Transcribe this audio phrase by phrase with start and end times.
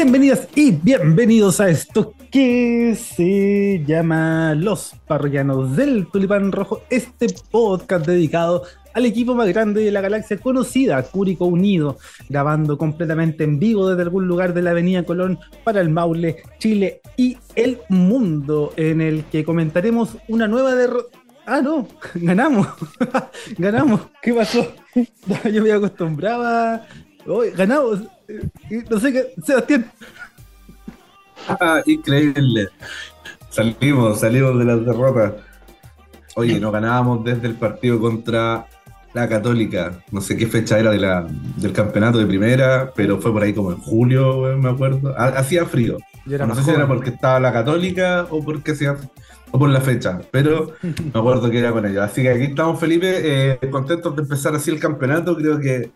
[0.00, 8.06] Bienvenidas y bienvenidos a esto que se llama Los Parroquianos del Tulipán Rojo, este podcast
[8.06, 8.62] dedicado
[8.94, 11.98] al equipo más grande de la galaxia conocida, Cúrico Unido,
[12.28, 17.00] grabando completamente en vivo desde algún lugar de la Avenida Colón para el Maule, Chile
[17.16, 21.18] y el mundo, en el que comentaremos una nueva derrota.
[21.44, 22.68] Ah, no, ganamos,
[23.58, 24.64] ganamos, ¿qué pasó?
[25.52, 26.86] Yo me acostumbraba,
[27.26, 28.04] Hoy ganamos,
[28.90, 29.90] no sé qué, Sebastián.
[31.48, 32.68] Ah, increíble.
[33.50, 35.32] Salimos, salimos de las derrotas.
[36.36, 38.66] Oye, nos ganábamos desde el partido contra
[39.14, 40.04] la Católica.
[40.12, 43.52] No sé qué fecha era de la, del campeonato de primera, pero fue por ahí
[43.52, 45.14] como en julio, me acuerdo.
[45.18, 45.96] Hacía frío.
[46.26, 48.96] No sé si era porque estaba la Católica o porque hacía
[49.50, 52.02] o por la fecha, pero me acuerdo que era con ellos.
[52.02, 55.34] Así que aquí estamos, Felipe, eh, contentos de empezar así el campeonato.
[55.36, 55.90] Creo que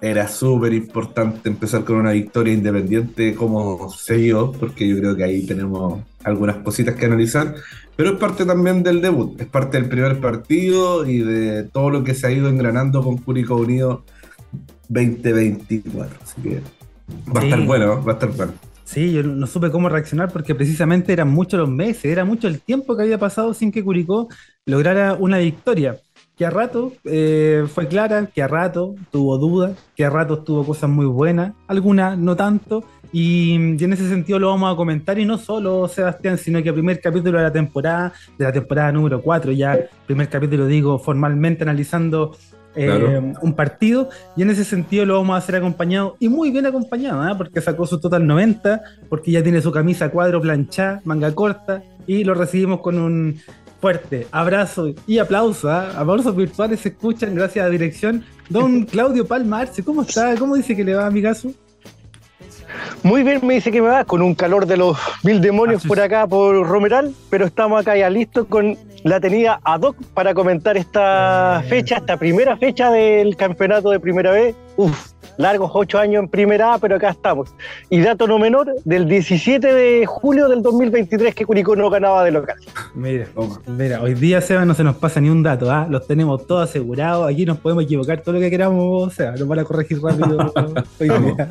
[0.00, 5.24] era súper importante empezar con una victoria independiente como se dio, porque yo creo que
[5.24, 7.54] ahí tenemos algunas cositas que analizar,
[7.96, 12.04] pero es parte también del debut, es parte del primer partido y de todo lo
[12.04, 14.04] que se ha ido engranando con Curicó Unido
[14.88, 16.18] 2024.
[16.22, 16.60] Así que
[17.34, 18.52] va a estar bueno, va a estar bueno.
[18.84, 22.60] Sí, yo no supe cómo reaccionar porque precisamente eran muchos los meses, era mucho el
[22.60, 24.28] tiempo que había pasado sin que Curicó
[24.64, 25.98] lograra una victoria
[26.38, 30.64] que a rato eh, fue clara, que a rato tuvo dudas, que a rato tuvo
[30.64, 35.24] cosas muy buenas, algunas no tanto, y, en ese sentido lo vamos a comentar, y
[35.24, 39.20] no solo Sebastián, sino que el primer capítulo de la temporada, de la temporada número
[39.20, 42.36] 4, ya primer capítulo digo formalmente analizando
[42.76, 46.66] eh, un partido, y en ese sentido lo vamos a hacer acompañado, y muy bien
[46.66, 47.34] acompañado, ¿eh?
[47.36, 52.22] porque sacó su total 90, porque ya tiene su camisa cuadro planchada, manga corta, y
[52.22, 53.40] lo recibimos con un
[53.80, 55.70] fuerte abrazo y aplauso.
[55.70, 55.92] ¿ah?
[55.96, 58.24] Aplausos virtuales se escuchan gracias a la dirección.
[58.48, 60.34] Don Claudio Palmarce, ¿cómo está?
[60.36, 61.52] ¿Cómo dice que le va a mi caso?
[63.02, 66.00] Muy bien, me dice que me va con un calor de los mil demonios por
[66.00, 70.76] acá, por Romeral, pero estamos acá ya listos con la tenida ad hoc para comentar
[70.76, 74.54] esta fecha, esta primera fecha del campeonato de primera vez.
[74.76, 77.54] Uf, largos ocho años en primera A, pero acá estamos.
[77.88, 82.32] Y dato no menor, del 17 de julio del 2023 que Curicó no ganaba de
[82.32, 82.56] local.
[82.94, 83.26] Mira,
[83.66, 85.86] mira, hoy día, Seba, no se nos pasa ni un dato, ¿ah?
[85.88, 89.46] Los tenemos todos asegurados, aquí nos podemos equivocar todo lo que queramos, o sea, nos
[89.46, 90.52] van a corregir rápido
[91.00, 91.48] hoy día.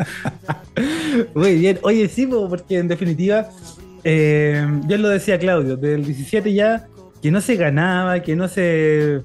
[1.33, 3.47] Muy bien, oye, sí, porque en definitiva,
[4.03, 6.87] eh, yo lo decía Claudio, del 17 ya,
[7.21, 9.21] que no se ganaba, que no se,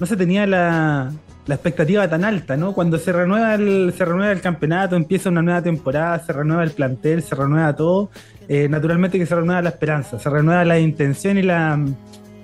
[0.00, 1.12] no se tenía la,
[1.50, 2.72] la expectativa tan alta, ¿no?
[2.72, 6.70] Cuando se renueva el, se renueva el campeonato, empieza una nueva temporada, se renueva el
[6.70, 8.08] plantel, se renueva todo,
[8.48, 11.76] eh, naturalmente que se renueva la esperanza, se renueva la intención y la,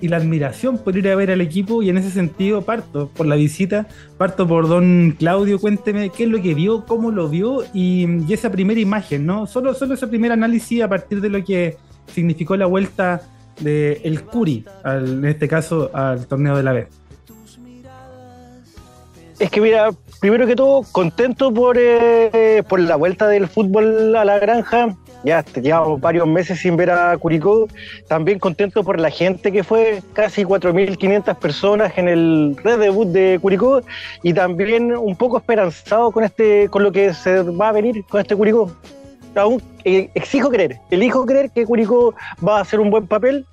[0.01, 3.27] y la admiración por ir a ver al equipo y en ese sentido parto por
[3.27, 7.63] la visita, parto por don Claudio, cuénteme qué es lo que vio, cómo lo vio
[7.73, 9.47] y, esa primera imagen, ¿no?
[9.47, 11.77] Solo, solo ese primer análisis a partir de lo que
[12.13, 13.21] significó la vuelta
[13.63, 17.06] el Curi, en este caso al torneo de la vez.
[19.39, 24.25] Es que mira, primero que todo, contento por, eh, por la vuelta del fútbol a
[24.25, 24.95] la granja.
[25.23, 27.67] Ya llevamos varios meses sin ver a Curicó.
[28.07, 33.37] También contento por la gente que fue, casi 4.500 personas en el red debut de
[33.39, 33.81] Curicó.
[34.23, 38.21] Y también un poco esperanzado con, este, con lo que se va a venir con
[38.21, 38.71] este Curicó.
[39.35, 42.15] Aún eh, exijo creer, elijo creer que Curicó
[42.45, 43.45] va a hacer un buen papel.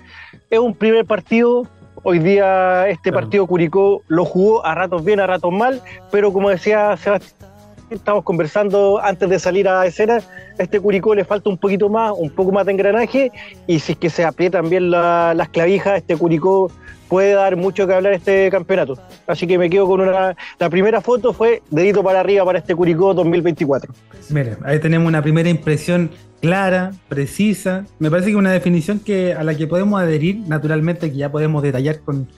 [0.49, 1.67] Es un primer partido,
[2.07, 5.81] Hoy día este partido Curicó lo jugó a ratos bien, a ratos mal,
[6.13, 7.51] pero como decía Sebastián,
[7.89, 10.21] estamos conversando antes de salir a escena,
[10.59, 13.33] este Curicó le falta un poquito más, un poco más de engranaje,
[13.67, 16.71] y si es que se aprietan bien las clavijas, este Curicó
[17.09, 18.99] puede dar mucho que hablar este campeonato.
[19.27, 20.37] Así que me quedo con una...
[20.59, 23.95] La primera foto fue dedito para arriba para este Curicó 2024.
[24.29, 26.11] Miren, ahí tenemos una primera impresión
[26.45, 27.87] clara, precisa.
[27.99, 31.63] Me parece que una definición que, a la que podemos adherir, naturalmente, que ya podemos
[31.63, 32.29] detallar con,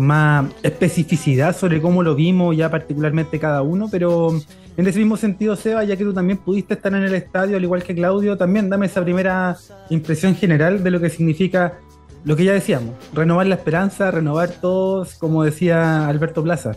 [0.00, 4.30] más especificidad sobre cómo lo vimos ya particularmente cada uno, pero
[4.76, 7.64] en ese mismo sentido, Seba, ya que tú también pudiste estar en el estadio, al
[7.64, 9.56] igual que Claudio, también dame esa primera
[9.90, 11.80] impresión general de lo que significa
[12.24, 16.76] lo que ya decíamos, renovar la esperanza, renovar todos, como decía Alberto Plaza.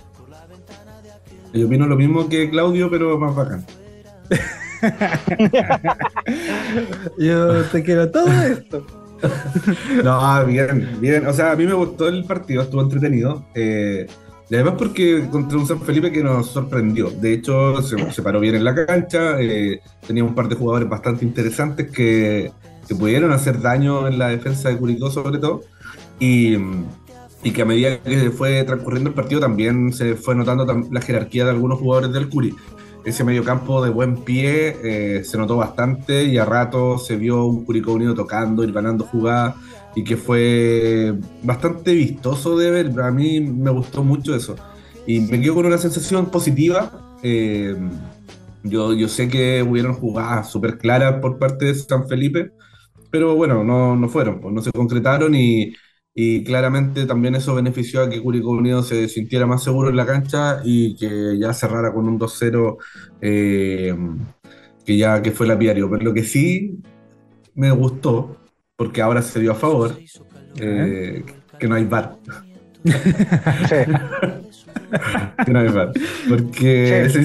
[1.53, 3.63] Yo opino lo mismo que Claudio, pero más bacán.
[7.17, 8.85] Yo te quiero todo esto.
[10.03, 11.27] no, bien, bien.
[11.27, 13.45] O sea, a mí me gustó el partido, estuvo entretenido.
[13.55, 14.07] Eh,
[14.49, 17.09] y además porque contra un San Felipe que nos sorprendió.
[17.09, 19.39] De hecho, se, paró bien en la cancha.
[19.39, 22.51] Eh, tenía un par de jugadores bastante interesantes que,
[22.87, 25.61] que, pudieron hacer daño en la defensa de Curicó sobre todo.
[26.19, 26.57] Y,
[27.43, 31.45] y, que a medida que fue transcurriendo el partido también se fue notando la jerarquía
[31.45, 32.53] de algunos jugadores del Curi.
[33.05, 37.45] Ese medio campo de buen pie eh, se notó bastante y a rato se vio
[37.45, 39.55] un Curicó Unido tocando y ganando jugadas
[39.95, 41.13] y que fue
[41.43, 43.01] bastante vistoso de ver.
[43.01, 44.55] A mí me gustó mucho eso.
[45.07, 47.17] Y me quedo con una sensación positiva.
[47.23, 47.75] Eh,
[48.63, 52.51] yo, yo sé que hubieron jugadas súper claras por parte de San Felipe,
[53.09, 55.73] pero bueno, no, no fueron, pues no se concretaron y,
[56.13, 60.05] y claramente también eso benefició a que Curicó Unido se sintiera más seguro en la
[60.05, 62.77] cancha y que ya cerrara con un 2-0
[63.21, 63.95] eh,
[64.85, 65.89] que ya que fue lapidario.
[65.89, 66.79] Pero lo que sí
[67.55, 68.37] me gustó,
[68.75, 69.97] porque ahora se dio a favor,
[70.57, 71.23] eh,
[71.59, 72.17] que no hay bar.
[72.83, 72.91] que
[76.29, 77.19] Porque esa,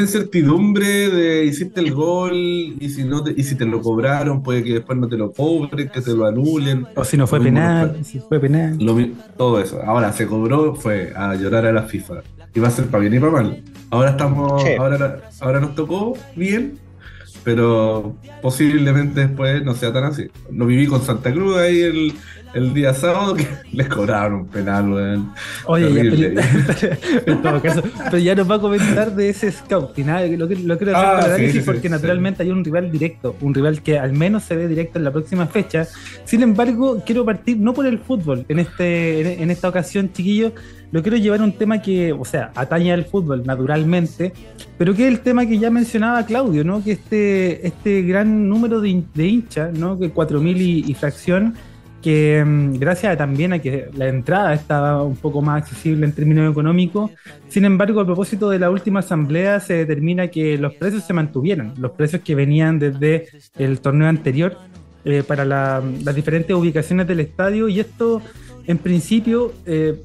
[0.00, 4.62] incertidumbre de hiciste el gol y si no te, y si te lo cobraron, puede
[4.62, 6.86] que después no te lo cobren, que te lo anulen.
[6.94, 8.78] O si no fue penal, si fue penal.
[9.36, 9.80] todo eso.
[9.82, 12.22] Ahora se cobró, fue a llorar a la FIFA.
[12.54, 13.62] Y va a ser para bien y para mal.
[13.90, 16.78] Ahora estamos, ahora, ahora nos tocó bien,
[17.44, 20.28] pero posiblemente después no sea tan así.
[20.50, 22.14] Lo viví con Santa Cruz ahí el,
[22.54, 25.32] el día sábado que les cobraron un penal, weón.
[25.66, 29.98] Oye, ya, en todo caso, pero ya nos va a comentar de ese scout.
[29.98, 33.36] Y nada, lo, lo quiero hacer ah, para análisis porque naturalmente hay un rival directo,
[33.40, 35.86] un rival que al menos se ve directo en la próxima fecha.
[36.24, 40.52] Sin embargo, quiero partir no por el fútbol en, este, en esta ocasión, chiquillos
[40.92, 44.32] lo quiero llevar a un tema que, o sea, atañe al fútbol naturalmente,
[44.78, 46.84] pero que es el tema que ya mencionaba Claudio, ¿no?
[46.84, 48.88] Que este, este gran número de,
[49.26, 49.98] hinchas, ¿no?
[49.98, 51.54] Que 4.000 y, y fracción,
[52.02, 56.50] que mm, gracias también a que la entrada estaba un poco más accesible en términos
[56.50, 57.10] económicos,
[57.48, 61.72] sin embargo, a propósito de la última asamblea se determina que los precios se mantuvieron,
[61.78, 64.58] los precios que venían desde el torneo anterior
[65.04, 68.20] eh, para las diferentes ubicaciones del estadio y esto
[68.66, 70.02] en principio eh,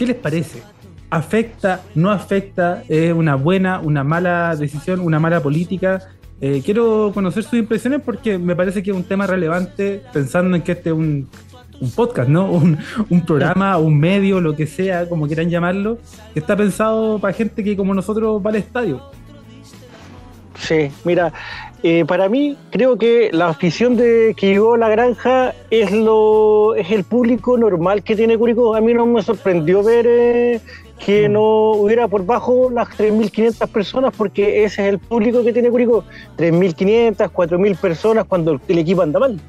[0.00, 0.62] ¿Qué les parece?
[1.10, 1.82] ¿Afecta?
[1.94, 2.84] ¿No afecta?
[2.88, 6.08] ¿Es una buena, una mala decisión, una mala política?
[6.40, 10.62] Eh, quiero conocer sus impresiones porque me parece que es un tema relevante pensando en
[10.62, 11.28] que este es un,
[11.94, 12.50] podcast, ¿no?
[12.50, 12.78] Un,
[13.10, 15.98] un, programa, un medio, lo que sea, como quieran llamarlo,
[16.32, 19.02] que está pensado para gente que como nosotros va al estadio.
[20.60, 21.32] Sí, mira,
[21.82, 26.74] eh, para mí, creo que la afición de que llegó a la granja es lo
[26.74, 28.74] es el público normal que tiene Curicó.
[28.74, 30.60] A mí no me sorprendió ver eh,
[31.04, 31.32] que mm.
[31.32, 36.04] no hubiera por bajo las 3.500 personas, porque ese es el público que tiene Curicó.
[36.36, 39.40] 3.500, 4.000 personas cuando el equipo anda mal.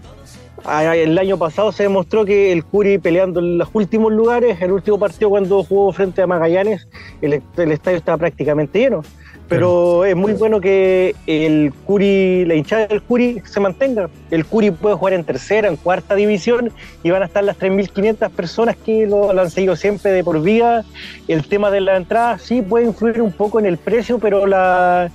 [0.64, 4.72] Ah, el año pasado se demostró que el Curi peleando en los últimos lugares, el
[4.72, 6.88] último partido cuando jugó frente a Magallanes,
[7.22, 9.02] el, el estadio estaba prácticamente lleno.
[9.52, 14.10] Pero es muy bueno que el Curi, la hinchada del Curi se mantenga.
[14.30, 16.72] El Curi puede jugar en tercera, en cuarta división
[17.04, 20.86] y van a estar las 3.500 personas que lo, han seguido siempre de por vida.
[21.28, 25.12] El tema de la entrada sí puede influir un poco en el precio, pero la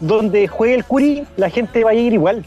[0.00, 2.44] donde juegue el Curi, la gente va a ir igual.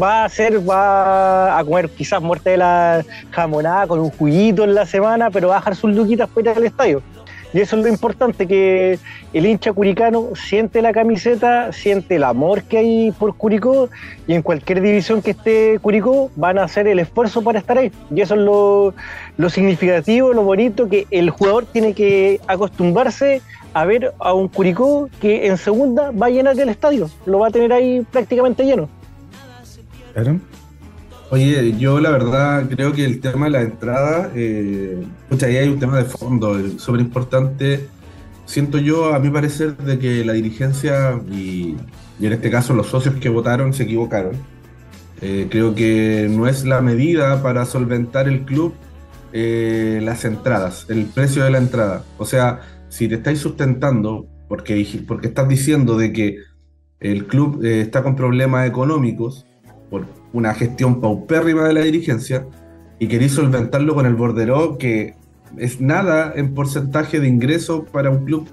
[0.00, 4.74] Va a ser, va a comer quizás muerte de la jamonada con un juguito en
[4.74, 7.02] la semana, pero va a dejar sus luquitas fuera del estadio.
[7.52, 8.98] Y eso es lo importante, que
[9.32, 13.88] el hincha curicano siente la camiseta, siente el amor que hay por Curicó
[14.26, 17.90] y en cualquier división que esté Curicó van a hacer el esfuerzo para estar ahí.
[18.14, 23.42] Y eso es lo, significativo, lo bonito, que el jugador tiene que acostumbrarse
[23.74, 27.48] a ver a un Curicó que en segunda va a llenar el estadio, lo va
[27.48, 28.88] a tener ahí prácticamente lleno.
[31.32, 35.06] Oye, yo la verdad creo que el tema de la entrada, eh,
[35.42, 37.86] ahí hay un tema de fondo eh, súper importante.
[38.46, 41.76] Siento yo, a mi parecer, de que la dirigencia y,
[42.20, 44.32] en este caso los socios que votaron se equivocaron.
[45.22, 48.74] Eh, creo que no es la medida para solventar el club
[49.32, 52.02] eh, las entradas, el precio de la entrada.
[52.18, 56.38] O sea, si te estáis sustentando porque, porque estás diciendo de que
[56.98, 59.46] el club está con problemas económicos,
[59.90, 62.46] por una gestión paupérrima de la dirigencia
[62.98, 65.14] y queréis solventarlo con el bordero que
[65.58, 68.48] es nada en porcentaje de ingreso para un club.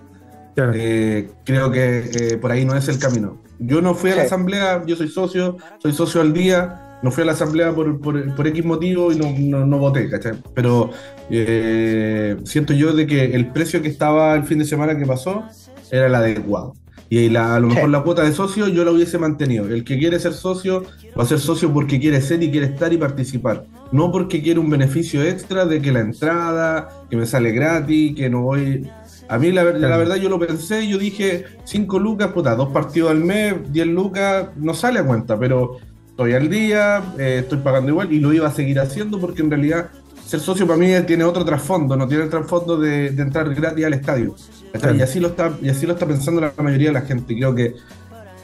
[0.73, 3.37] Eh, creo que eh, por ahí no es el camino.
[3.59, 7.23] Yo no fui a la asamblea, yo soy socio, soy socio al día, no fui
[7.23, 10.33] a la asamblea por, por, por X motivo y no, no, voté, ¿cachai?
[10.53, 10.91] Pero
[11.29, 15.43] eh, siento yo de que el precio que estaba el fin de semana que pasó
[15.91, 16.73] era el adecuado.
[17.09, 19.65] Y a lo mejor la cuota de socio yo la hubiese mantenido.
[19.67, 20.83] El que quiere ser socio
[21.17, 23.65] va a ser socio porque quiere ser y quiere estar y participar.
[23.91, 28.29] No porque quiere un beneficio extra de que la entrada, que me sale gratis, que
[28.29, 28.89] no voy.
[29.29, 33.11] A mí la, la verdad yo lo pensé, yo dije 5 lucas, puta, dos partidos
[33.11, 35.77] al mes, 10 lucas, no sale a cuenta, pero
[36.17, 39.51] estoy al día, eh, estoy pagando igual y lo iba a seguir haciendo porque en
[39.51, 39.91] realidad
[40.25, 43.93] ser socio para mí tiene otro trasfondo, no tiene el trasfondo de, entrar gratis al
[43.93, 44.35] estadio.
[44.73, 47.35] Y, así lo está, y así lo está pensando la mayoría de la gente.
[47.35, 47.75] Creo que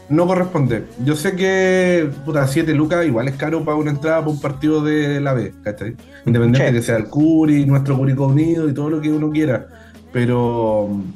[0.09, 0.83] no corresponde.
[1.03, 4.83] Yo sé que, puta, 7 lucas igual es caro para una entrada para un partido
[4.83, 5.95] de la B, ¿cachai?
[6.25, 9.67] Independiente de que sea el Curi, nuestro Curicó Unido y todo lo que uno quiera.
[10.11, 11.13] Pero mm,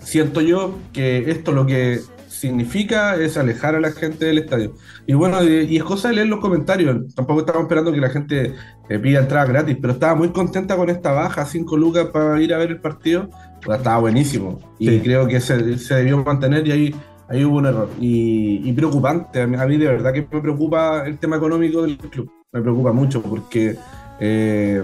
[0.00, 2.00] siento yo que esto lo que
[2.40, 4.74] significa es alejar a la gente del estadio.
[5.06, 7.14] Y bueno, y, es cosa de leer los comentarios.
[7.14, 8.54] Tampoco estamos esperando que la gente
[8.88, 12.54] eh, pida entrada gratis, pero estaba muy contenta con esta baja, 5 lucas para ir
[12.54, 13.28] a ver el partido.
[13.64, 14.60] Pues estaba buenísimo.
[14.78, 16.94] Y creo que se, se, debió mantener y ahí,
[17.28, 17.90] ahí hubo un error.
[18.00, 19.42] Y, preocupante.
[19.42, 22.30] A mí, de verdad que me preocupa el tema económico del club.
[22.52, 23.76] Me preocupa mucho porque
[24.18, 24.82] eh,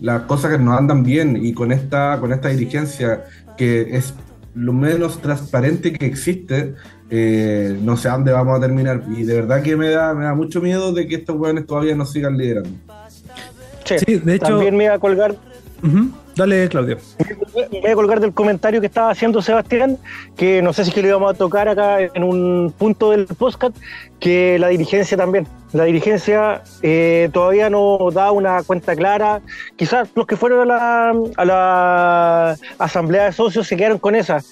[0.00, 3.24] las cosas que nos andan bien y con esta, con esta dirigencia
[3.56, 4.14] que es
[4.54, 6.74] lo menos transparente que existe,
[7.10, 9.02] eh, no sé a dónde vamos a terminar.
[9.08, 11.94] Y de verdad que me da, me da mucho miedo de que estos jóvenes todavía
[11.94, 12.70] no sigan liderando.
[13.84, 14.46] Sí, de hecho.
[14.46, 15.36] También me iba a colgar.
[16.36, 16.98] Dale, Claudio.
[17.54, 19.96] Voy a colgar del comentario que estaba haciendo Sebastián,
[20.36, 23.74] que no sé si que lo íbamos a tocar acá en un punto del podcast,
[24.20, 25.48] que la dirigencia también.
[25.72, 29.40] La dirigencia eh, todavía no da una cuenta clara.
[29.76, 34.42] Quizás los que fueron a la, asamblea de socios se quedaron con esa.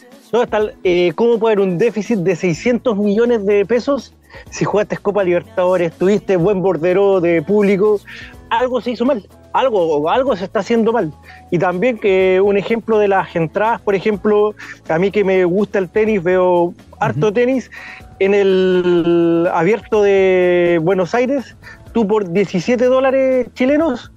[0.84, 4.14] Eh, ¿Cómo puede haber un déficit de 600 millones de pesos
[4.50, 8.00] si jugaste Copa Libertadores, tuviste buen bordero de público?
[8.48, 9.22] Algo se hizo mal
[9.54, 11.12] algo, algo se está haciendo mal.
[11.50, 14.54] Y también que un ejemplo de las entradas, por ejemplo,
[14.88, 17.70] a mí que me gusta el tenis, veo harto tenis,
[18.18, 21.56] en el abierto de Buenos Aires,
[21.92, 24.10] tú por 17 dólares chilenos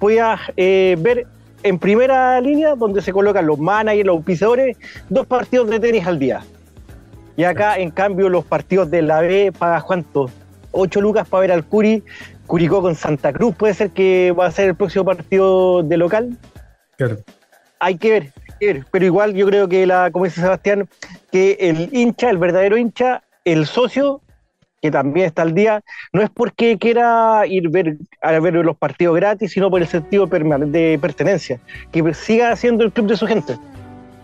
[0.00, 1.26] podías eh, ver
[1.62, 4.76] en primera línea, donde se colocan los managers, los auspiciadores,
[5.08, 6.40] dos partidos de tenis al día.
[7.36, 10.30] Y acá, en cambio, los partidos de la B pagas cuánto?
[10.72, 12.02] 8 lucas para ver al Curi
[12.50, 16.36] Curicó con Santa Cruz puede ser que va a ser el próximo partido de local.
[16.96, 17.18] Claro.
[17.78, 18.84] Hay que ver, hay que ver.
[18.90, 20.88] Pero igual yo creo que la, como dice Sebastián,
[21.30, 24.20] que el hincha, el verdadero hincha, el socio,
[24.82, 29.14] que también está al día, no es porque quiera ir ver, a ver los partidos
[29.14, 31.60] gratis, sino por el sentido de pertenencia,
[31.92, 33.58] que siga haciendo el club de su gente.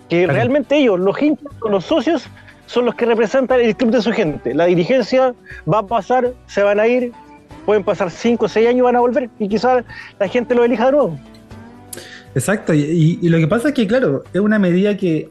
[0.09, 2.29] Que realmente ellos, los hinchas, los socios,
[2.67, 4.53] son los que representan el club de su gente.
[4.53, 5.33] La dirigencia
[5.73, 7.13] va a pasar, se van a ir,
[7.67, 9.85] pueden pasar 5 o 6 años y van a volver y quizás
[10.19, 11.19] la gente lo elija de nuevo.
[12.35, 15.27] Exacto, y, lo que pasa es que, claro, es una medida que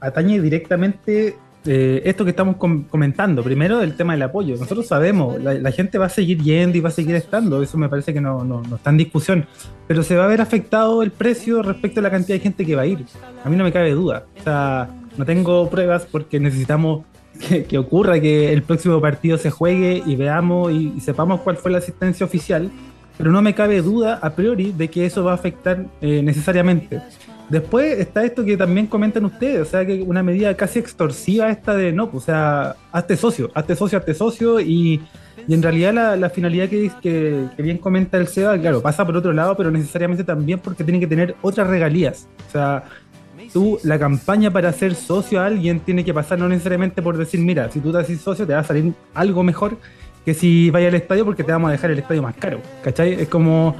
[0.00, 3.42] atañe directamente eh, esto que estamos comentando.
[3.42, 4.56] Primero, el tema del apoyo.
[4.56, 7.88] Nosotros sabemos, la, gente va a seguir yendo y va a seguir estando, eso me
[7.88, 9.46] parece que no, no, está en discusión,
[9.86, 12.74] pero se va a ver afectado el precio respecto a la cantidad de gente que
[12.74, 13.04] va a ir.
[13.44, 14.24] A mí no me cabe duda.
[14.40, 17.04] O sea, no tengo pruebas porque necesitamos
[17.40, 21.78] que, ocurra que el próximo partido se juegue y veamos y, sepamos cuál fue la
[21.78, 22.70] asistencia oficial,
[23.16, 27.00] pero no me cabe duda a priori de que eso va a afectar eh, necesariamente.
[27.48, 31.74] Después está esto que también comentan ustedes, o sea, que una medida casi extorsiva esta
[31.74, 35.00] de no, pues, o sea, hazte socio, hazte socio, hazte socio y,
[35.48, 39.32] en realidad la, finalidad que, que, que, bien comenta el SEBA, claro, pasa por otro
[39.32, 42.28] lado, pero necesariamente también porque tiene que tener otras regalías.
[42.48, 42.84] O sea,
[43.52, 47.40] tú la campaña para ser socio a alguien tiene que pasar no necesariamente por decir,
[47.40, 49.76] mira, si tú te haces socio te va a salir algo mejor
[50.24, 53.14] que si vayas al estadio porque te vamos a dejar el estadio más caro, ¿cachai?
[53.14, 53.76] Es como,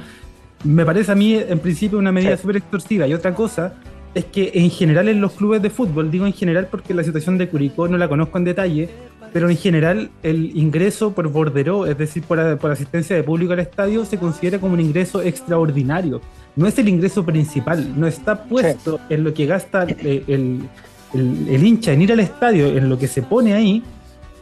[0.63, 3.07] me parece a mí en principio una medida súper extorsiva.
[3.07, 3.75] Y otra cosa
[4.13, 7.37] es que en general en los clubes de fútbol, digo en general porque la situación
[7.37, 8.89] de Curicó no la conozco en detalle,
[9.31, 13.59] pero en general el ingreso por bordero, es decir, por, por asistencia de público al
[13.59, 16.21] estadio, se considera como un ingreso extraordinario
[16.55, 21.93] no es el ingreso principal, no está puesto en lo que gasta eh, el, hincha
[21.93, 23.83] en ir al estadio, en lo que se pone ahí,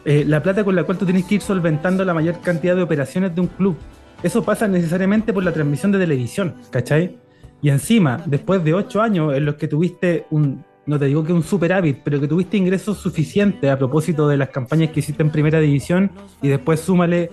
[0.06, 2.82] eh, la plata con la cual tú tienes que ir solventando la mayor cantidad de
[2.82, 3.78] operaciones de un club.
[4.24, 7.18] Eso pasa necesariamente por la transmisión de televisión, ¿cachai?
[7.62, 11.34] Y encima, después de ocho años en los que tuviste un, no te digo que
[11.34, 15.30] un superávit, pero que tuviste ingresos suficientes a propósito de las campañas que hiciste en
[15.30, 16.12] primera división
[16.42, 17.30] y después súmale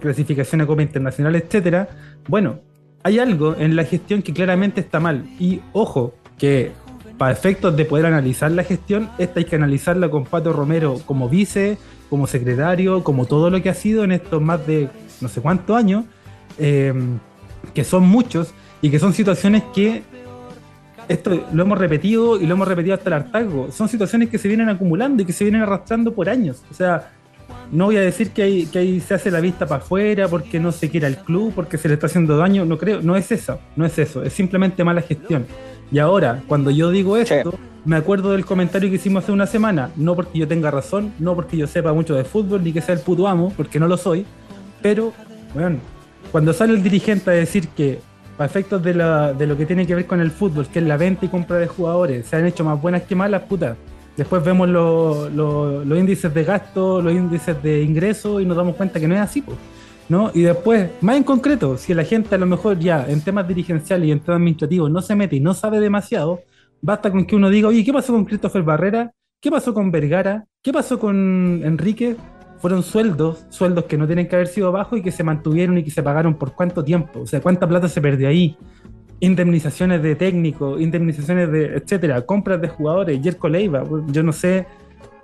[0.00, 1.88] clasificación a Copa Internacional, etcétera,
[2.28, 2.58] bueno,
[3.06, 5.26] hay algo en la gestión que claramente está mal.
[5.38, 6.72] Y ojo, que
[7.16, 11.28] para efectos de poder analizar la gestión, esta hay que analizarla con Pato Romero como
[11.28, 11.78] vice,
[12.10, 14.88] como secretario, como todo lo que ha sido en estos más de
[15.20, 16.04] no sé cuántos años,
[16.58, 17.20] em,
[17.74, 20.02] que son muchos y que son situaciones que
[21.06, 23.70] esto lo hemos repetido y lo hemos repetido hasta el hartazgo.
[23.70, 26.64] Son situaciones que se vienen acumulando y que se vienen arrastrando por años.
[26.72, 27.12] O sea,
[27.72, 30.60] no voy a decir que ahí, que ahí se hace la vista para afuera porque
[30.60, 33.30] no se quiera el club, porque se le está haciendo daño, no creo, no es
[33.32, 35.46] eso, no es eso, es simplemente mala gestión.
[35.90, 39.90] Y ahora, cuando yo digo esto, me acuerdo del comentario que hicimos hace una semana,
[39.96, 42.94] no porque yo tenga razón, no porque yo sepa mucho de fútbol, ni que sea
[42.94, 44.26] el puto amo, porque no lo soy,
[44.82, 45.12] pero,
[45.54, 45.78] bueno,
[46.32, 48.00] cuando sale el dirigente a decir que
[48.36, 50.96] para efectos de, de lo que tiene que ver con el fútbol, que es la
[50.96, 53.76] venta y compra de jugadores, se han hecho más buenas que malas, putas.
[54.16, 59.06] Después vemos los índices de gasto, los índices de ingreso y nos damos cuenta que
[59.06, 59.44] no es así.
[60.08, 60.30] ¿no?
[60.34, 64.08] Y después, más en concreto, si la gente a lo mejor ya en temas dirigenciales
[64.08, 66.40] y en temas administrativos no se mete y no sabe demasiado,
[66.80, 69.12] basta con que uno diga, oye, ¿qué pasó con Christopher Barrera?
[69.40, 70.46] ¿Qué pasó con Vergara?
[70.62, 72.16] ¿Qué pasó con Enrique?
[72.58, 75.84] Fueron sueldos, sueldos que no tienen que haber sido bajos y que se mantuvieron y
[75.84, 78.56] que se pagaron por cuánto tiempo, o sea, cuánta plata se perdió ahí.
[79.20, 84.66] Indemnizaciones de técnicos, indemnizaciones de, etcétera, compras de jugadores, Jerko Leiva, yo no sé,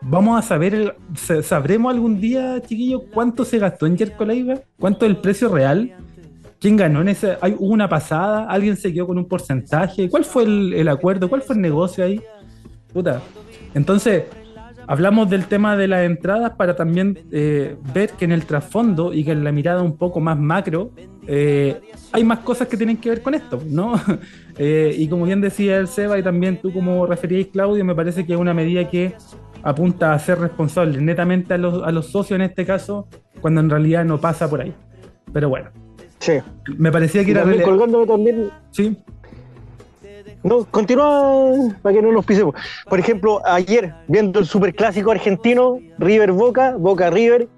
[0.01, 0.97] vamos a saber,
[1.43, 5.95] sabremos algún día, chiquillos, cuánto se gastó en Jerko Leiva, cuánto es el precio real,
[6.59, 10.45] quién ganó en ese, hay una pasada, alguien se quedó con un porcentaje, cuál fue
[10.45, 12.21] el, acuerdo, cuál fue el negocio ahí,
[12.93, 13.21] puta.
[13.75, 14.25] Entonces,
[14.87, 19.25] hablamos del tema de las entradas para también eh, ver que en el trasfondo y
[19.25, 20.93] que en la mirada un poco más macro
[21.27, 23.95] eh, hay más cosas que tienen que ver con esto, ¿no?
[24.59, 28.27] Eh, y como bien decía el Seba y también tú como referíais Claudio, me parece
[28.27, 29.15] que es una medida que
[29.63, 33.09] apunta a ser responsable netamente a los, a los socios en este caso,
[33.41, 34.75] cuando en realidad no pasa por ahí.
[35.33, 35.71] Pero bueno.
[36.19, 36.35] Sí.
[36.77, 37.45] Me parecía que era...
[37.63, 38.51] colgándome también...
[38.73, 38.95] Sí.
[40.45, 42.55] No, continúa para que no nos pisemos.
[42.89, 47.49] Por ejemplo, ayer, viendo el superclásico argentino, River Boca, Boca River,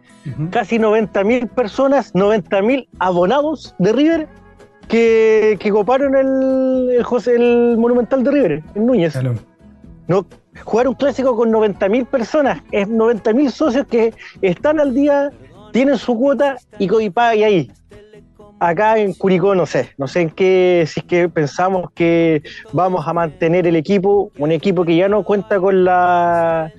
[0.50, 4.28] casi 90 mil personas, 90 mil abonados de River
[4.88, 9.18] que, que coparon el, el, José, el Monumental de River, en Núñez.
[10.06, 10.26] No,
[10.64, 14.12] jugar un clásico con 90.000 personas, es 90.000 socios que
[14.42, 15.30] están al día,
[15.72, 17.72] tienen su cuota y, y pagan ahí.
[18.60, 23.06] Acá en Curicó no sé, no sé en qué, si es que pensamos que vamos
[23.06, 26.72] a mantener el equipo, un equipo que ya no cuenta con la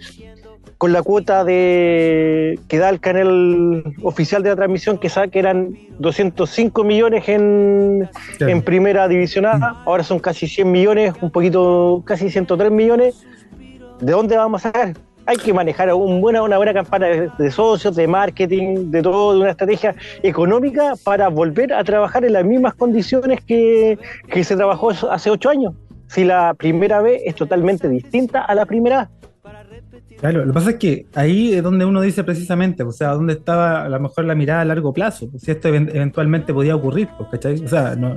[0.85, 5.39] con la cuota de que da el canal oficial de la transmisión que sabe que
[5.39, 8.07] eran 205 millones en,
[8.39, 9.63] en primera división A, mm.
[9.87, 13.25] ahora son casi 100 millones, un poquito, casi 103 millones.
[13.99, 14.93] ¿De dónde vamos a sacar?
[15.25, 19.39] Hay que manejar un buena, una buena campaña de, socios, de marketing, de todo, de
[19.39, 23.97] una estrategia económica para volver a trabajar en las mismas condiciones que,
[24.29, 25.73] que se trabajó hace ocho años.
[26.09, 29.09] Si la primera vez es totalmente distinta a la primera
[30.19, 33.33] Claro, lo que pasa es que ahí es donde uno dice precisamente, o sea, dónde
[33.33, 37.29] estaba a lo mejor la mirada a largo plazo, si esto eventualmente podía ocurrir, pues,
[37.29, 37.63] ¿cachai?
[37.63, 38.15] O sea, no,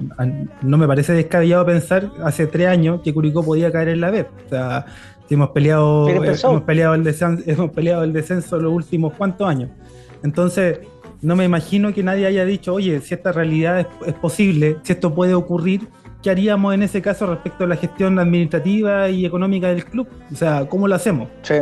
[0.62, 4.22] no, me parece descabellado pensar hace tres años que Curicó podía caer en la B.
[4.22, 4.86] O sea,
[5.28, 9.70] si hemos peleado, hemos peleado el descenso, hemos peleado el descenso los últimos cuantos años.
[10.22, 10.80] Entonces,
[11.20, 14.92] no me imagino que nadie haya dicho, oye, si esta realidad es, es posible, si
[14.92, 15.88] esto puede ocurrir,
[16.22, 20.08] ¿qué haríamos en ese caso respecto a la gestión administrativa y económica del club?
[20.32, 21.28] O sea, ¿cómo lo hacemos?
[21.42, 21.54] Sí.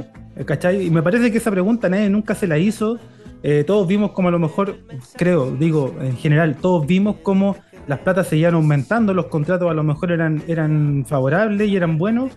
[0.45, 0.87] ¿Cachai?
[0.87, 2.99] Y me parece que esa pregunta nadie nunca se la hizo.
[3.43, 4.77] Eh, todos vimos como a lo mejor,
[5.17, 9.85] creo, digo, en general, todos vimos como las platas seguían aumentando, los contratos a lo
[9.85, 12.33] mejor eran, eran favorables y eran buenos,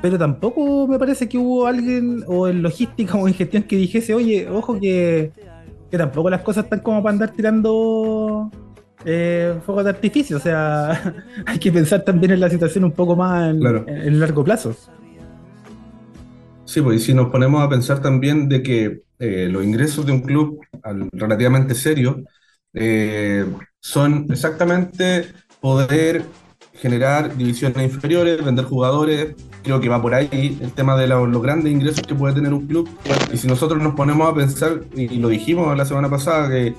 [0.00, 4.14] pero tampoco me parece que hubo alguien, o en logística o en gestión, que dijese,
[4.14, 5.32] oye, ojo que,
[5.90, 8.50] que tampoco las cosas están como para andar tirando
[9.04, 11.14] eh, fuegos de artificio, o sea,
[11.46, 14.74] hay que pensar también en la situación un poco más en, en largo plazo.
[16.64, 20.12] Sí, pues y si nos ponemos a pensar también de que eh, los ingresos de
[20.12, 20.60] un club
[21.12, 22.24] relativamente serio
[22.72, 23.44] eh,
[23.80, 25.26] son exactamente
[25.60, 26.24] poder
[26.72, 31.72] generar divisiones inferiores, vender jugadores, creo que va por ahí el tema de los, grandes
[31.72, 32.88] ingresos que puede tener un club.
[33.32, 36.74] Y si nosotros nos ponemos a pensar, y, lo dijimos la semana pasada, que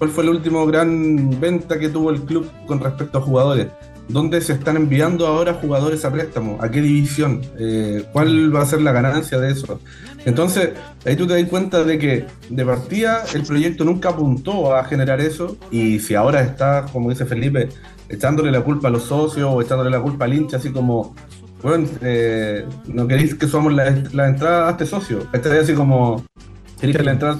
[0.00, 3.68] cuál fue la última gran venta que tuvo el club con respecto a jugadores,
[4.08, 6.58] ¿Dónde se están enviando ahora jugadores a préstamo?
[6.60, 7.42] ¿A qué división?
[7.60, 9.80] Eh, ¿Cuál va a ser la ganancia de eso?
[10.24, 10.70] Entonces,
[11.04, 15.20] ahí tú te das cuenta de que de partida el proyecto nunca apuntó a generar
[15.20, 17.68] eso y si ahora está, como dice Felipe,
[18.08, 21.14] echándole la culpa a los socios o echándole la culpa al hincha, así como,
[21.62, 25.28] bueno, eh, no queréis que somos la, entrada a este socio.
[25.32, 26.24] Este es así como,
[26.80, 27.38] queréis que la entrada,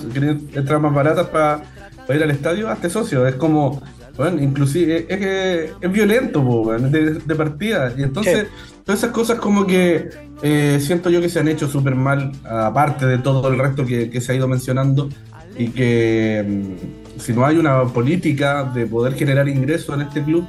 [0.55, 1.62] entrar más baratas para
[2.08, 3.26] ir al estadio, a este socio.
[3.26, 3.82] Es como,
[4.16, 6.42] bueno, inclusive es, es, violento
[6.78, 7.92] de, partida.
[7.96, 8.46] Y entonces,
[8.84, 10.10] todas esas cosas como que
[10.42, 14.20] eh, siento yo que se han hecho súper mal, aparte de todo el resto que,
[14.20, 15.08] se ha ido mencionando,
[15.56, 20.46] y que mm, si no hay una política de poder generar ingresos en este club,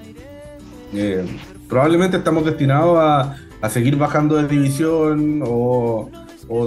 [0.94, 1.26] eh,
[1.68, 3.36] probablemente estamos destinados a,
[3.70, 6.10] seguir bajando de división o,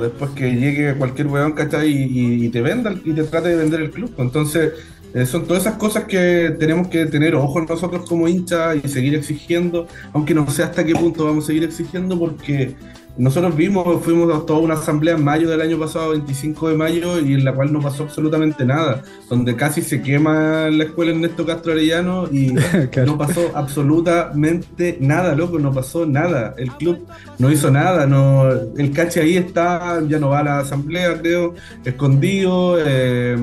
[0.00, 1.90] después que llegue cualquier weón, ¿cachai?
[1.90, 4.12] Y, y, te venda y te trate de vender el club.
[4.18, 4.72] Entonces,
[5.14, 9.14] eh, son todas esas cosas que tenemos que tener ojo nosotros como hinchas y seguir
[9.14, 12.74] exigiendo, aunque no sé hasta qué punto vamos a seguir exigiendo, porque
[13.16, 17.20] nosotros vimos, fuimos a toda una asamblea en mayo del año pasado, 25 de mayo,
[17.20, 21.46] y en la cual no pasó absolutamente nada, donde casi se quema la escuela Ernesto
[21.46, 22.54] Castro Arellano y
[22.90, 23.12] Claro.
[23.12, 26.54] no pasó absolutamente nada, loco, no pasó nada.
[26.58, 27.06] El club
[27.38, 31.54] no hizo nada, no, el cache ahí está, ya no va a la asamblea, creo,
[31.84, 33.36] escondido, eh,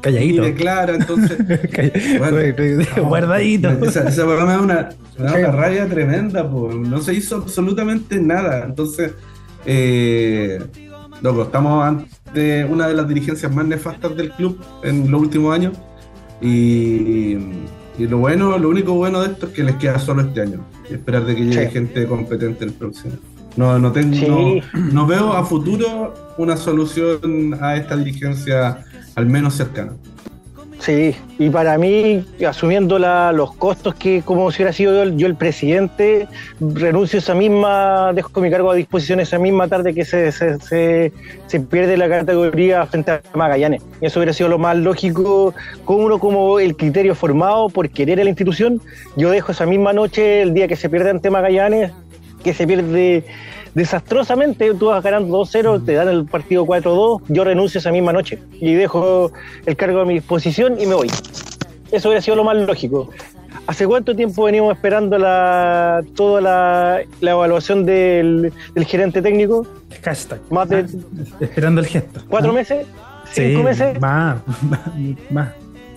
[0.00, 0.42] Calladito.
[0.44, 1.36] y declara, entonces
[2.18, 2.38] Bueno,
[3.08, 3.68] Guardadito.
[3.84, 6.72] esa, esa me da una, me da una rabia tremenda, po.
[6.72, 8.64] no se hizo absolutamente nada.
[8.64, 9.12] Entonces,
[9.66, 10.60] eh,
[11.22, 15.76] loco, estamos ante una de las dirigencias más nefastas del club en los últimos años.
[16.40, 17.36] Y,
[17.98, 20.60] y lo bueno, lo único bueno de esto es que les queda solo este año.
[20.90, 21.72] Y esperar de que llegue Sí.
[21.72, 23.14] gente competente el próximo.
[23.56, 24.26] No, no tengo, Sí.
[24.74, 29.92] no, no veo a futuro una solución a esta dirigencia al menos cercana.
[30.78, 35.34] Sí, y para mí, asumiendo la- los costos que como si hubiera sido yo, el-
[35.34, 36.28] presidente,
[36.60, 41.60] renuncio esa misma, dejo mi cargo a disposición esa misma tarde que se, se, se-
[41.70, 43.82] pierde la categoría frente a Magallanes.
[44.00, 48.24] Eso hubiera sido lo más lógico, como uno como el criterio formado por querer a
[48.24, 48.80] la institución,
[49.16, 51.90] yo dejo esa misma noche, el día que se pierde ante Magallanes,
[52.44, 53.24] que se pierde
[53.76, 58.38] desastrosamente, tú vas ganando 2-0, te dan el partido 4-2, yo renuncio esa misma noche
[58.58, 59.30] y dejo
[59.66, 61.08] el cargo a mi disposición y me voy.
[61.92, 63.10] Eso hubiera sido lo más lógico.
[63.66, 69.66] ¿Hace cuánto tiempo venimos esperando la, toda la, la evaluación del, del gerente técnico?
[70.02, 70.40] Hashtag.
[70.50, 70.86] Más de
[71.40, 72.20] Esperando el gesto.
[72.30, 72.86] cuatro Ah, meses,
[73.30, 74.00] sí, cinco meses.
[74.00, 74.38] Más,
[75.30, 75.48] más.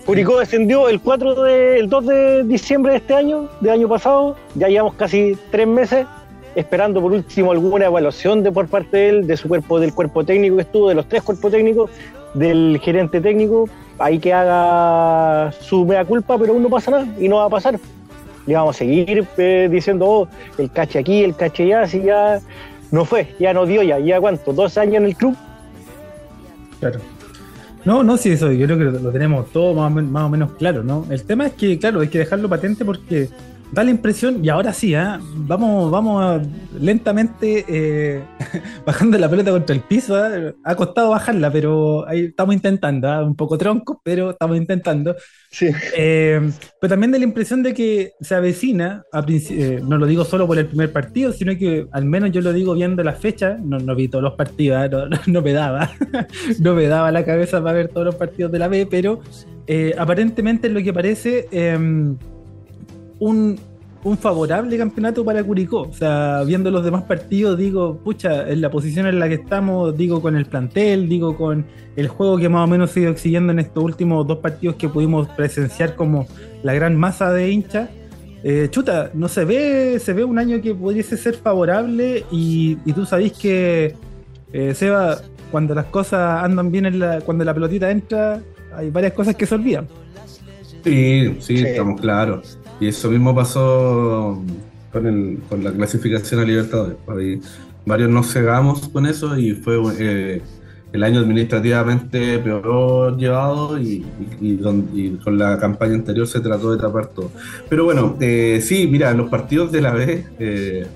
[0.04, 4.36] Curicó descendió el 4 de, el 2 de diciembre de este año, de año pasado.
[4.54, 6.06] Ya llevamos casi tres meses
[6.54, 10.24] esperando por último alguna evaluación de por parte de él, de su cuerpo, del cuerpo
[10.24, 11.90] técnico que estuvo, de los tres cuerpos técnicos,
[12.34, 17.28] del gerente técnico, ahí que haga su mea culpa, pero aún no pasa nada y
[17.28, 17.78] no va a pasar.
[18.46, 22.40] Le vamos a seguir eh, diciendo, oh, el cache aquí, el cache allá, si ya
[22.90, 25.36] no fue, ya no dio ya, ya cuánto, dos años en el club.
[26.80, 27.00] Claro.
[27.84, 30.24] No, no, sí, eso yo creo que lo, lo tenemos todo más o, men- más
[30.24, 31.06] o menos claro, ¿no?
[31.10, 33.28] El tema es que, claro, hay que dejarlo patente porque
[33.72, 35.20] da la impresión, y ahora sí, ¿ah?
[35.36, 36.42] vamos, vamos a-
[36.78, 38.20] lentamente eh,
[38.86, 40.30] bajando la pelota contra el piso, ¿ah?
[40.64, 43.24] ha costado bajarla, pero ahí estamos intentando, ¿ah?
[43.24, 45.14] un poco tronco, pero estamos intentando.
[45.52, 45.68] Sí.
[45.96, 50.24] Eh, pero también da la impresión de que se avecina, a eh, no lo digo
[50.24, 53.56] solo por el primer partido, sino que al menos yo lo digo viendo la fecha,
[53.62, 55.90] no, no vi todos los partidos, no, no- no me daba,
[56.60, 59.20] no me daba la cabeza para ver todos los partidos de la B, pero
[59.68, 61.78] eh, aparentemente es lo que parece eh,
[63.20, 63.58] un,
[64.02, 65.82] un favorable campeonato para Curicó.
[65.82, 69.96] O sea, viendo los demás partidos, digo, pucha, en la posición en la que estamos,
[69.96, 71.64] digo con el plantel, digo con
[71.96, 74.76] el juego que más o menos se ha ido exigiendo en estos últimos dos partidos
[74.76, 76.26] que pudimos presenciar como
[76.64, 77.88] la gran masa de hinchas.
[78.42, 82.92] Eh, chuta, no se ve, se ve un año que pudiese ser favorable y, y
[82.94, 83.94] tú sabés que,
[84.54, 85.18] eh, Seba,
[85.50, 88.40] cuando las cosas andan bien, en la, cuando la pelotita entra,
[88.74, 89.86] hay varias cosas que se olvidan.
[90.82, 91.64] Sí, sí, Sí.
[91.66, 92.58] estamos claros.
[92.80, 94.42] Y eso mismo pasó
[94.92, 96.96] con, el, con la clasificación a Libertadores.
[97.08, 97.40] Ahí
[97.86, 100.40] varios nos cegamos con eso y fue eh,
[100.92, 104.04] el año administrativamente peor llevado y,
[104.40, 107.30] y- y don- y con la campaña anterior se trató de tapar todo.
[107.68, 110.86] Pero bueno, eh, sí, mira, los partidos de la B, eh,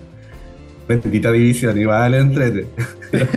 [0.89, 2.67] bendita división, igual entrete.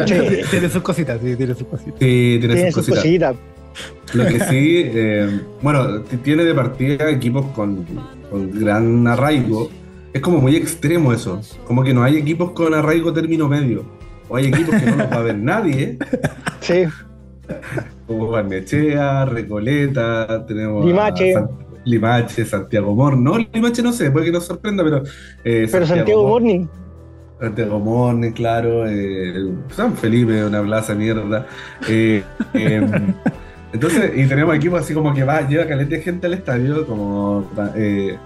[0.06, 0.42] Sí.
[0.52, 1.96] tiene sus cositas, sí, tiene sus cositas.
[2.00, 3.34] Sí, tiene Tiene sus sus cositas.
[3.36, 3.58] cositas.
[4.14, 7.86] Lo que sí, eh, bueno, tiene de partida equipos con,
[8.30, 9.70] con gran arraigo.
[10.14, 11.42] Es como muy extremo eso.
[11.66, 13.84] Como que no hay equipos con arraigo término medio.
[14.30, 15.98] O hay equipos que no los va a ver nadie.
[16.60, 16.84] Sí.
[18.08, 20.86] Como Barnechea, Recoleta, tenemos.
[20.86, 21.34] Limache.
[21.34, 21.50] San-
[21.86, 23.24] Limache, Santiago Morning.
[23.24, 25.04] No, Limache no sé, puede que nos sorprenda, pero.
[25.46, 26.66] eh, Pero Santiago Mor- Morning.
[27.40, 28.86] Santiago Morning, claro.
[28.90, 31.46] eh, San Felipe, una plaza mierda.
[31.88, 32.22] Eh,
[32.54, 32.82] eh,
[33.74, 37.50] entonces, y tenemos equipos así como que va, lleva caleta de gente al estadio, como
[37.76, 38.18] eh,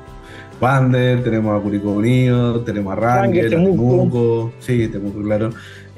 [0.62, 3.50] Wander, tenemos a Curicó Unido, tenemos a a Temuco.
[3.50, 5.50] Temuco, sí, Temuco, claro.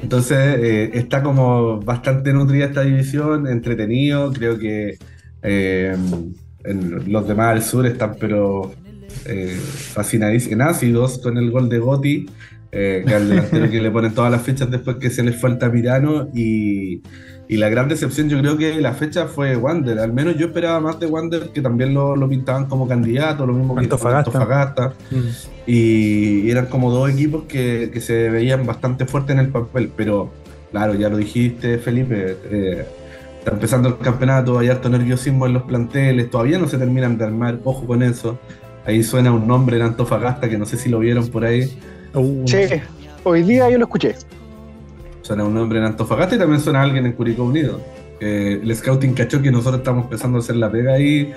[0.02, 4.98] Entonces, eh, está como bastante nutrida esta división, entretenido, creo que
[5.42, 5.96] eh,
[6.64, 8.74] en los demás al sur están pero
[9.26, 12.26] eh, fascinadísimos, en ácidos con el gol de Gotti,
[12.72, 16.30] que al delantero que le ponen todas las fechas después que se les falta Mirano
[16.34, 17.04] y,
[17.54, 20.80] y la gran decepción yo creo que la fecha fue Wander, al menos yo esperaba
[20.80, 24.32] más de Wander que también lo, lo pintaban como candidato, lo mismo que Antofagasta.
[24.32, 24.94] Antofagasta
[25.68, 30.32] y eran como dos equipos que, que se veían bastante fuertes en el papel, pero
[30.72, 32.86] claro, ya lo dijiste Felipe, eh,
[33.38, 37.26] está empezando el campeonato, hay harto nerviosismo en los planteles, todavía no se terminan de
[37.26, 38.40] armar, ojo con eso,
[38.84, 41.72] ahí suena un nombre en Antofagasta que no sé si lo vieron por ahí,
[42.16, 42.58] Uh, Sí.
[43.24, 44.16] Hoy día yo lo escuché.
[45.24, 47.80] Suena un nombre en Antofagasta y también suena alguien en Curicó Unido.
[48.20, 51.34] el scouting cachó que nosotros estamos empezando a hacer la pega ahí,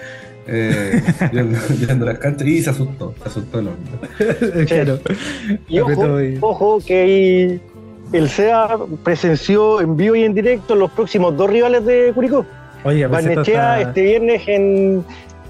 [0.49, 4.67] eh, las canchas y se asustó, se asustó el hombre.
[4.67, 4.99] claro.
[5.69, 7.61] Y ojo, ojo que
[8.13, 12.45] el SEA presenció en vivo y en directo los próximos dos rivales de Curicó.
[12.85, 15.05] Oye, Barnechea este viernes en,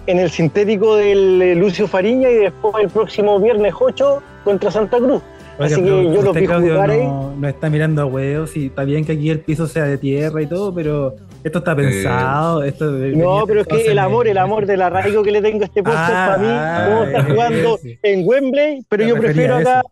[0.07, 5.23] en el sintético del Lucio Fariña y después el próximo viernes 8 contra Santa Cruz.
[5.59, 9.05] Así que yo lo vi jugar no, no está mirando a huevos y está bien
[9.05, 12.63] que aquí el piso sea de tierra y todo, pero esto está pensado.
[12.63, 15.65] Esto no, pero es que el amor, el amor del arraigo que le tengo a
[15.67, 19.83] este podcast para mí, ah, como está jugando en Wembley, pero yo prefiero acá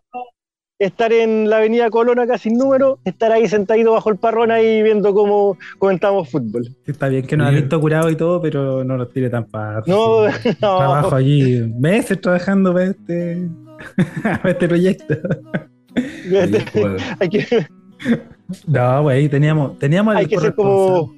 [0.77, 4.83] estar en la avenida Colón acá sin número, estar ahí sentadito bajo el parrón ahí
[4.83, 6.67] viendo cómo comentamos fútbol.
[6.85, 9.93] Está bien que nos ha visto curado y todo, pero no nos tire tan fácil.
[9.93, 10.25] No,
[10.61, 10.77] no.
[10.77, 13.47] Trabajo allí meses trabajando para este,
[14.43, 15.15] este proyecto.
[15.95, 16.83] Este,
[17.19, 17.67] hay que...
[18.67, 21.13] No, güey, teníamos, teníamos Hay que ser como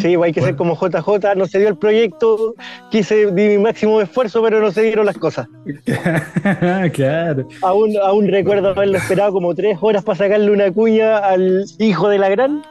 [0.00, 2.54] Sí, hay que ser como JJ, no se dio el proyecto,
[2.90, 5.46] quise di mi máximo esfuerzo, pero no se dieron las cosas.
[6.92, 7.48] claro.
[7.62, 12.18] Aún, aún recuerdo haberlo esperado como tres horas para sacarle una cuña al hijo de
[12.18, 12.62] la gran,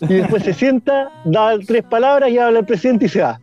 [0.00, 3.40] y después se sienta, da tres palabras y habla el presidente y se va.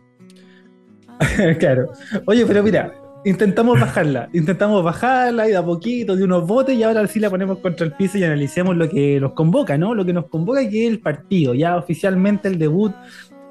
[1.58, 1.92] claro.
[2.26, 2.92] Oye, pero mira,
[3.24, 7.30] intentamos bajarla, intentamos bajarla y de a poquito, de unos botes, y ahora sí la
[7.30, 9.94] ponemos contra el piso y analicemos lo que nos convoca, ¿no?
[9.94, 12.92] Lo que nos convoca que es el partido, ya oficialmente el debut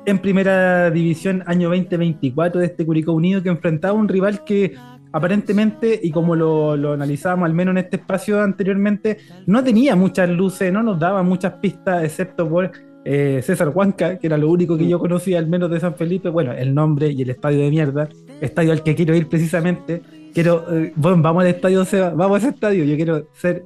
[0.05, 4.75] en primera división año 2024 de este Curicó Unido que enfrentaba a un rival que
[5.11, 10.29] aparentemente, y como lo, lo, analizábamos al menos en este espacio anteriormente, no tenía muchas
[10.29, 12.71] luces, no nos daba muchas pistas, excepto por
[13.05, 16.29] eh, César Huanca, que era lo único que yo conocía al menos de San Felipe,
[16.29, 18.09] bueno, el nombre y el estadio de mierda,
[18.41, 20.01] estadio al que quiero ir precisamente,
[20.33, 21.85] quiero, eh, bueno, vamos al estadio,
[22.15, 23.63] vamos a ese estadio, yo quiero ser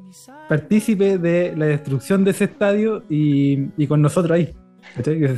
[0.47, 4.53] partícipe de la destrucción de ese estadio y, con nosotros ahí.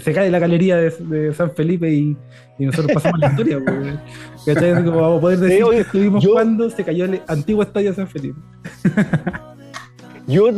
[0.01, 2.17] Se cae la galería de, San Felipe y,
[2.59, 3.59] nosotros pasamos la historia.
[3.59, 8.39] vamos a poder decir que estuvimos cuando se cayó el antiguo estadio de San Felipe.
[10.27, 10.51] Yo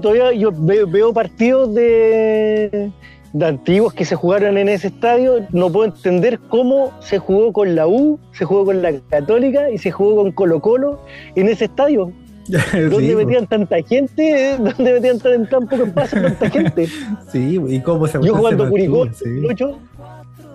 [0.00, 2.90] todavía yo veo, partidos de,
[3.32, 5.46] de, antiguos que se jugaron en ese estadio.
[5.50, 9.78] No puedo entender cómo se jugó con la U, se jugó con la Católica y
[9.78, 11.00] se jugó con Colo Colo
[11.36, 12.12] en ese estadio.
[12.90, 14.56] ¿Dónde metían tanta gente?
[14.58, 16.88] ¿Dónde metían tan, tan poco espacio tanta gente?
[17.30, 19.40] Sí, y cómo se Yo jugando Curicó sí.
[19.42, 19.78] 2008,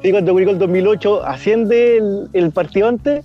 [0.04, 3.24] sí, cuando Curicó el 2008 asciende el, el partido antes,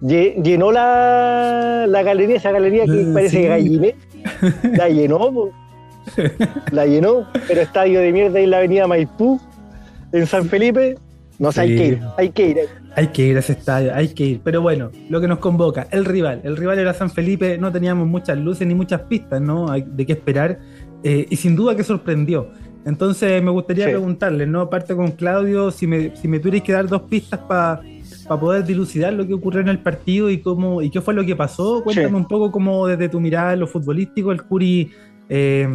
[0.00, 3.96] llenó la, la galería, esa galería que parece gallinet
[4.76, 5.50] La llenó,
[6.72, 9.40] la llenó, pero estadio de mierda en la avenida Maipú,
[10.12, 10.96] en San Felipe,
[11.38, 12.58] no sé, hay que ir, hay que ir.
[12.94, 14.40] Hay que ir a ese estadio, hay que ir.
[14.44, 16.40] Pero bueno, lo que nos convoca, el rival.
[16.44, 19.70] El rival era San Felipe, no teníamos muchas luces ni muchas pistas, ¿no?
[19.70, 20.58] Hay de qué esperar.
[21.02, 22.50] Eh, y sin duda que sorprendió.
[22.84, 24.60] Entonces me gustaría preguntarle, ¿no?
[24.60, 27.80] Aparte con Claudio, si me, si me tuvierais que dar dos pistas para
[28.26, 31.24] para poder dilucidar lo que ocurrió en el partido y cómo y qué fue lo
[31.24, 31.82] que pasó.
[31.82, 34.90] Cuéntame un poco cómo desde tu mirada en lo futbolístico el Curi
[35.28, 35.68] eh,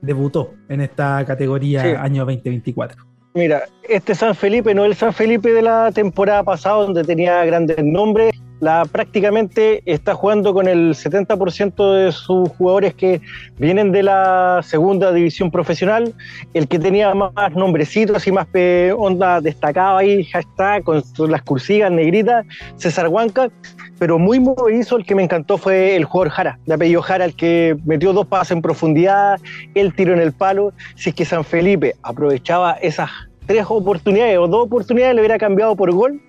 [0.00, 3.02] debutó en esta categoría año 2024.
[3.34, 7.44] Mira, este San Felipe no es el San Felipe de la temporada pasada donde tenía
[7.44, 8.32] grandes nombres
[8.64, 13.20] la, prácticamente está jugando con el 70% de sus jugadores que
[13.58, 16.14] vienen de la segunda división profesional.
[16.54, 18.48] El que tenía más nombrecitos y más
[18.96, 22.46] onda destacado ahí, hashtag, con las cursivas negritas,
[22.76, 23.50] César Huanca.
[23.98, 27.36] Pero muy movedizo, el que me encantó fue el jugador Jara, de apellido Jara, el
[27.36, 29.38] que metió dos pasos en profundidad,
[29.74, 30.72] el tiro en el palo.
[30.96, 33.10] Si es que San Felipe aprovechaba esas
[33.46, 36.20] tres oportunidades o dos oportunidades, le hubiera cambiado por gol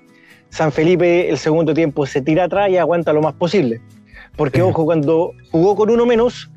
[0.50, 3.82] San Felipe el segundo tiempo se tira atrás y aguanta lo más posible.
[4.36, 6.50] Porque, ojo, cuando jugó con uno menos,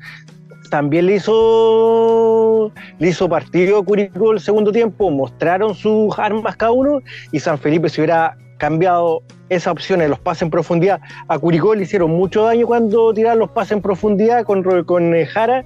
[0.69, 6.71] también le hizo, le hizo partido a Curicó el segundo tiempo, mostraron sus armas cada
[6.71, 6.99] uno
[7.31, 11.01] y San Felipe se hubiera cambiado esa opción de los pases en profundidad.
[11.27, 15.25] A Curicó le hicieron mucho daño cuando tiraron los pases en profundidad con, con eh,
[15.25, 15.65] Jara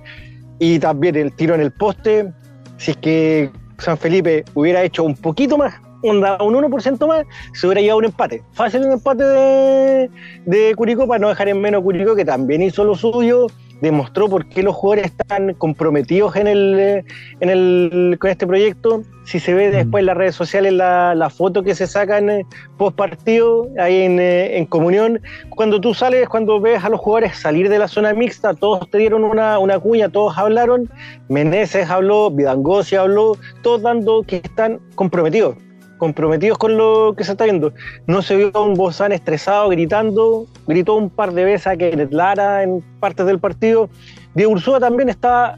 [0.59, 2.31] y también el tiro en el poste.
[2.77, 7.81] Si es que San Felipe hubiera hecho un poquito más, un 1% más, se hubiera
[7.81, 8.43] llevado un empate.
[8.53, 10.09] Fácil un empate de,
[10.45, 13.47] de Curicó para no dejar en menos Curicó, que también hizo lo suyo,
[13.83, 17.03] demostró por qué los jugadores están comprometidos en el,
[17.41, 19.03] en el, con este proyecto.
[19.25, 22.45] Si se ve después en las redes sociales la, la foto que se sacan eh,
[22.77, 27.37] post partido, ahí en, eh, en, comunión, cuando tú sales, cuando ves a los jugadores
[27.37, 30.89] salir de la zona mixta, todos te dieron una, una cuña, todos hablaron,
[31.27, 35.57] Meneses habló, Vidangosi habló, todos dando que están comprometidos
[35.97, 37.73] comprometidos con lo que se está viendo.
[38.07, 42.11] No se vio a un Bozán estresado, gritando, gritó un par de veces a Kenneth
[42.11, 43.89] Lara en partes del partido.
[44.33, 45.57] Diego Ursúa también está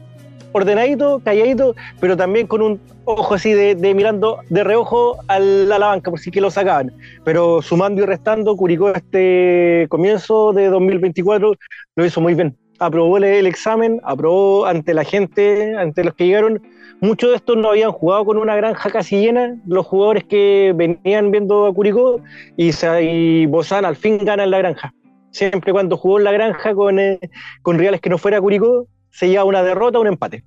[0.52, 6.10] ordenadito, calladito, pero también con un ojo así de, mirando de reojo a la banca,
[6.10, 6.92] por si que lo sacaban.
[7.24, 11.54] Pero sumando y restando, Curicó este comienzo de 2024
[11.96, 12.56] lo hizo muy bien.
[12.78, 16.62] Aprobó el, el examen, aprobó ante la gente, ante los que llegaron.
[17.00, 21.30] Muchos de estos no habían jugado con una granja casi llena, los jugadores que venían
[21.30, 22.22] viendo a Curicó
[22.56, 24.94] y, y al fin gana en la granja.
[25.30, 27.20] Siempre cuando jugó en la granja con, eh,
[27.60, 30.42] con rivales que no fuera Curicó, se lleva una derrota o un empate.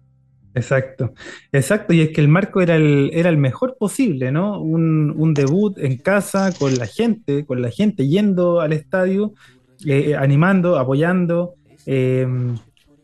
[0.56, 1.14] Exacto,
[1.52, 4.60] exacto, y es que el marco era el, era el mejor posible, ¿no?
[4.60, 9.34] Un, debut en casa, con la gente, con la gente yendo al estadio,
[9.86, 11.54] eh, animando, apoyando,
[11.86, 12.28] eh,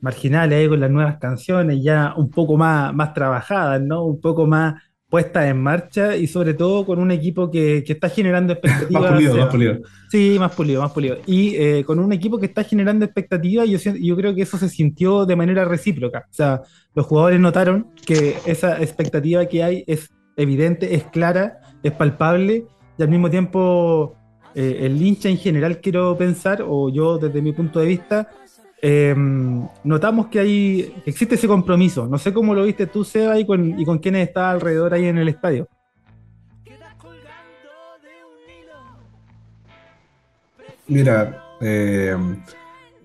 [0.06, 4.06] marginales ahí con las nuevas canciones, ya un poco más, más trabajadas, ¿no?
[4.06, 4.76] Un poco más
[5.10, 9.02] puestas en marcha y sobre todo con un equipo que, que está generando expectativas.
[9.02, 9.46] Más pulido, Seba.
[9.46, 9.80] más pulido.
[10.12, 11.18] Sí, más pulido, más pulido.
[11.26, 14.70] Y eh, con un equipo que está generando expectativas, yo, yo creo que eso se
[14.70, 16.28] sintió de manera recíproca.
[16.30, 16.62] O sea,
[16.94, 22.66] los jugadores notaron que esa expectativa que hay es evidente, es clara, es palpable,
[22.98, 24.16] y al mismo tiempo
[24.54, 28.30] eh, el hincha en general, quiero pensar, o yo desde mi punto de vista,
[28.88, 29.16] eh,
[29.84, 32.06] notamos que hay, existe ese compromiso.
[32.08, 35.06] No sé cómo lo viste tú, Seba, y con, y con quienes está alrededor ahí
[35.06, 35.68] en el estadio.
[40.88, 42.16] Mira, eh,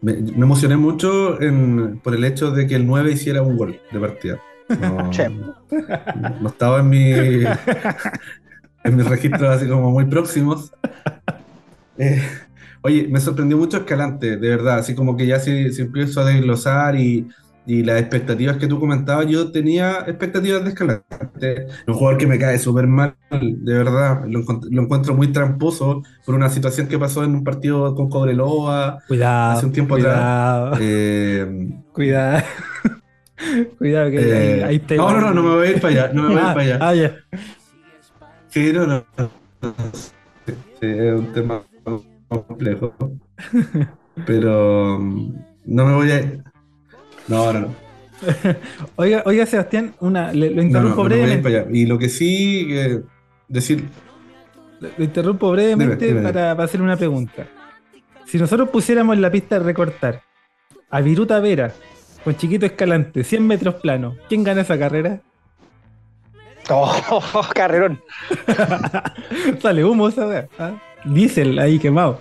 [0.02, 3.80] me, me emocioné mucho en- por el hecho de que el 9 hiciera un gol
[3.90, 4.38] de partida.
[4.68, 7.10] No estaba en mi
[8.84, 10.72] en mis registros así como muy próximos.
[11.98, 12.22] Eh,
[12.82, 16.24] oye, me sorprendió mucho Escalante, de verdad, así como que ya si, si empiezo a
[16.26, 17.28] desglosar y,
[17.66, 21.66] y las expectativas que tú comentabas, yo tenía expectativas de Escalante.
[21.86, 24.40] Un jugador que me cae súper mal, de verdad, lo,
[24.82, 29.66] encuentro muy tramposo por una situación que pasó en un partido con Cobreloa Cuidado, hace
[29.66, 30.68] un tiempo cuidado.
[30.68, 30.78] atrás.
[30.78, 31.46] Eh,
[31.92, 32.42] Cuidado.
[33.78, 35.94] Cuidado que ahí, eh, ahí te no, no, no, no me voy a ir para
[36.04, 36.78] allá, no me voy a ir Ah, para allá.
[36.80, 37.16] ah, ya.
[38.48, 39.06] Sí, no, no.
[40.80, 41.62] sí, es un tema
[42.30, 42.94] complejo.
[44.26, 45.34] Pero mm,
[45.66, 46.20] no me voy a.
[47.28, 47.74] No, no, no.
[48.96, 51.42] Oiga, oiga, Sebastián, una, le- lo No, no, interrumpo no ir brevemente.
[51.42, 51.70] para allá.
[51.76, 53.00] Y lo que sí, eh,
[53.48, 53.88] decir.
[54.80, 56.32] Lo interrumpo brevemente Dime, dime.
[56.32, 57.46] Para, para hacer una pregunta.
[58.26, 60.22] Si nosotros pusiéramos en la pista de recortar
[60.90, 61.72] a Viruta Vera
[62.24, 65.20] con Chiquito Escalante, 100 metros plano, ¿quién gana esa carrera?
[66.72, 68.00] Oh, carrerón.
[69.60, 70.74] Sale humo esa ¿ah?
[71.04, 72.20] Diesel ahí quemado.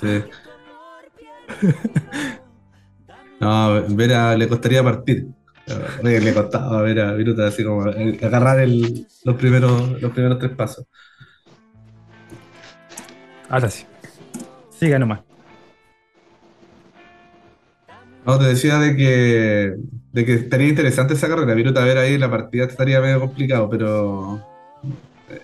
[0.00, 0.22] Sí.
[3.40, 5.26] No, Vera le costaría partir.
[6.02, 10.52] Le, costaba a Vera Viruta así como eh, agarrar el, los, primeros, los primeros tres
[10.52, 10.86] pasos.
[13.48, 13.84] Ahora sí.
[14.70, 15.20] Siga nomás.
[18.24, 19.74] No, te decía de que,
[20.12, 21.54] de que estaría interesante esa carrera.
[21.54, 24.45] Viruta ver ahí la partida estaría medio complicado, pero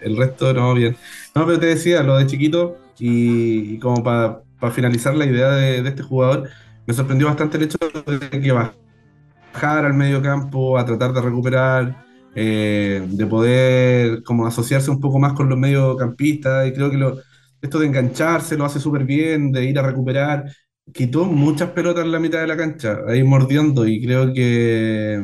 [0.01, 0.97] el resto no, bien.
[1.35, 4.43] No, pero te decía lo de chiquito y, y como para
[4.73, 6.49] finalizar la idea de, de este jugador,
[6.87, 12.05] me sorprendió bastante el hecho de que bajar al medio campo a tratar de recuperar,
[12.35, 17.19] eh, de poder como asociarse un poco más con los mediocampistas y creo que lo,
[17.61, 20.45] esto de engancharse lo hace súper bien, de ir a recuperar
[20.93, 25.23] quitó muchas pelotas en la mitad de la cancha, ahí mordiendo, y creo que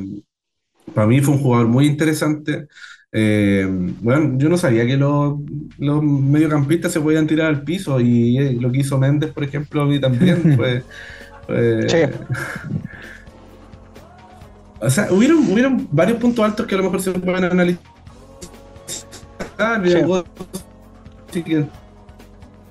[0.94, 2.68] para mí fue un jugador muy interesante.
[3.12, 3.66] Eh,
[4.00, 5.38] bueno, yo no sabía que los,
[5.78, 9.82] los mediocampistas se podían tirar al piso, y eh, lo que hizo Méndez, por ejemplo,
[9.82, 10.82] a mí también fue.
[11.46, 11.98] fue- Sí.
[14.80, 17.82] O sea, hubieron, hubieron varios puntos altos que a lo mejor se pueden analizar.
[19.84, 19.98] Sí.
[21.32, 21.64] Sí que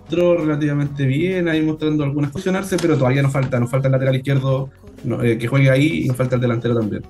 [0.05, 4.15] entró relativamente bien, ahí mostrando algunas funcionarse, pero todavía nos falta, nos falta el lateral
[4.15, 4.69] izquierdo
[5.03, 7.03] no, eh, que juegue ahí y nos falta el delantero también.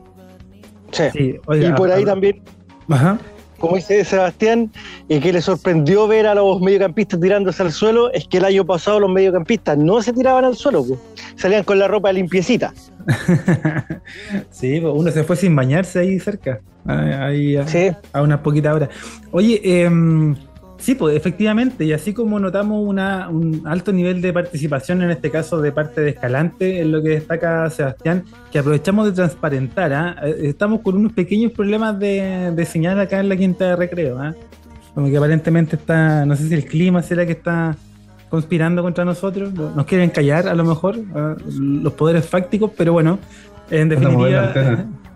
[0.91, 1.03] Sí.
[1.19, 1.33] Y
[1.73, 2.41] por ahí ah, también,
[2.89, 3.17] Ajá.
[3.59, 4.71] como dice Sebastián,
[5.09, 8.65] y que le sorprendió ver a los mediocampistas tirándose al suelo, es que el año
[8.65, 10.99] pasado los mediocampistas no se tiraban al suelo, pues.
[11.35, 12.73] salían con la ropa limpiecita.
[14.51, 16.59] sí, uno se fue sin bañarse ahí cerca.
[16.85, 17.89] Ahí, a, Sí.
[18.13, 18.89] a unas poquitas horas.
[19.31, 20.35] Oye, em,
[20.77, 25.29] sí, pues efectivamente, y así como notamos una, un alto nivel de participación, en este
[25.29, 30.15] caso de parte de Escalante, en lo que destaca Sebastián, que aprovechamos de transparentar, ¿ah?
[30.23, 34.19] Eh, estamos con unos pequeños problemas de, de señal acá en la quinta de recreo.
[34.19, 34.33] ¿ah?
[34.93, 37.75] Como que aparentemente está, no sé si el clima será que está
[38.29, 41.35] conspirando contra nosotros, nos quieren callar a lo mejor, ¿ah?
[41.57, 43.19] los poderes fácticos, pero bueno,
[43.69, 44.53] en definitiva...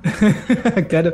[0.89, 1.11] claro.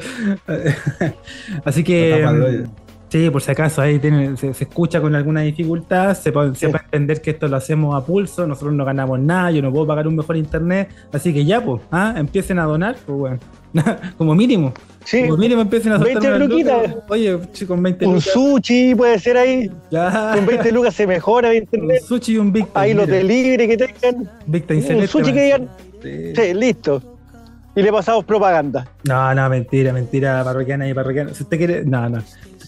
[1.65, 2.65] Así que...
[3.09, 6.65] Sí, por si acaso, ahí tiene, se, se escucha con alguna dificultad, se puede, Sí.
[15.05, 16.89] Sí, como mínimo empiecen a soltar 20 unas luquitas.
[16.89, 17.03] lucas.
[17.09, 19.71] Oye, chi, con 20 un lucas, sushi puede ser ahí.
[19.89, 22.01] ya, Con 20 lucas se mejora el un internet.
[22.05, 24.29] sushi y un Big Ahí los delivery que tengan.
[24.47, 25.33] Big Time Un Celeste, sushi man.
[25.33, 25.69] que digan.
[26.03, 26.33] Sí.
[26.35, 27.01] Sí, listo.
[27.75, 28.87] Y le pasamos propaganda.
[29.03, 31.33] No, no, mentira, mentira, parroquiana y parroquiana.
[31.33, 32.23] Si usted quiere, no, no.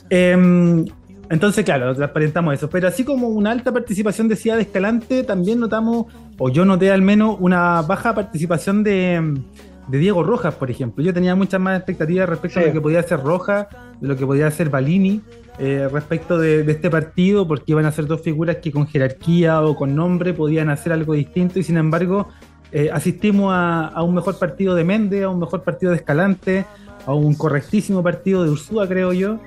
[0.10, 0.86] Em,
[1.30, 2.70] entonces, claro, transparentamos eso.
[2.70, 6.08] Pero así como una alta participación de Ciudad Escalante, también notamos,
[6.38, 9.40] o yo noté al menos, una baja participación de,
[9.88, 11.04] de Diego Rojas, por ejemplo.
[11.04, 13.68] Yo tenía muchas más expectativas respecto a lo que podía hacer Rojas,
[14.00, 15.22] de lo que podía hacer Balini.
[15.60, 19.62] eh, respecto de, de este partido, porque iban a ser dos figuras que con jerarquía
[19.62, 22.30] o con nombre podían hacer algo distinto y sin embargo
[22.72, 26.66] eh, asistimos a, a un mejor partido de Méndez, a un mejor partido de Escalante,
[27.06, 29.38] a un correctísimo partido de Ursúa, creo yo.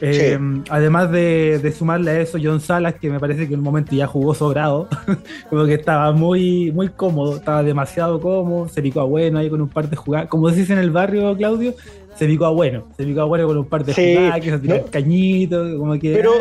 [0.00, 0.38] Eh,
[0.70, 3.94] Además de, de sumarle a eso John Salas, que me parece que en un momento
[3.94, 4.88] ya jugó sobrado,
[5.50, 9.60] como que estaba muy, muy cómodo, estaba demasiado cómodo, se picó a bueno ahí con
[9.60, 11.74] un par de jugadas, como decís en el barrio, Claudio,
[12.16, 14.50] se picó a bueno, se picó a bueno con un par de Sí, jugadas, que
[14.50, 14.84] se tiró no.
[14.84, 16.14] el cañito, como que...
[16.14, 16.32] Pero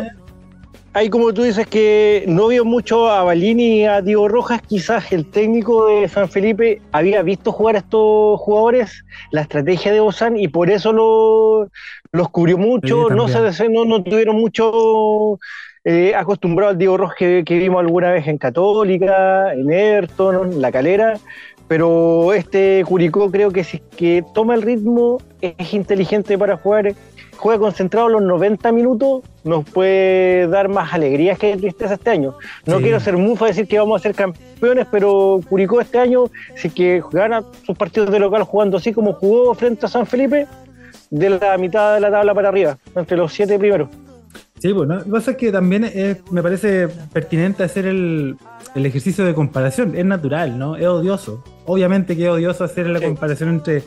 [0.94, 5.12] ahí como tú dices que no vio mucho a Balini y a Diego Rojas, quizás
[5.12, 10.38] el técnico de San Felipe había visto jugar a estos jugadores, la estrategia de Bozán,
[10.38, 11.70] y por eso lo-
[12.12, 15.40] los cubrió mucho, Sí, no, se, no, no tuvieron mucho
[15.86, 20.62] eh, acostumbrado al Diego Rojas que, que vimos alguna vez en Católica, en Everton, en
[20.62, 21.18] La Calera.
[21.68, 26.94] Pero este Curicó creo que si es que toma el ritmo, es inteligente para jugar
[27.40, 32.36] juega concentrado los 90 minutos, nos puede dar más alegrías que tristeza este año.
[32.66, 32.84] No Sí.
[32.84, 36.26] quiero ser mufa decir que vamos a ser campeones, pero Curicó este año,
[36.56, 40.48] si que gana sus partidos de local jugando así como jugó frente a San Felipe,
[41.10, 43.90] de la mitad de la tabla para arriba, entre los siete primeros.
[44.60, 48.36] Sí, bueno, lo que pasa es que también es- me parece pertinente hacer el,
[48.76, 49.96] el ejercicio de comparación.
[49.96, 50.76] Es natural, ¿no?
[50.76, 51.42] Es odioso.
[51.66, 53.06] Obviamente que es odioso hacer la Sí.
[53.06, 53.84] comparación entre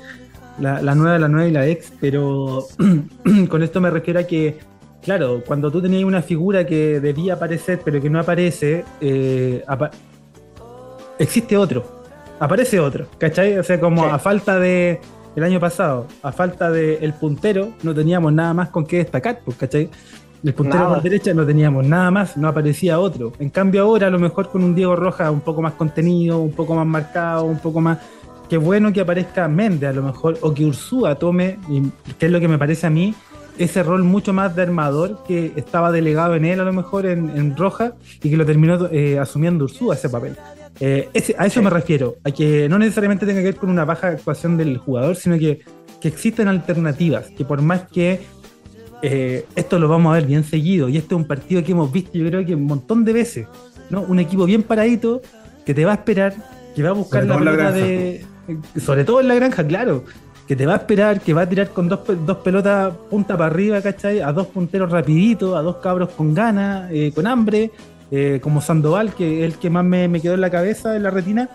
[0.59, 2.65] la, la nueva, la nueva y la ex, pero
[3.49, 4.59] con esto me refiero a que,
[5.03, 9.91] claro, cuando tú tenías una figura que debía aparecer pero que no aparece, eh, apa-
[11.19, 11.85] existe otro.
[12.41, 13.59] Aparece otro, ¿cachai?
[13.59, 14.11] O sea, como Sí.
[14.13, 15.01] a falta de
[15.37, 19.41] el año pasado, a falta de el puntero, no teníamos nada más con qué destacar,
[19.45, 19.89] pues, ¿cachai?
[20.45, 20.95] El puntero Nada.
[20.95, 23.33] por derecha no teníamos nada más, no aparecía otro.
[23.39, 26.51] En cambio ahora a lo mejor con un Diego Rojas un poco más contenido, un
[26.51, 27.99] poco más marcado, un poco más...
[28.53, 31.59] Qué bueno que aparezca Méndez a lo mejor, o que Ursúa tome,
[32.19, 33.15] que es lo que me parece a mí,
[33.57, 37.31] ese rol mucho más de armador que estaba delegado en él a lo mejor en,
[37.31, 40.37] en Roja y que lo terminó eh, asumiendo Ursúa ese papel.
[40.81, 41.65] Eh, ese- a eso Sí.
[41.65, 45.17] me refiero, a que no necesariamente tenga que ver con una baja actuación del jugador,
[45.17, 45.61] sino que,
[46.03, 48.21] que existen alternativas, que por más que
[49.01, 51.91] eh, esto lo vamos a ver bien seguido, y este es un partido que hemos
[51.91, 53.47] visto yo creo que un montón de veces,
[53.89, 54.03] ¿no?
[54.03, 55.23] Un equipo bien paradito,
[55.65, 56.35] que te va a esperar,
[56.77, 58.27] que va a buscar la pelota de...
[58.81, 60.05] Sobre todo en la granja, claro.
[60.47, 63.47] Que te va a esperar, que va a tirar con dos, dos pelotas punta para
[63.47, 64.21] arriba, ¿cachai?
[64.21, 67.71] A dos punteros rapiditos, a dos cabros con ganas, eh, con hambre,
[68.11, 71.05] eh, como Sandoval, que es el que más me, me quedó en la cabeza, en
[71.05, 71.49] la retina.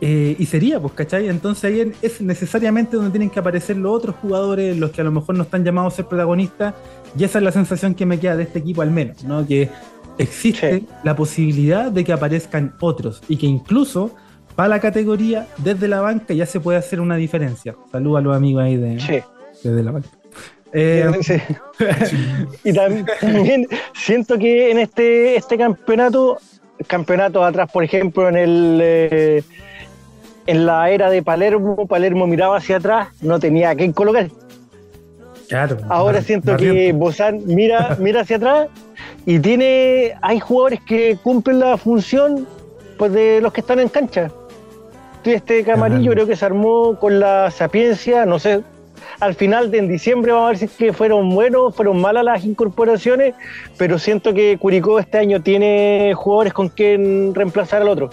[0.00, 1.28] Eh, y sería, pues, ¿cachai?
[1.28, 5.12] Entonces ahí es necesariamente donde tienen que aparecer los otros jugadores, los que a lo
[5.12, 6.74] mejor no están llamados a ser protagonistas,
[7.16, 9.46] y esa es la sensación que me queda de este equipo al menos, ¿no?
[9.46, 9.70] Que
[10.18, 10.86] existe Sí.
[11.04, 14.12] la posibilidad de que aparezcan otros, y que incluso
[14.56, 17.74] para la categoría, desde la banca ya se puede hacer una diferencia.
[17.92, 19.20] Saludos a los amigos ahí de, Sí.
[19.62, 20.08] desde la banca.
[20.72, 21.34] Eh, Sí.
[22.64, 26.38] y también siento que en este, este campeonato,
[26.86, 29.42] campeonatos atrás, por ejemplo, en el eh,
[30.46, 34.28] en la era de Palermo, Palermo miraba hacia atrás, no tenía a quién colocar.
[35.48, 36.92] claro, Ahora siento que.
[36.92, 38.68] Bozán mira, mira hacia atrás
[39.24, 42.46] y tiene, hay jugadores que cumplen la función
[42.96, 44.30] pues, de los que están en cancha.
[45.26, 48.62] Este camarillo creo que se armó con la sapiencia, no sé,
[49.20, 52.24] al final de en diciembre vamos a ver si es que fueron buenos, fueron malas
[52.24, 53.34] las incorporaciones,
[53.78, 58.10] pero siento que Curicó este año tiene jugadores con quien reemplazar al otro.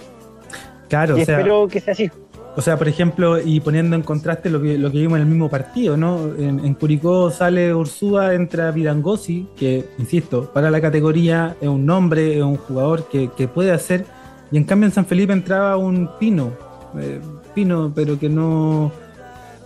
[0.88, 2.10] Claro, y o sea, espero que sea así.
[2.56, 5.28] O sea, por ejemplo, y poniendo en contraste lo que, lo que vimos en el
[5.28, 6.20] mismo partido, ¿no?
[6.38, 12.36] En, en Curicó sale Ursúa, entra Vidangosi, que, insisto, para la categoría es un nombre,
[12.36, 14.06] es un jugador que, que puede hacer,
[14.52, 16.52] y en cambio en San Felipe entraba un Pino,
[17.00, 17.20] eh,
[17.54, 18.90] Pino, pero que no,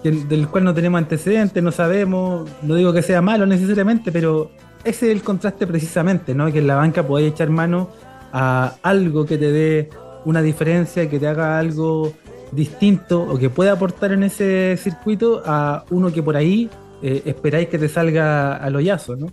[0.03, 4.51] que- del cual no tenemos antecedentes, no sabemos, no digo que sea malo necesariamente, pero
[4.85, 6.51] ese es el contraste precisamente, ¿no?
[6.53, 7.91] Que en la banca podáis echar mano
[8.33, 9.89] a algo que te dé
[10.25, 12.13] una diferencia, que te haga algo
[12.53, 16.69] distinto o que pueda aportar en ese circuito a uno que por ahí
[17.03, 19.27] eh, esperáis que te salga al hoyazo, ¿no?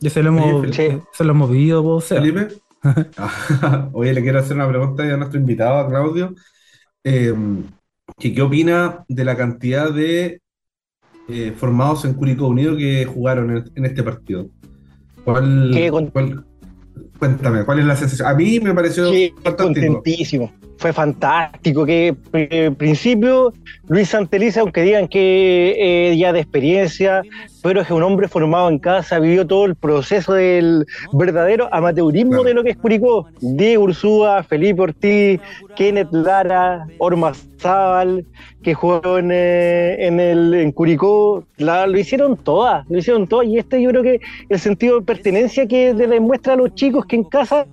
[0.00, 0.82] Y eso lo hemos, Sí.
[1.12, 2.04] eso lo hemos vivido, vos.
[2.06, 2.48] Felipe.
[3.92, 6.34] Oye, le quiero hacer una pregunta a nuestro invitado, a Claudio.
[7.04, 7.34] Eh,
[8.18, 10.40] que ¿qué opina de la cantidad de
[11.28, 14.48] eh, formados en Curicó Unido que jugaron en, en este partido?
[15.24, 16.10] ¿Cuál,
[17.18, 18.28] cuéntame, ¿cuál es la sensación?
[18.28, 19.10] A mí me pareció
[19.56, 20.52] contentísimo.
[20.82, 21.86] Fue fantástico.
[21.86, 23.52] Que en principio
[23.86, 25.76] Luis Santelice, aunque digan que
[26.10, 27.22] eh, ya de experiencia,
[27.62, 32.44] pero es un hombre formado en casa, vivió todo el proceso del verdadero amateurismo Claro.
[32.44, 33.28] de lo que es Curicó.
[33.40, 35.40] Diego Ursúa, Felipe Ortiz,
[35.76, 37.32] Kenneth Lara, Orma
[38.64, 43.46] que jugó en, eh, en, el, en Curicó, la- lo hicieron todas, lo hicieron todas.
[43.46, 47.06] Y este yo creo que el sentido de pertenencia que le demuestra a los chicos
[47.06, 47.66] que en casa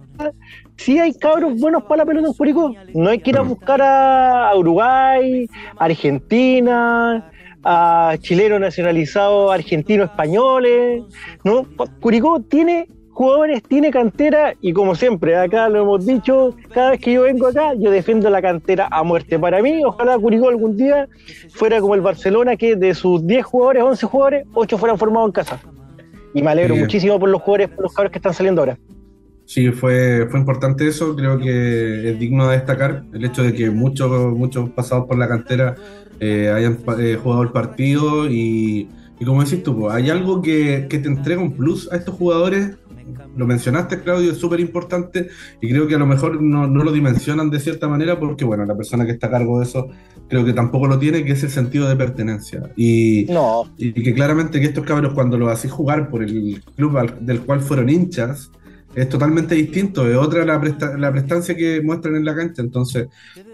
[0.79, 2.73] sí hay cabros buenos para la pelota en Curicó.
[2.93, 7.31] No hay que ir a buscar a, Uruguay, a Argentina,
[7.63, 11.03] a chilenos nacionalizados argentinos españoles.
[11.43, 11.65] ¿no?
[11.99, 17.11] Curicó tiene jugadores, tiene cantera y como siempre, acá lo hemos dicho, cada vez que
[17.11, 19.37] yo vengo acá, yo defiendo la cantera a muerte.
[19.37, 21.09] Para mí, ojalá Curicó algún día
[21.49, 25.33] fuera como el Barcelona, que de sus 10 jugadores, 11 jugadores, 8 fueran formados en
[25.33, 25.59] casa.
[26.33, 28.77] Y me alegro muchísimo por los jugadores, por los cabros que están saliendo ahora.
[29.49, 33.71] Sí, fue, fue importante eso, creo que es digno de destacar el hecho de que
[33.71, 35.73] muchos, muchos pasados por la cantera
[36.19, 38.87] eh, hayan eh, jugado el partido y,
[39.19, 42.13] y como decís tú, pues, hay algo que, que te entrega un plus a estos
[42.13, 42.77] jugadores,
[43.35, 45.29] lo mencionaste Claudio, es súper importante
[45.59, 48.65] y creo que a lo mejor no, no lo dimensionan de cierta manera porque bueno,
[48.67, 49.87] la persona que está a cargo de eso
[50.27, 52.69] creo que tampoco lo tiene, que es el sentido de pertenencia.
[52.77, 56.97] Y, No, y que claramente que estos cabros cuando los hacís jugar por el club
[56.99, 58.51] al- del cual fueron hinchas,
[59.01, 62.61] es totalmente distinto, es otra la, presta- la prestancia que muestran en la cancha.
[62.61, 63.07] Entonces,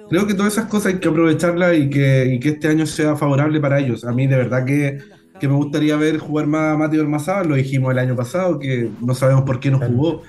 [0.10, 3.16] creo que todas esas cosas hay que aprovecharlas y que, y que este año sea
[3.16, 4.04] favorable para ellos.
[4.06, 5.00] A mí de verdad que,
[5.40, 8.90] que me gustaría ver jugar más a Mateo Ormazábal, lo dijimos el año pasado, que
[9.02, 10.22] no sabemos por qué no jugó.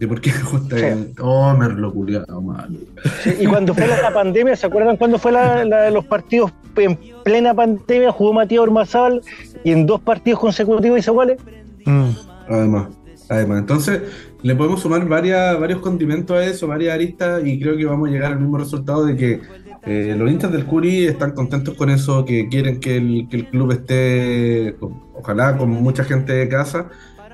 [0.00, 0.84] De por qué justo Sí.
[0.84, 2.78] el Homer lo culiado, malo.
[3.22, 6.52] Sí, y cuando fue la, la pandemia, ¿se acuerdan cuando fue la, la- los partidos
[6.76, 8.10] en plena pandemia?
[8.10, 9.20] Jugó Matías Ormazábal
[9.62, 11.38] y en dos partidos consecutivos hizo goles.
[11.86, 12.08] Mm.
[12.48, 12.88] Además,
[13.28, 13.58] además.
[13.60, 14.02] Entonces,
[14.44, 18.12] le podemos sumar varias, varios condimentos a eso, varias aristas, y creo que vamos a
[18.12, 19.40] llegar al mismo resultado de que
[19.86, 23.48] eh, los hinchas del Curi están contentos con eso, que quieren que el, que el
[23.48, 26.88] club esté, con- ojalá, con mucha gente de casa,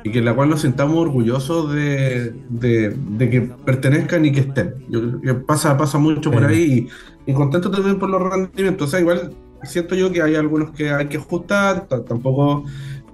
[0.04, 4.40] y que en la cual nos sintamos orgullosos de, de- de que pertenezcan y que
[4.40, 4.74] estén.
[4.88, 6.88] Yo creo que pasa, pasa mucho por ahí,
[7.26, 8.88] y, y contento también por los rendimientos.
[8.88, 9.32] O sea, igual
[9.64, 12.64] siento yo que hay algunos que hay que ajustar, tampoco,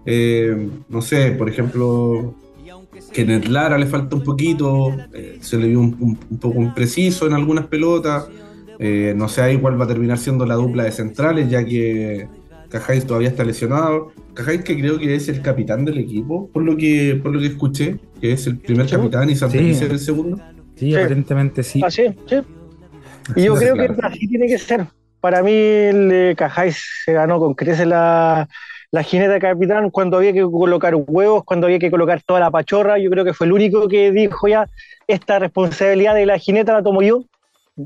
[0.04, 2.34] eh, no sé, por ejemplo,
[3.16, 6.60] que en Lara le falta un poquito, eh, se le vio un, un- un poco
[6.62, 8.28] impreciso en algunas pelotas.
[8.78, 12.28] eh, no sé ahí cuál va a terminar siendo la dupla de centrales, ya que
[12.68, 14.12] Cajáis todavía está lesionado.
[14.34, 17.46] Cajáis que creo que es el capitán del equipo, por lo que, por lo que
[17.46, 18.96] escuché, que es el primer Sí.
[18.96, 19.92] capitán y Santelice Sí.
[19.92, 20.36] el segundo.
[20.74, 20.94] Sí, Sí.
[20.94, 21.80] aparentemente sí.
[21.82, 22.36] Así, sí.
[23.34, 24.86] Y yo creo es, que así tiene que ser.
[25.20, 28.46] Para mí, el Cajáis se ganó con crece la,
[28.96, 32.98] la jineta capitán cuando había que colocar huevos, cuando había que colocar toda la pachorra.
[32.98, 34.68] Yo creo que fue el único que dijo ya:
[35.06, 37.22] esta responsabilidad de la jineta la tomo yo.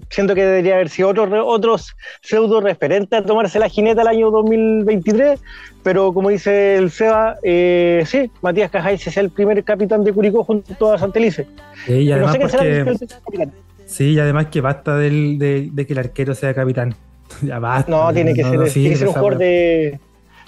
[0.08, 4.30] Siento que debería haber sido otros otros pseudo referentes a tomarse la jineta el año
[4.30, 5.40] 2023,
[5.82, 10.44] pero como dice el Seba, eh, sí, Matías Cajáis es el primer capitán de Curicó
[10.44, 11.48] junto a Santelice.
[11.86, 13.52] Sí, y no además sé qué será el porque, tercer capitán.
[13.84, 16.94] sí, y además que basta del, de, de que el arquero sea capitán.
[17.42, 17.90] ya basta.
[17.90, 19.98] No, tiene que no, ser, no tiene que ser un jugador de.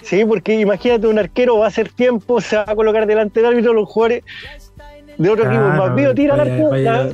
[0.03, 3.49] Sí, porque imagínate un arquero va a hacer tiempo, se va a colocar delante del
[3.51, 4.23] árbitro, los jugadores
[5.17, 5.63] de otro equipo.
[5.63, 6.69] Claro, Más vivo, tira al vaya- arco.
[6.69, 7.13] vaya- la-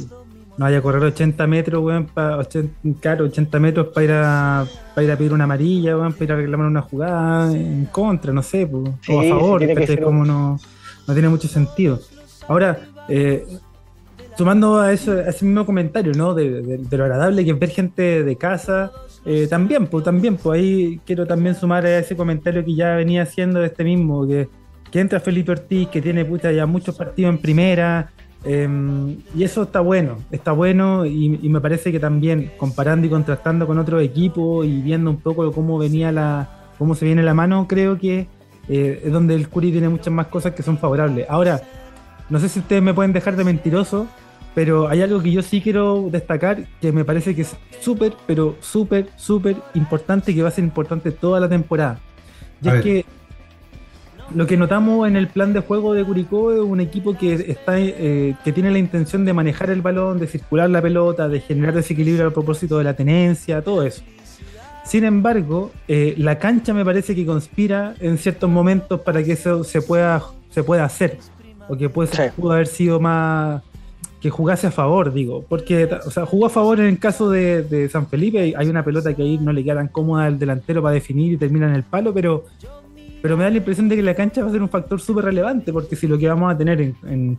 [0.58, 4.66] No vaya a correr 80 metros, weón, pa, 80, claro, 80 metros para ir a
[4.94, 8.34] para ir a pedir una amarilla, weón, para ir a reclamar una jugada en contra,
[8.34, 8.68] no sé,
[9.02, 9.88] Sí, o a sí, favor, ¿cachai?
[9.88, 10.60] ser como no,
[11.08, 12.00] no tiene mucho sentido.
[12.50, 12.78] Ahora,
[13.08, 13.46] eh,
[14.38, 16.34] sumando a eso, a ese mismo comentario, ¿no?
[16.34, 18.92] De, de- de lo agradable que es ver gente de casa,
[19.26, 23.24] eh, también, pues también, pues ahí quiero también sumar a ese comentario que ya venía
[23.24, 24.48] haciendo de este mismo, que,
[24.94, 28.12] entra Felipe Ortiz, que tiene puta ya muchos partidos en primera,
[28.44, 28.68] eh,
[29.36, 33.68] y eso está bueno, está bueno y, y me parece que también comparando y contrastando
[33.68, 37.68] con otros equipos y viendo un poco cómo venía la, cómo se viene la mano,
[37.68, 38.28] creo que
[38.70, 41.28] eh, es donde el Curi tiene muchas más cosas que son favorables.
[41.30, 41.62] Ahora,
[42.30, 44.08] no sé si ustedes me pueden dejar de mentiroso,
[44.56, 48.56] pero hay algo que yo sí quiero destacar que me parece que es súper, pero
[48.60, 52.00] súper, súper importante y que va a ser importante toda la temporada.
[52.62, 52.84] Y A es ver.
[52.84, 53.06] que
[54.34, 57.80] lo que notamos en el plan de juego de Curicó es un equipo que está
[57.80, 61.74] eh, que tiene la intención de manejar el balón, de circular la pelota, de generar
[61.74, 64.04] desequilibrio a propósito de la tenencia, todo eso.
[64.86, 69.64] Sin embargo, eh, la cancha me parece que conspira en ciertos momentos para que eso
[69.64, 71.18] se pueda, se pueda hacer.
[71.68, 73.62] o que puede ser, pudo haber sido más
[74.22, 77.90] que jugase a favor, digo, porque o sea, jugó a favor en el caso de,
[77.92, 80.94] San Felipe, hay una pelota que ahí no le queda tan cómoda al delantero para
[80.94, 82.46] definir y termina en el palo, pero,
[83.22, 85.26] pero me da la impresión de que la cancha va a ser un factor súper
[85.26, 87.38] relevante, porque si lo que vamos a tener en, en,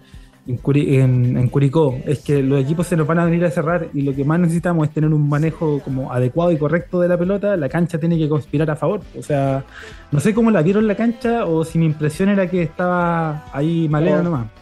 [0.63, 4.25] Curicó es que los equipos se nos van a venir a cerrar y lo que
[4.25, 7.99] más necesitamos es tener un manejo como adecuado y correcto de la pelota, la cancha
[7.99, 9.03] tiene que conspirar a favor.
[9.17, 9.65] O sea,
[10.11, 13.87] no sé cómo la vieron la cancha o si mi impresión era que estaba ahí
[13.89, 14.60] malera nomás.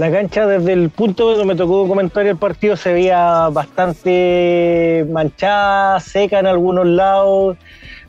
[0.00, 6.00] La cancha desde el punto donde me tocó comentar el partido se veía bastante manchada,
[6.00, 7.58] seca en algunos lados,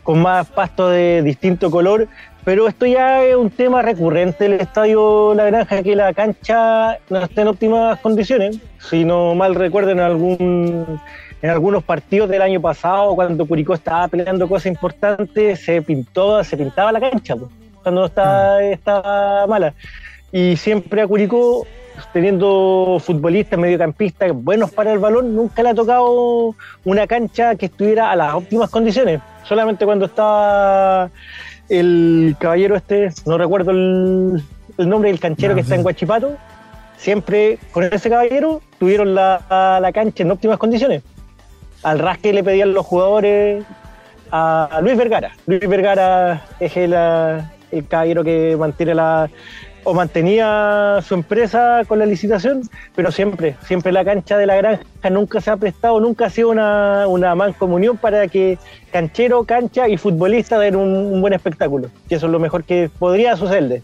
[0.02, 2.08] con más pasto de distinto color
[2.46, 7.20] pero esto ya es un tema recurrente del estadio La Granja, que la cancha no
[7.20, 8.58] está en óptimas condiciones.
[8.80, 11.02] Si no mal recuerdo, en, algún,
[11.42, 16.56] en algunos partidos del año pasado, cuando Curicó estaba peleando cosas importantes, se pintó, se
[16.56, 17.36] pintaba la cancha,
[17.84, 18.64] cuando no estaba, mm.
[18.72, 19.74] estaba mala.
[20.32, 21.68] Y siempre a Curicó,
[22.14, 28.12] teniendo futbolistas, mediocampistas buenos para el balón, nunca le ha tocado una cancha que estuviera
[28.12, 29.22] a las óptimas condiciones.
[29.44, 31.10] Solamente cuando estaba
[31.70, 34.44] el caballero este, no recuerdo el,
[34.78, 36.38] nombre del canchero que está en Guachipato,
[36.98, 41.04] siempre con ese caballero tuvieron la, cancha en óptimas condiciones.
[41.84, 43.64] Al rasque le pedían los jugadores
[44.32, 45.32] a, Luis Vergara.
[45.48, 49.30] Luis Vergara es el, el caballero que mantiene la,
[49.84, 52.62] o mantenía su empresa con la licitación,
[52.96, 56.50] pero siempre, siempre la cancha de la granja nunca se ha prestado, nunca ha sido
[56.50, 58.58] una, una mancomunión para que
[58.92, 61.90] canchero, cancha y futbolista den un, buen espectáculo.
[62.10, 63.82] Y eso es lo mejor que podría suceder.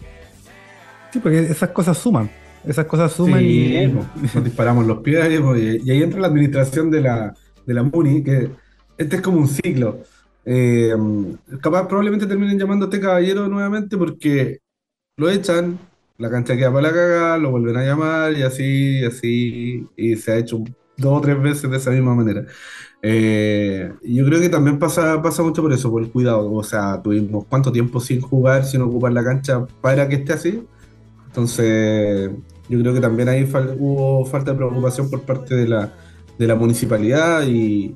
[1.12, 2.30] Sí, porque esas cosas suman.
[2.66, 3.86] Esas cosas suman y.
[3.86, 7.34] Nos disparamos los pies y, ahí entra la administración de la,
[7.66, 8.50] de la MUNI, que
[8.96, 10.00] este es como un ciclo.
[10.44, 10.94] Eh,
[11.60, 14.60] capaz probablemente terminen llamando a este caballero nuevamente porque
[15.18, 15.78] lo echan,
[16.16, 20.32] la cancha queda para la cagada, lo vuelven a llamar y así, así, y se
[20.32, 20.64] ha hecho
[20.96, 22.46] dos o tres veces de esa misma manera.
[23.02, 26.52] Eh, yo creo que también pasa, pasa mucho por eso, por el cuidado.
[26.52, 30.62] O sea, tuvimos cuánto tiempo sin jugar, sin ocupar la cancha para que esté así.
[31.26, 32.30] Entonces,
[32.68, 33.48] yo creo que también ahí
[33.78, 35.92] hubo falta de preocupación por parte de la,
[36.38, 37.94] de la municipalidad y,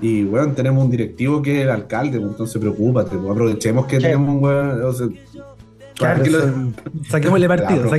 [0.00, 3.98] y bueno, tenemos un directivo que es el alcalde, pues, entonces preocúpate, pues, aprovechemos que
[3.98, 4.80] tenemos un buen,
[5.96, 6.24] Claro,
[7.08, 7.90] saquémosle partido.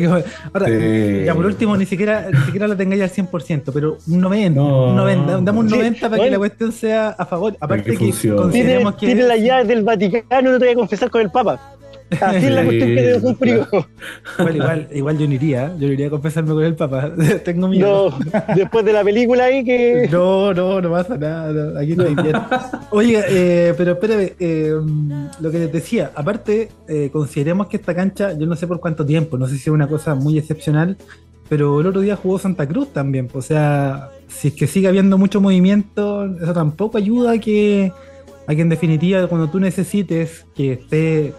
[0.53, 4.61] Ahora, ya por último, ni siquiera, ni siquiera la tengáis al 100%, pero un 90,
[4.61, 7.55] un 90 damos un 90 para que la cuestión sea a favor.
[7.59, 9.05] Aparte que, que consideremos que.
[9.05, 11.74] Tiene la llave del Vaticano, no te voy a confesar con el Papa.
[12.21, 13.61] Así es la cuestión que cumplir.
[14.37, 17.11] Igual, igual, igual yo no iría, yo no iría a confesarme con el Papa.
[17.43, 18.11] Tengo miedo.
[18.11, 20.07] No, después de la película ahí que.
[20.11, 21.79] No, no, no pasa nada.
[21.79, 22.35] aquí no hay bien.
[22.91, 24.73] Oiga, eh, pero espérame, eh,
[25.39, 29.05] lo que les decía, aparte, eh, consideremos que esta cancha, yo no sé por cuánto
[29.05, 30.97] tiempo, no sé si es una cosa muy excepcional,
[31.49, 33.29] pero el otro día jugó Santa Cruz también.
[33.33, 37.91] O sea, si es que sigue habiendo mucho movimiento, eso tampoco ayuda a que,
[38.47, 41.33] a que en definitiva, cuando tú necesites que esté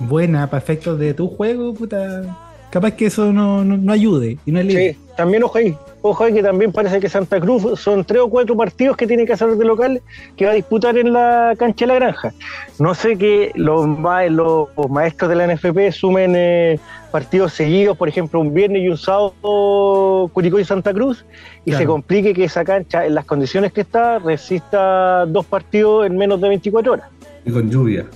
[0.00, 2.22] buena para efectos de tu juego, puta,
[2.70, 4.92] capaz que eso no, no, ayude y no es libre.
[4.92, 8.28] Sí, también ojo ahí, ojo ahí que también parece que Santa Cruz son tres o
[8.28, 10.02] cuatro partidos que tiene que hacer de local
[10.36, 12.32] que va a disputar en la cancha de la granja.
[12.78, 13.86] No sé que los,
[14.30, 16.78] los maestros de la NFP sumen eh,
[17.10, 21.24] partidos seguidos, por ejemplo, un viernes y un sábado Curicó y Santa Cruz,
[21.64, 26.16] y se complique que esa cancha, en las condiciones que está, resista dos partidos en
[26.16, 27.08] menos de 24 horas.
[27.44, 28.06] Y con lluvia.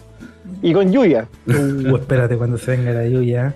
[0.62, 1.28] Y con lluvia.
[1.46, 3.54] Uh, espérate cuando se venga la lluvia.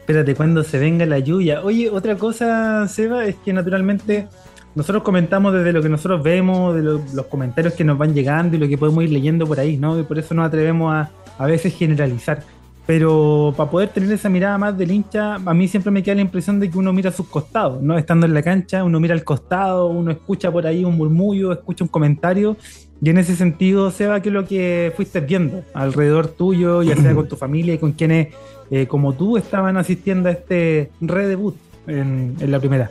[0.00, 1.62] Espérate cuando se venga la lluvia.
[1.62, 4.28] Oye, otra cosa, Seba, es que naturalmente
[4.74, 8.58] nosotros comentamos desde lo que nosotros vemos, de los comentarios que nos van llegando y
[8.60, 9.98] lo que podemos ir leyendo por ahí, ¿no?
[9.98, 12.42] Y por eso nos atrevemos a a veces generalizar.
[12.86, 16.20] Pero para poder tener esa mirada más del hincha, a mí siempre me queda la
[16.20, 17.98] impresión de que uno mira a sus costados, ¿no?
[17.98, 21.82] Estando en la cancha, uno mira al costado, uno escucha por ahí un murmullo, escucha
[21.82, 22.56] un comentario
[23.02, 27.14] y en ese sentido, Seba, ¿qué es lo que fuiste viendo alrededor tuyo, ya sea
[27.14, 28.28] con tu familia y con quienes,
[28.70, 32.90] eh, como tú, estaban asistiendo a este redebut en, en la primera?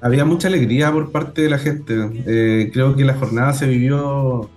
[0.00, 1.94] Había mucha alegría por parte de la gente.
[2.26, 4.50] Eh, creo que la jornada se vivió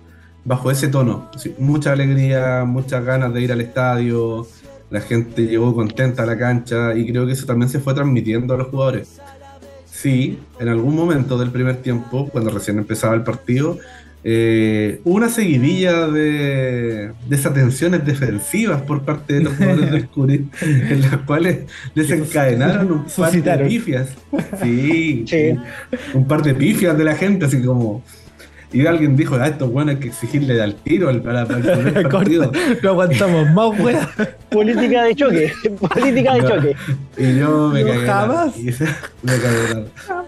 [0.44, 1.30] bajo ese tono.
[1.58, 4.46] mucha alegría, muchas ganas de ir al estadio.
[4.90, 8.54] La gente llegó contenta a la cancha y creo que eso también se fue transmitiendo
[8.54, 9.20] a los jugadores.
[9.84, 13.78] Sí, en algún momento del primer tiempo, cuando recién empezaba el partido,
[14.28, 21.18] eh, una seguidilla de desatenciones defensivas por parte de los jugadores del Curi, en las
[21.18, 21.58] cuales
[21.94, 24.08] desencadenaron un par de pifias.
[24.60, 25.24] Sí,
[26.12, 28.02] Un, par de pifias de la gente, así como.
[28.72, 31.82] Y alguien dijo, a estos buenos hay que exigirle al tiro al- para, para el
[31.84, 32.50] primer partido.
[32.82, 34.10] no aguantamos más, weá.
[34.50, 35.52] Política de choque.
[35.78, 36.48] Política de No.
[36.48, 36.76] choque.
[37.16, 38.56] Y yo me No, cagué jamás.
[38.56, 38.96] la.
[39.22, 39.74] Me cagué
[40.08, 40.24] la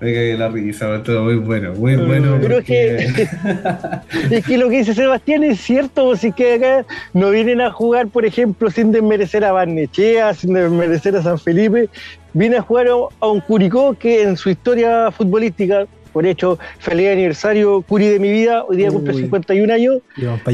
[0.00, 2.36] Me cagué la risa, estuvo muy bueno, muy bueno.
[2.40, 2.96] Pero es que,
[4.30, 6.84] es que lo que dice Sebastián es cierto, si que acá
[7.14, 11.88] no vienen a jugar, por ejemplo, sin desmerecer a Barnechea, sin desmerecer a San Felipe,
[12.34, 17.80] vienen a jugar a- un Curicó que en su historia futbolística, por hecho, feliz aniversario
[17.82, 19.22] Curi de mi vida, hoy día cumple Uy.
[19.22, 19.98] 51 años,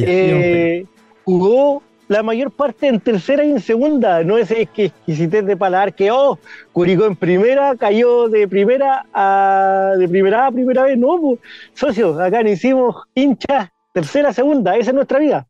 [0.07, 0.85] eh,
[1.25, 1.83] jugó
[2.13, 4.23] la mayor parte en tercera y en segunda.
[4.23, 6.39] No es que exquisitez de paladar que, oh,
[6.73, 10.99] Curicó en primera, cayó de primera a de primera a primera vez.
[10.99, 11.41] No, pues,
[11.73, 15.49] socios, acá no hicimos hinchas, tercera, segunda, esa es nuestra vida.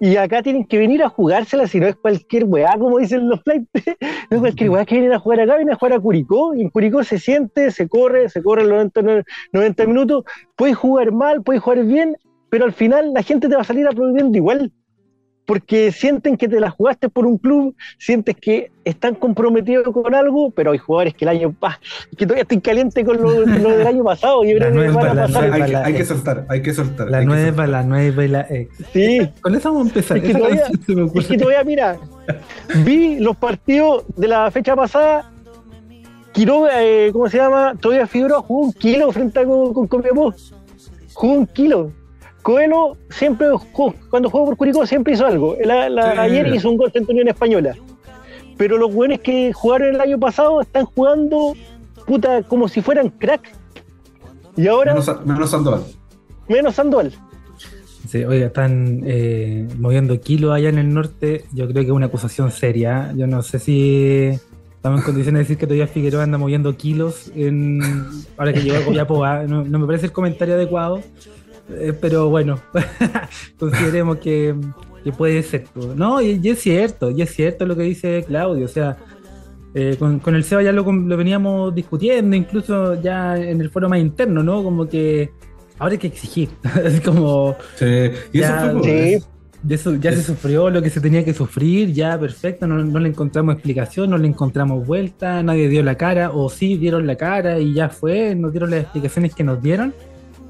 [0.00, 3.40] Y acá tienen que venir a jugársela, si no es cualquier weá, como dicen los
[3.42, 3.68] flights.
[4.30, 6.56] no es cualquier weá que vienen a jugar acá, vienen a jugar a Curicó.
[6.56, 10.24] Y en Curicó se siente, se corre, se corre los 90, 90 minutos.
[10.56, 12.16] Puedes jugar mal, puedes jugar bien,
[12.50, 14.72] pero al final la gente te va a salir aplaudiendo igual.
[15.52, 20.50] Porque sienten que te la jugaste por un club, sientes que están comprometidos con algo,
[20.50, 21.78] pero hay jugadores que el año pa,
[22.16, 24.44] que todavía estoy caliente con lo, lo del año pasado.
[24.44, 25.52] Yo La creo que nueva, van a pasar.
[25.52, 27.10] hay, que, la hay que soltar, hay que soltar.
[27.10, 28.74] La nueva, la nueva y la ex.
[28.94, 30.16] Sí, Con eso vamos a empezar.
[30.16, 30.64] Es que todavía-.
[31.14, 31.98] Es que todavía, mira,
[32.82, 35.30] vi los partidos de la fecha pasada.
[36.32, 37.74] Quiroga, eh, ¿cómo se llama?
[37.78, 40.32] Todavía Figueroa jugó un kilo frente a con, con Copiapó.
[41.12, 41.92] Jugó un kilo.
[42.42, 45.56] Coelho siempre, jugó- cuando jugó por Curicó, siempre hizo algo.
[45.64, 46.18] La- la- Sí.
[46.18, 47.74] Ayer hizo un gol a Unión Española.
[48.58, 51.54] Pero los buenos que jugaron el año pasado están jugando,
[52.06, 53.50] puta, como si fueran crack.
[54.56, 55.82] Y ahora, Menos, menos Sandoval.
[56.48, 57.12] menos Sandoval.
[58.08, 61.44] Sí, oiga, están eh, moviendo kilos allá en el norte.
[61.52, 63.10] Yo creo que es una acusación seria.
[63.10, 63.14] ¿eh?
[63.16, 64.28] Yo no sé si
[64.74, 67.80] estamos en condiciones de decir que todavía Figueroa anda moviendo kilos en,
[68.36, 69.24] ahora que llegó a Copiapó.
[69.48, 71.00] No, no me parece el comentario adecuado,
[71.70, 72.60] eh, pero bueno,
[73.58, 74.54] consideremos que,
[75.04, 75.64] que puede ser.
[75.96, 78.64] No, y, y es cierto, y es cierto lo que dice Claudio.
[78.66, 78.96] O sea,
[79.74, 83.88] eh, con, con el Seba ya lo, lo veníamos discutiendo, incluso ya en el foro
[83.88, 84.62] más interno, ¿no?
[84.62, 85.30] Como que
[85.78, 86.50] ahora hay que exigir.
[87.04, 87.56] Como.
[87.76, 88.10] Sí.
[88.32, 89.24] Y eso Ya, fue sí.
[89.64, 93.08] Ya, ya se sufrió lo que se tenía que sufrir, ya perfecto, no, no le
[93.08, 97.60] encontramos explicación, no le encontramos vuelta, nadie dio la cara, o sí dieron la cara
[97.60, 99.94] y ya fue, nos dieron las explicaciones que nos dieron,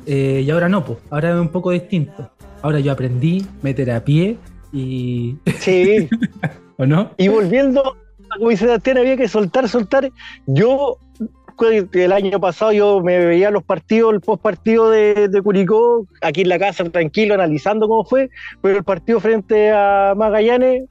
[0.06, 2.30] eh, y ahora no, pues, ahora es un poco distinto.
[2.62, 4.36] Ahora yo aprendí, me terapié
[4.72, 5.36] y.
[5.58, 6.08] Sí.
[6.78, 7.10] ¿O no?
[7.18, 10.10] Y volviendo a como dice Sebastián, había que soltar, soltar.
[10.46, 10.98] Yo,
[11.92, 16.42] el año pasado, yo me veía los partidos, el post partido de, de Curicó, aquí
[16.42, 18.30] en la casa, tranquilo, analizando cómo fue,
[18.60, 20.84] pero el partido frente a Magallanes,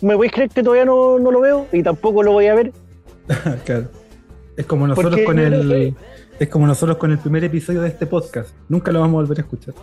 [0.00, 1.66] ¿me podéis creer que todavía no, no lo veo?
[1.72, 2.72] Y tampoco lo voy a ver.
[3.64, 3.88] Claro.
[4.56, 5.94] Es como nosotros Porque con el.
[6.38, 8.50] Es como nosotros con el primer episodio de este podcast.
[8.68, 9.74] Nunca lo vamos a volver a escuchar.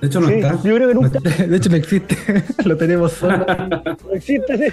[0.00, 0.62] De hecho, no Sí, está.
[0.62, 2.16] yo creo que nunca De hecho, no existe.
[2.64, 3.46] lo tenemos solo.
[4.12, 4.72] existe.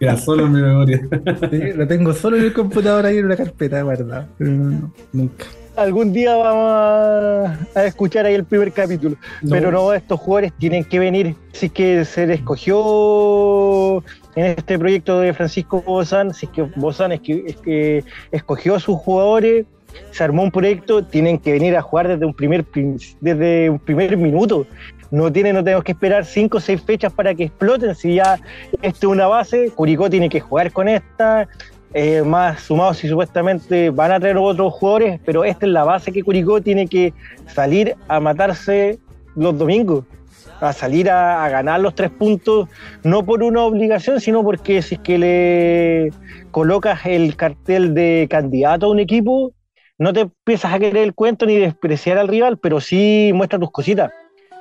[0.00, 1.00] Queda solo en mi memoria.
[1.50, 4.28] Sí, lo tengo solo en el computador ahí en una carpeta guardada.
[4.38, 5.44] Pero no, no, nunca.
[5.76, 9.16] Algún día vamos a, escuchar ahí el primer capítulo.
[9.42, 9.50] No.
[9.50, 11.36] Pero no, estos jugadores tienen que venir.
[11.52, 14.02] Si es que se les escogió
[14.36, 18.76] en este proyecto de Francisco Bozán, si es que Bozán es que, es que escogió
[18.76, 19.66] a sus jugadores,
[20.12, 22.64] se armó un proyecto, tienen que venir a jugar desde un primer,
[23.20, 24.66] desde un primer minuto.
[25.10, 27.94] No, tiene, no tenemos que esperar cinco o seis fechas para que exploten.
[27.94, 28.38] Si ya
[28.82, 31.48] esto es una base, Curicó tiene que jugar con esta.
[31.98, 36.12] Eh, más sumados si supuestamente van a traer otros jugadores, pero esta es la base
[36.12, 37.14] que Curicó tiene que
[37.46, 38.98] salir a matarse
[39.34, 40.04] los domingos,
[40.60, 42.68] a salir a, a ganar los tres puntos,
[43.02, 46.10] no por una obligación, sino porque si es que le
[46.50, 49.52] colocas el cartel de candidato a un equipo,
[49.96, 53.70] no te empiezas a querer el cuento ni despreciar al rival, pero sí muestra tus
[53.70, 54.10] cositas,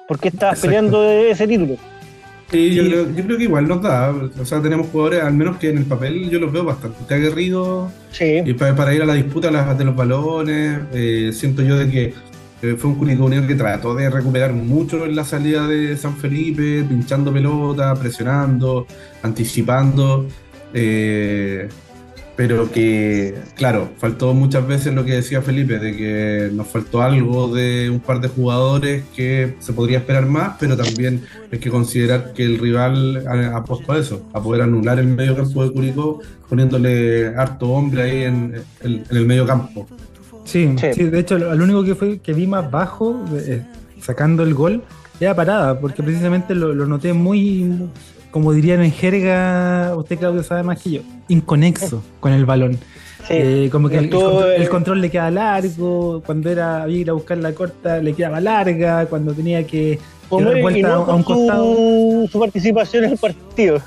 [0.08, 0.68] porque estás Exacto.
[0.68, 1.76] peleando ese título.
[2.52, 2.90] Sí, yo, Sí.
[2.90, 4.14] creo, yo creo que igual nos da.
[4.40, 7.92] O sea, tenemos jugadores, al menos que en el papel yo los veo bastante aguerridos.
[8.12, 11.76] Sí, Y para, para ir a la disputa las- de los balones, eh, siento yo
[11.78, 12.14] de que
[12.62, 16.16] eh, fue un Curicó Unido que trató de recuperar mucho en la salida de San
[16.18, 18.88] Felipe, pinchando pelota, presionando,
[19.24, 20.26] anticipando.
[20.74, 21.70] eh,
[22.36, 27.48] pero que, claro, faltó muchas veces lo que decía Felipe, de que nos faltó algo
[27.56, 31.22] de un par de jugadores que se podría esperar más, pero también
[31.52, 35.36] hay que considerar que el rival ha- apostó a eso, a poder anular el medio
[35.36, 36.20] campo de Curicó,
[36.50, 39.88] poniéndole harto hombre ahí en, en- en el medio campo.
[40.44, 40.88] Sí, Sí.
[40.94, 43.62] sí, de hecho, lo, lo único que fue que vi más bajo, eh,
[44.02, 44.84] sacando el gol,
[45.20, 47.88] era parada, porque precisamente lo, lo noté muy,
[48.36, 52.78] como dirían en jerga, usted Claudio sabe más que yo, inconexo con el balón.
[53.30, 54.14] Eh, como que el,
[54.58, 58.42] el, control, le queda largo, cuando era había ir a buscar la corta le quedaba
[58.42, 62.28] larga, cuando tenía que dar vuelta a un costado.
[62.28, 63.82] Su participación en el partido.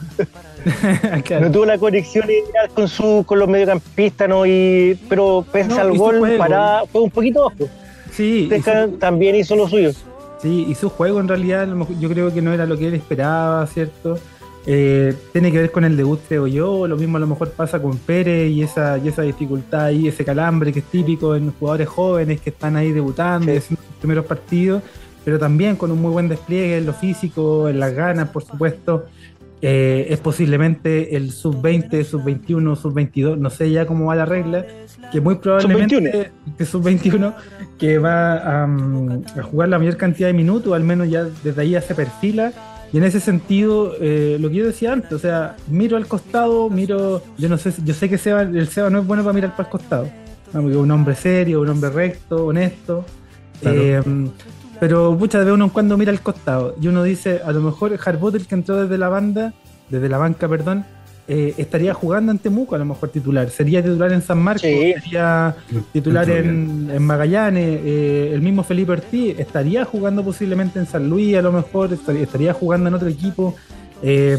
[1.40, 4.44] No tuvo la conexión ideal con su con los mediocampistas, ¿no?
[4.44, 7.70] Y, pero pese al gol, para, fue un poquito bajo.
[8.10, 8.50] Sí.
[8.98, 9.92] también hizo lo suyo.
[10.40, 11.68] Sí, y su juego en realidad
[12.00, 14.18] yo creo que no era lo que él esperaba, ¿cierto?
[14.66, 16.86] Eh, tiene que ver con el debut, creo yo.
[16.86, 20.24] Lo mismo a lo mejor pasa con Pérez y esa, y esa dificultad y ese
[20.24, 24.26] calambre que es típico en jugadores jóvenes que están ahí debutando y haciendo sus primeros
[24.26, 24.82] partidos,
[25.24, 29.06] pero también con un muy buen despliegue en lo físico, en las ganas, por supuesto.
[29.60, 34.64] Eh, es posiblemente el sub-20, sub-21, sub-22, no sé ya cómo va la regla,
[35.10, 37.34] que muy probablemente que sub-21
[37.76, 38.68] que va a,
[39.42, 42.52] jugar la mayor cantidad de minutos, al menos ya desde ahí ya se perfila.
[42.92, 46.70] Y en ese sentido, eh, lo que yo decía antes, o sea, miro al costado,
[46.70, 49.50] miro, yo no sé, yo sé que Seba, el Seba no es bueno para mirar
[49.52, 50.08] para el costado,
[50.52, 53.04] porque es un hombre serio, un hombre recto, honesto.
[53.62, 54.00] Eh,
[54.80, 57.98] pero muchas veces uno en cuando mira al costado y uno dice, a lo mejor
[58.02, 59.52] Harbour, el que entró desde la banda,
[59.90, 60.84] desde la banca, perdón,
[61.28, 63.50] eh, estaría jugando ante Temuco, a lo mejor titular.
[63.50, 65.54] Sería titular en San Marcos, sería
[65.92, 71.42] titular en, Magallanes, eh, el mismo Felipe Ortiz estaría jugando posiblemente en San Luis, a
[71.42, 73.54] lo mejor estaría, jugando en otro equipo.
[74.02, 74.38] Eh,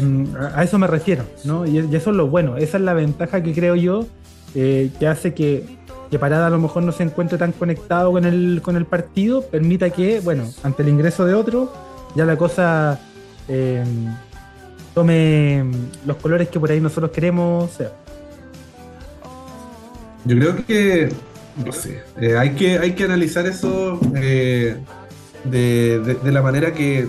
[0.54, 1.66] a eso me refiero, ¿no?
[1.66, 4.06] Y, eso es lo bueno, esa es la ventaja que creo yo
[4.52, 5.64] que hace que
[6.10, 9.42] que Parada a lo mejor no se encuentre tan conectado con el, con el partido,
[9.42, 11.72] permita que, bueno, ante el ingreso de otro,
[12.16, 12.98] ya la cosa
[13.48, 13.84] eh,
[14.94, 15.64] tome
[16.06, 17.70] los colores que por ahí nosotros queremos
[20.24, 21.08] Yo creo que,
[21.64, 24.76] no sé, eh, hay, que, hay que analizar eso eh,
[25.44, 27.08] de, la manera que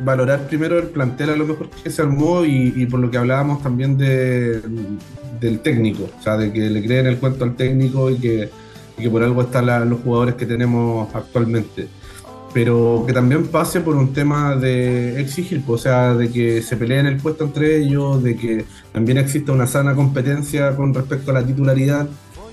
[0.00, 3.62] valorar primero el plantel a lo mejor que se armó y por lo que hablábamos
[3.62, 4.62] también de,
[5.40, 8.50] del técnico, o sea, de que le creen el cuento al técnico y que,
[9.10, 11.88] por algo están los jugadores que tenemos actualmente.
[12.52, 16.76] Pero que también pase por un tema de exigir, pues, o sea, de que se
[16.76, 21.34] peleen el puesto entre ellos, de que también exista una sana competencia con respecto a
[21.34, 22.08] la titularidad.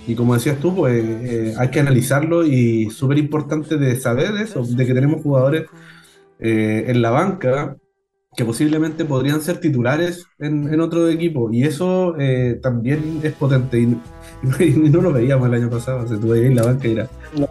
[0.08, 4.64] Y como decías tú, pues eh, hay que analizarlo y súper importante de saber eso,
[4.64, 5.66] de que tenemos jugadores
[6.40, 7.76] eh, en la banca
[8.38, 11.50] que posiblemente podrían ser titulares en, otro equipo.
[11.52, 13.80] Y eso eh, también es potente.
[13.80, 13.88] Y,
[14.90, 16.04] no lo veíamos el año pasado.
[16.04, 17.10] O sea, tú veías la banca y era.
[17.36, 17.48] No.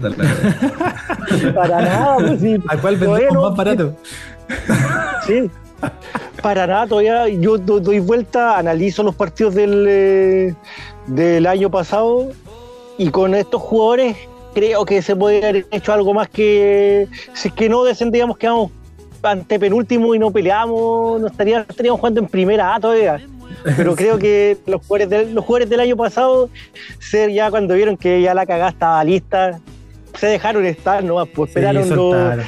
[1.54, 2.56] Para nada, pues sí.
[2.68, 3.94] ¿Al cual vendemos más barato?
[5.26, 5.50] Sí.
[6.42, 10.54] Para nada, todavía yo doy vuelta, analizo los partidos del, eh,
[11.06, 12.32] del año pasado
[12.98, 14.16] y con estos jugadores
[14.54, 18.70] creo que se puede haber hecho algo más que si es que no descendíamos, quedamos
[19.22, 23.20] ante penúltimo y no peleamos, no estaríamos, estaríamos jugando en primera A todavía.
[23.76, 26.48] Pero creo que los jugadores, del, los jugadores del año pasado,
[26.98, 29.60] ser ya cuando vieron que ya la cagada estaba lista,
[30.18, 32.46] se dejaron estar nomás, pues esperaron soltaron.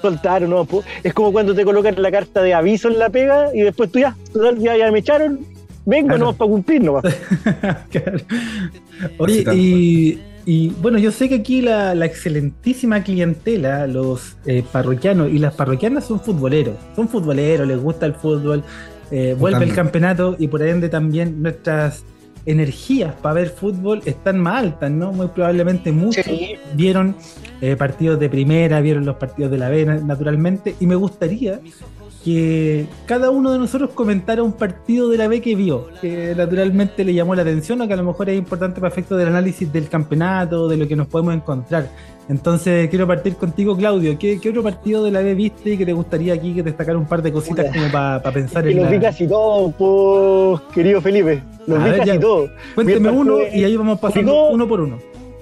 [0.00, 0.64] soltaron, ¿no?
[0.64, 3.90] Pues, es como cuando te colocan la carta de aviso en la pega y después
[3.90, 4.16] tú ya,
[4.58, 5.40] ya, ya me echaron,
[5.84, 7.04] vengo no nomás para cumplir nomás.
[9.18, 10.18] Oye, y
[10.50, 16.06] y bueno, yo sé que aquí la, excelentísima clientela, los eh, parroquianos y las parroquianas
[16.06, 18.64] son futboleros, son futboleros, les gusta el fútbol,
[19.10, 22.02] eh, vuelve el campeonato y por ende también nuestras
[22.46, 25.12] energías para ver fútbol están más altas, ¿no?
[25.12, 26.24] Muy probablemente muchos
[26.74, 27.16] vieron
[27.60, 31.60] eh, partidos de primera, vieron los partidos de la B naturalmente, y me gustaría
[32.24, 37.04] que cada uno de nosotros comentara un partido de la B que vio, que naturalmente
[37.04, 39.72] le llamó la atención o que a lo mejor es importante para efecto del análisis
[39.72, 41.90] del campeonato, de lo que nos podemos encontrar.
[42.28, 44.18] Entonces quiero partir contigo, Claudio.
[44.18, 47.06] ¿Qué, otro partido de la B viste y que te gustaría aquí que destacar un
[47.06, 51.42] par de cositas como para pensar en Los vi casi todos, pues, querido Felipe.
[51.66, 52.50] Los vi casi todos.
[52.74, 54.98] Cuénteme uno y ahí vamos pasando uno por uno.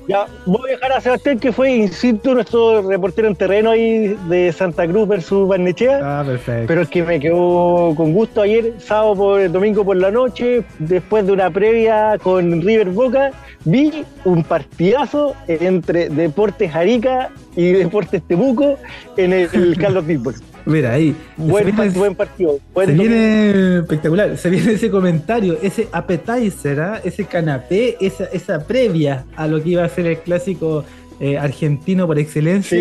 [0.08, 4.16] Ya, voy a dejar a Sebastián, que fue in situ nuestro reportero en terreno ahí
[4.28, 5.98] de Santa Cruz versus Barnechea.
[6.02, 6.66] Ah, perfecto.
[6.68, 11.26] Pero es que me quedó con gusto ayer, sábado por domingo por la noche, después
[11.26, 13.32] de una previa con River Boca,
[13.64, 18.78] vi un partidazo entre Deportes Arica y Deportes Temuco
[19.16, 20.42] en el Carlos Díaz.
[20.66, 21.16] Mira, ahí.
[21.36, 22.58] Buen, partido.
[22.74, 24.36] se viene espectacular.
[24.36, 27.00] Se viene ese comentario, ese appetizer, ¿ah?
[27.04, 30.84] ese canapé, esa, esa previa a lo que iba a ser el clásico
[31.20, 32.78] eh, argentino por excelencia.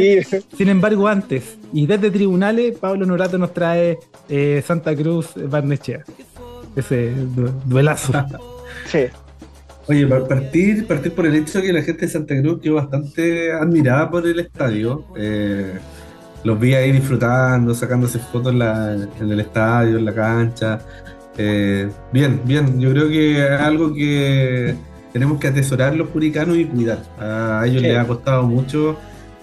[0.57, 6.03] Sin embargo, antes, y desde tribunales, Pablo Norato nos trae eh, Santa Cruz Barnechea.
[6.75, 7.13] Ese
[7.65, 8.13] duelazo.
[8.87, 9.05] sí.
[9.87, 13.51] Oye, partir, partir por el hecho de que la gente de Santa Cruz quedó bastante
[13.51, 15.05] admirada por el estadio.
[15.15, 15.75] Eh,
[16.45, 20.79] los vi ahí disfrutando, sacándose fotos en, el estadio, en la cancha.
[21.37, 22.79] Eh, bien, bien.
[22.79, 24.75] Yo creo que es algo que
[25.11, 26.99] tenemos que atesorar los puricanos y cuidar.
[27.19, 28.95] A ellos les ha costado mucho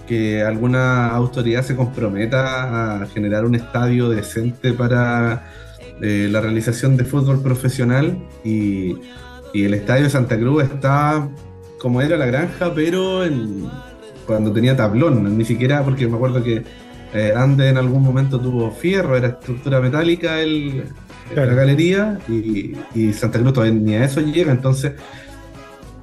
[0.07, 5.45] que alguna autoridad se comprometa a generar un estadio decente para
[6.01, 8.95] eh, la realización de fútbol profesional y,
[9.53, 11.29] el estadio de Santa Cruz está
[11.77, 13.21] como era la granja, pero
[14.25, 16.63] cuando tenía tablón, ni siquiera porque me acuerdo que
[17.13, 20.85] eh, Ande en algún momento tuvo fierro, era estructura metálica el,
[21.35, 22.73] la galería y,
[23.13, 24.93] Santa Cruz todavía ni a eso llega, entonces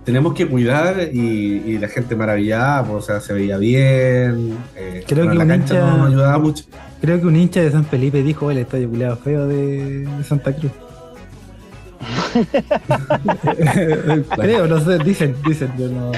[0.05, 4.57] tenemos que cuidar y, la gente maravillada, pues, o sea, se veía bien.
[4.77, 6.65] Eh, creo que la cancha hincha, no, ayudaba mucho.
[7.01, 10.73] Creo que un hincha de San Felipe dijo el estadio culeado feo de, Santa Cruz.
[14.37, 16.13] creo, no sé, dicen, dicen, yo no.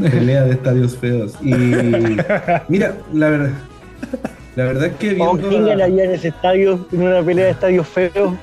[0.00, 1.34] Pelea de estadios feos.
[1.42, 1.54] Y
[2.68, 3.52] mira, la verdad.
[4.56, 5.48] La verdad es que viendo...
[5.48, 8.34] ¿Quién ganaría en ese estadio, en una pelea de estadios feos?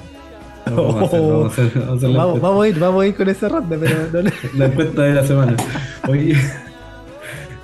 [0.66, 3.96] Vamos, a, ir, vamos a ir con esa ronda, pero
[4.56, 5.56] La encuesta de la semana.
[6.08, 6.36] Oye.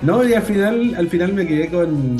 [0.02, 2.16] No, y al final, al final me quedé con,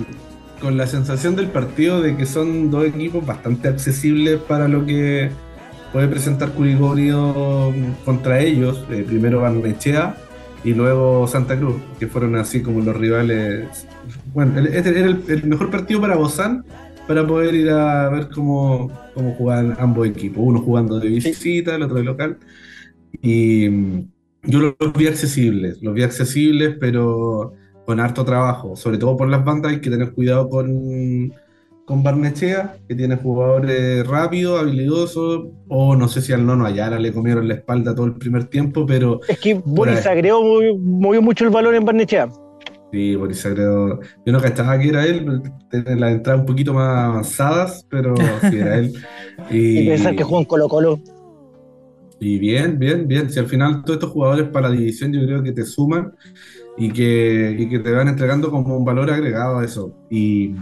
[0.61, 5.31] con la sensación del partido de que son dos equipos bastante accesibles para lo que
[5.93, 6.95] puede presentar Curicó
[8.05, 8.85] contra ellos.
[8.91, 10.15] Eh, primero Barnechea
[10.65, 13.87] y luego Santa Cruz, que fueron así como los rivales.
[14.35, 16.65] Bueno, este era el, mejor partido para Bozán
[17.07, 21.83] para poder ir a ver cómo, cómo jugaban ambos equipos, uno jugando de visita, el
[21.83, 22.39] otro de local.
[23.23, 24.11] Y mm,
[24.45, 27.55] yo los vi accesibles, los vi accesibles, pero
[27.85, 31.33] con harto trabajo, sobre todo por las bandas hay que tener cuidado con,
[31.85, 37.13] con Barnechea, que tiene jugadores rápidos, habilidosos, o no sé si al Nono Ayala le
[37.13, 39.21] comieron la espalda todo el primer tiempo, pero...
[39.29, 40.43] Es que Boris agregó
[40.79, 42.29] muy, mucho el valor en Barnechea.
[42.93, 44.01] Sí, Boris agregó...
[44.25, 48.59] Yo no cachaba que era él, tenía las entradas un poquito más avanzadas, pero sí
[48.59, 48.95] era él.
[49.51, 51.01] Y, pensar que en Colo Colo.
[52.21, 53.31] Y bien, bien, bien.
[53.31, 56.13] Si al final todos estos jugadores para la división yo creo que te suman
[56.77, 59.95] y que, y que te van entregando como un valor agregado a eso.
[60.11, 60.55] Y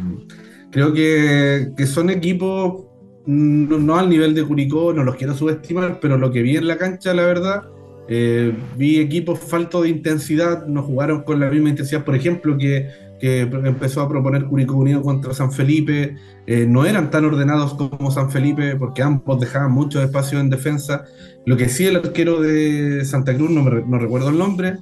[0.70, 2.84] Creo que, son equipos
[3.26, 6.76] no, al nivel de Curicó, no los quiero subestimar, pero lo que vi en la
[6.76, 7.64] cancha, la verdad,
[8.08, 12.88] eh, vi equipos faltos de intensidad, no jugaron con la misma intensidad, por ejemplo, que,
[13.20, 16.16] que empezó a proponer Curicó Unido contra San Felipe,
[16.46, 21.04] eh, no eran tan ordenados como San Felipe, porque ambos dejaban mucho espacio en defensa.
[21.44, 24.78] Lo que sí el arquero de Santa Cruz, no, me, no recuerdo el nombre,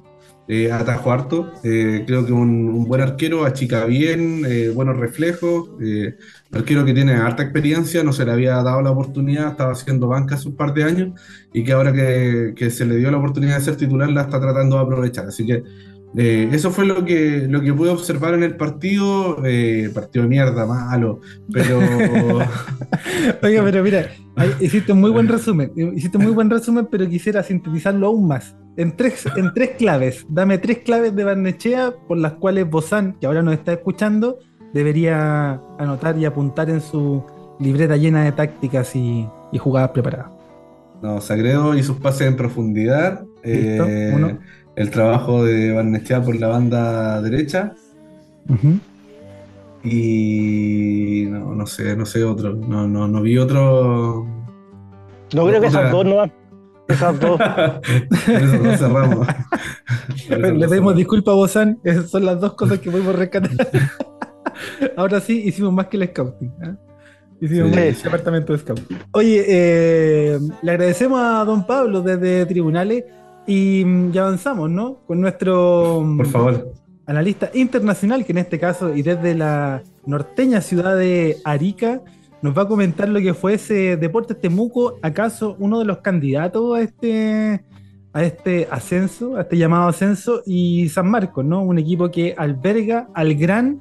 [0.48, 1.52] eh, atajo harto.
[1.62, 5.70] Eh, creo que un, un, buen arquero, achica bien, eh, buenos reflejos.
[5.80, 6.16] Eh,
[6.52, 10.36] arquero que tiene harta experiencia, no se le había dado la oportunidad, estaba haciendo banca
[10.36, 11.20] hace un par de años
[11.52, 14.40] y que ahora que, que se le dio la oportunidad de ser titular la está
[14.40, 15.26] tratando de aprovechar.
[15.26, 15.62] Así que
[16.14, 19.42] eh, eso fue lo que, lo que pude observar en el partido.
[19.44, 21.20] Eh, partido de mierda, malo,
[21.52, 21.78] pero.
[23.42, 24.10] Oiga, pero mira,
[24.60, 25.72] hiciste un muy buen resumen.
[25.94, 28.56] Hiciste muy buen resumen, pero quisiera sintetizarlo aún más.
[28.76, 30.26] En tres, en tres claves.
[30.28, 34.38] Dame tres claves de Barnechea por las cuales Bozán, que ahora nos está escuchando,
[34.72, 37.24] debería anotar y apuntar en su
[37.58, 39.26] libreta llena de tácticas y,
[39.58, 40.28] jugadas preparadas.
[41.02, 43.24] No, Sagredo y sus pases en profundidad.
[43.42, 44.38] Eh, Uno
[44.76, 47.74] el trabajo de Barnechea por la banda derecha.
[49.82, 52.54] Y no, no sé, no sé otro.
[52.54, 54.26] No, no, no vi otro.
[55.34, 56.30] No creo que esas dos no.
[56.88, 57.40] Esas dos.
[58.28, 59.26] eso cerramos.
[60.28, 63.50] Le pedimos disculpas a Bozán, esas son las dos cosas que pudimos rescatar.
[64.96, 66.52] Ahora sí, hicimos más que el scouting.
[66.62, 66.74] ¿eh?
[67.40, 68.98] Hicimos más que el departamento de scouting.
[69.12, 73.04] Oye, eh, le agradecemos a don Pablo desde Tribunales
[73.46, 74.98] y mm, ya avanzamos, ¿no?
[75.06, 76.72] Con nuestro mm, Por favor.
[77.06, 82.02] analista internacional, que en este caso, y desde la norteña ciudad de Arica,
[82.42, 86.76] nos va a comentar lo que fue ese Deportes Temuco, acaso uno de los candidatos
[86.76, 87.64] a este,
[88.12, 91.62] a este ascenso, a este llamado ascenso, y San Marcos, ¿no?
[91.62, 93.80] Un equipo que alberga al gran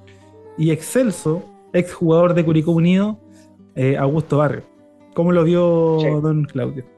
[0.57, 1.43] y excelso
[1.74, 3.20] exjugador de Curicó Unido,
[3.76, 4.63] eh, Augusto Barrio.
[5.13, 6.94] ¿Cómo lo vio don Claudio?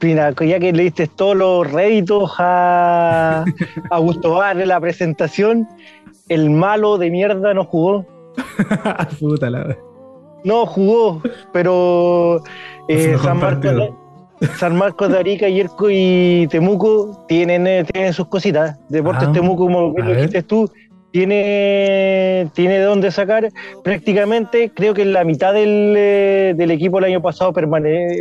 [0.00, 3.44] Ya que le diste todos los réditos a
[3.90, 5.68] Augusto Barre la presentación,
[6.28, 8.06] el malo de mierda no jugó.
[9.20, 9.76] Puta la
[10.44, 11.22] No jugó,
[11.52, 12.42] pero
[12.88, 13.16] eh,
[14.56, 18.78] San, Marcos, de Arica, Yerco y Temuco tienen, eh, tienen sus cositas.
[18.88, 20.70] Deportes ah, Temuco, como lo dijiste tú,
[21.10, 23.48] tiene, tiene de dónde sacar.
[23.82, 27.52] Prácticamente creo que la mitad del, eh, del equipo el año pasado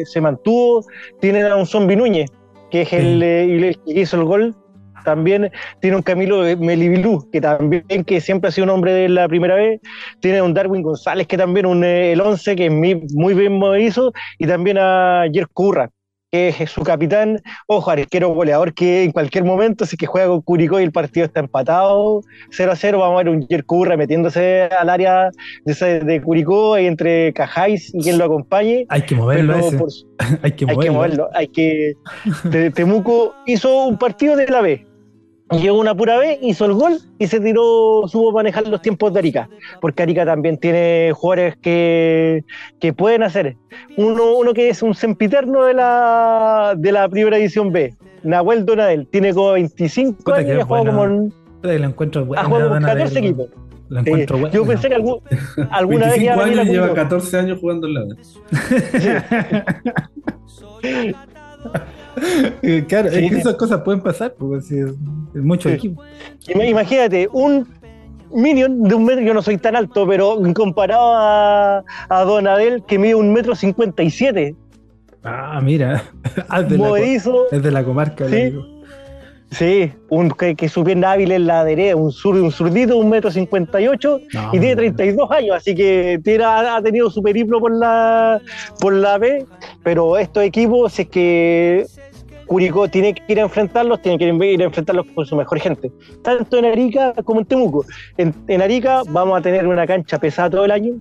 [0.05, 0.85] se mantuvo.
[1.19, 2.29] Tienen a un Zombie Núñez,
[2.71, 4.55] que es el, eh, que hizo el gol.
[5.03, 9.29] también tiene un Camilo Melibilú, que también que siempre ha sido un hombre de la
[9.29, 9.79] primera vez,
[10.19, 12.71] tiene un Darwin González, que también un eh, el 11 que es
[13.13, 15.89] muy, bien movido, y también a Jer Curra,
[16.37, 20.41] que es su capitán, ojo, arquero goleador que en cualquier momento, si que juega con
[20.41, 22.21] Curicó y el partido está empatado
[22.51, 25.29] 0 a 0, vamos a ver un Curra metiéndose al área
[25.65, 28.85] de, de Curicó entre Cajáis y quien lo acompañe.
[28.89, 29.55] Hay que moverlo
[30.43, 31.29] hay que moverlo.
[31.33, 31.93] Hay que
[32.73, 34.86] Temuco hizo un partido de la B,
[35.51, 39.19] llegó una pura vez, hizo el gol y se tiró, supo manejar los tiempos de
[39.19, 42.43] Arica, porque Arica también tiene jugadores que,
[42.79, 43.55] que pueden hacer.
[43.95, 49.07] Uno, uno que es un sempiterno de la, de la primera edición B, Nahuel Donadel,
[49.07, 51.05] tiene como 25 años y ha jugado como...
[51.05, 53.47] lo encuentro bueno, ha jugado con 14 equipos.
[53.89, 54.53] Lo encuentro bueno.
[54.53, 55.21] Yo pensé que algún,
[55.71, 58.15] alguna vez años lleva 14 años jugando en la B.
[62.87, 64.93] claro, es que esas cosas pueden pasar, porque si es,
[65.35, 66.03] mucho equipo.
[66.47, 67.67] Imagínate, un
[68.31, 72.99] Minion de un metro, yo no soy tan alto, pero comparado a, a Donadel, que
[72.99, 74.55] mide un metro cincuenta y siete.
[75.23, 76.03] Ah, mira.
[76.57, 76.99] es, de la,
[77.51, 78.27] es de la comarca.
[78.27, 78.53] Sí,
[79.51, 83.09] sí un, que, que su pierna hábil en la derecha, un, sur, un zurdito, un
[83.09, 84.19] metro cincuenta y ocho,
[84.51, 88.41] y tiene 32 años, así que tiene, ha, tenido su periplo por la,
[88.79, 89.45] por la B,
[89.83, 91.85] pero estos equipos es que
[92.47, 95.91] Curicó tiene que ir a enfrentarlos, tiene que ir a enfrentarlos con su mejor gente,
[96.23, 97.85] tanto en Arica como en Temuco.
[98.17, 100.95] En, Arica vamos a tener una cancha pesada todo el año,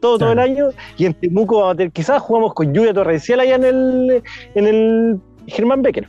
[0.00, 3.40] todo, todo el año, y en Temuco vamos a tener, quizás jugamos con lluvia torrencial
[3.40, 4.22] allá en el,
[4.54, 6.06] en el Germán Becker.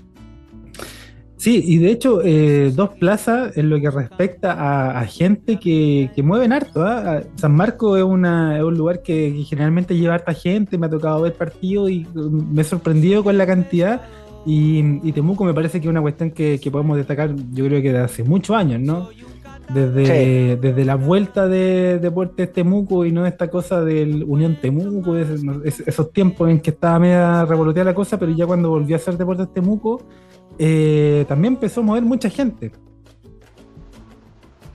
[1.41, 6.22] Sí, y de hecho, eh, dos plazas en lo que respecta a, gente que, que
[6.22, 6.84] mueven harto.
[6.84, 7.24] ¿ah?
[7.34, 11.22] San Marco es, una, es un lugar que, generalmente lleva harta gente, me ha tocado
[11.22, 14.01] ver partidos y me he sorprendido con la cantidad.
[14.45, 17.99] Y, Temuco me parece que es una cuestión que, podemos destacar, yo creo que de
[17.99, 19.09] hace muchos años, ¿no?
[19.73, 26.11] Desde, desde la vuelta de Deportes Temuco y no esta cosa del Unión Temuco, esos
[26.11, 29.53] tiempos en que estaba media revoloteada la cosa, pero ya cuando volvió a ser Deportes
[29.53, 30.01] Temuco,
[30.57, 32.71] eh, también empezó a mover mucha gente.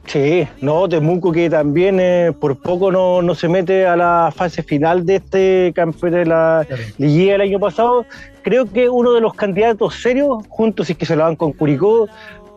[0.07, 5.05] Sí, no, Temuco que también eh, por poco no, se mete a la fase final
[5.05, 6.67] de este campeonato de la
[6.99, 8.07] Liguilla del año pasado.
[8.43, 11.53] Creo que uno de los candidatos serios, juntos si es que se lo dan con
[11.53, 12.09] Curicó,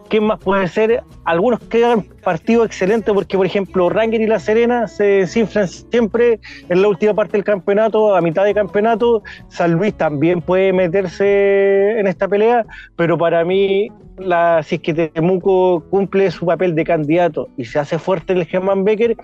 [0.10, 1.04] ¿Qué más puede ser?
[1.24, 6.82] Algunos quedan partidos excelentes porque, por ejemplo, Ranger y La Serena se desinflan siempre en
[6.82, 9.22] la última parte del campeonato, a mitad de campeonato.
[9.50, 13.90] San Luis también puede meterse en esta pelea, pero para mí,
[14.20, 18.40] la, si es que Temuco cumple su papel de candidato y se hace fuerte en
[18.40, 19.16] el Germán Becker,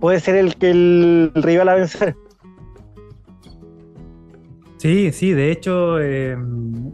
[0.00, 2.14] puede ser el que el rival a vencer.
[4.78, 6.36] Sí, sí, de hecho, eh,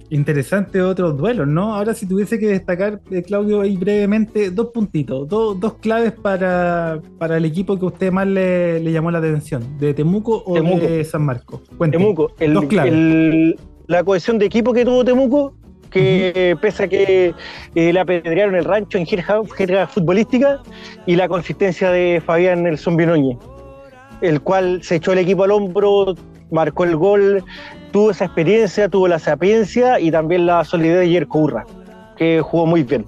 [0.09, 1.75] interesante otros duelos, ¿no?
[1.75, 7.45] Ahora si tuviese que destacar, eh, Claudio, ahí brevemente, dos puntitos, dos claves para, el
[7.45, 11.61] equipo que a usted más le, llamó la atención, de Temuco o de San Marcos.
[11.91, 13.55] Temuco, dos claves.
[13.87, 15.55] la cohesión de equipo que tuvo Temuco,
[15.95, 17.35] que pese a que
[17.77, 20.61] eh, le apedrearon el rancho en jerga, futbolística,
[21.07, 23.39] y la consistencia de Fabián Nelson Binoñez,
[24.21, 26.17] el cual se echó el equipo al hombro
[26.51, 27.45] marcó el gol,
[27.93, 31.65] tuvo esa experiencia, tuvo la sapiencia y también la solidez de Jerko Urra,
[32.17, 33.07] que jugó muy bien.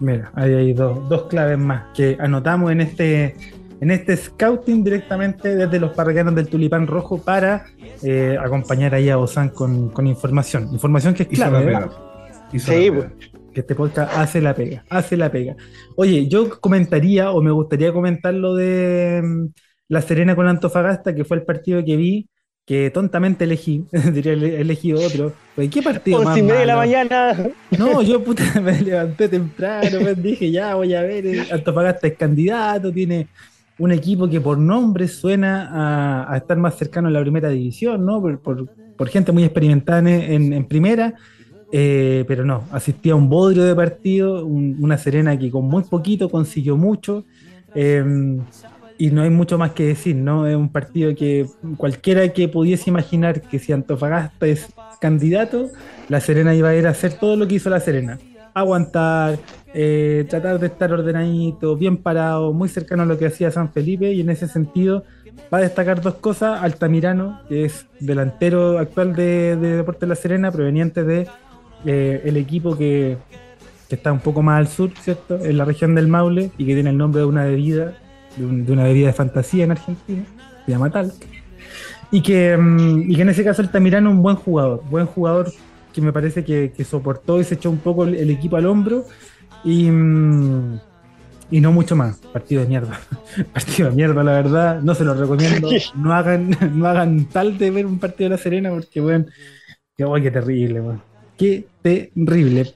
[0.00, 3.36] Mira, ahí hay dos, dos claves más que anotamos en este,
[3.80, 7.66] en este scouting directamente desde los parroquianos del Tulipán Rojo para
[8.02, 9.16] eh, acompañar ahí a
[9.54, 10.68] con, con, información.
[10.72, 11.72] Información que es clave.
[11.72, 12.05] ¿eh?
[12.52, 13.06] Sí, pues.
[13.52, 15.56] que este podcast hace la pega, hace la pega.
[15.96, 19.46] Oye, yo comentaría o me gustaría comentar lo de mm,
[19.88, 22.28] La Serena con Antofagasta, que fue el partido que vi
[22.66, 25.32] que tontamente elegí, diría elegido otro.
[25.70, 27.36] ¿Qué partido más media de la mañana.
[27.78, 32.16] No, yo puta me levanté temprano, me dije ya voy a ver, eh, Antofagasta es
[32.16, 33.28] candidato, tiene
[33.78, 38.20] un equipo que por nombre suena a, estar más cercano a la primera división, ¿no?
[38.20, 38.68] Por,
[39.08, 41.14] gente muy experimentada en, primera,
[41.78, 46.30] eh, pero no, asistía a un bodrio de partido, una Serena que con muy poquito
[46.30, 47.26] consiguió mucho.
[47.74, 48.38] Eh,
[48.96, 50.46] y no hay mucho más que decir, ¿no?
[50.46, 51.44] Es un partido que
[51.76, 54.68] cualquiera que pudiese imaginar que si Antofagasta es
[55.02, 55.68] candidato,
[56.08, 58.18] La Serena iba a ir a hacer todo lo que hizo La Serena.
[58.54, 59.38] Aguantar,
[59.74, 64.10] eh, tratar de estar ordenadito, bien parado, muy cercano a lo que hacía San Felipe
[64.14, 65.04] y en ese sentido
[65.52, 70.50] va a destacar dos cosas, Altamirano, que es delantero actual de, de Deportes La Serena,
[70.50, 71.28] proveniente de
[71.86, 73.16] eh, el equipo que,
[73.88, 75.42] que está un poco más al sur, ¿cierto?
[75.44, 77.94] En la región del Maule y que tiene el nombre de una bebida
[78.36, 80.24] de, una bebida de fantasía en Argentina,
[80.64, 81.14] se llama Talc,
[82.10, 85.50] y que, mm, y que en ese caso Altamirano es un buen jugador, buen jugador
[85.92, 89.06] que me parece que, soportó y se echó un poco el, equipo al hombro
[89.64, 90.78] Y, mm,
[91.50, 92.18] y no mucho más.
[92.18, 93.00] Partido de mierda.
[93.52, 94.80] partido de mierda, la verdad.
[94.82, 95.70] No se lo recomiendo.
[95.94, 99.24] No hagan, no hagan tal de ver un partido de La Serena porque, bueno,
[99.96, 101.02] qué, oh, qué terrible, weón.
[101.38, 101.66] Qué
[102.14, 102.74] terrible.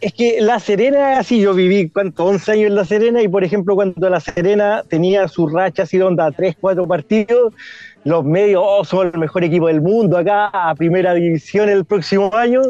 [0.00, 2.24] Es que La Serena, así yo viví, ¿cuánto?
[2.24, 5.96] 11 años en La Serena y, por ejemplo, cuando La Serena tenía su racha así
[5.96, 7.54] donde a 3, 4 partidos,
[8.02, 12.34] los medios, oh, somos el mejor equipo del mundo acá, a primera división el próximo
[12.34, 12.62] año,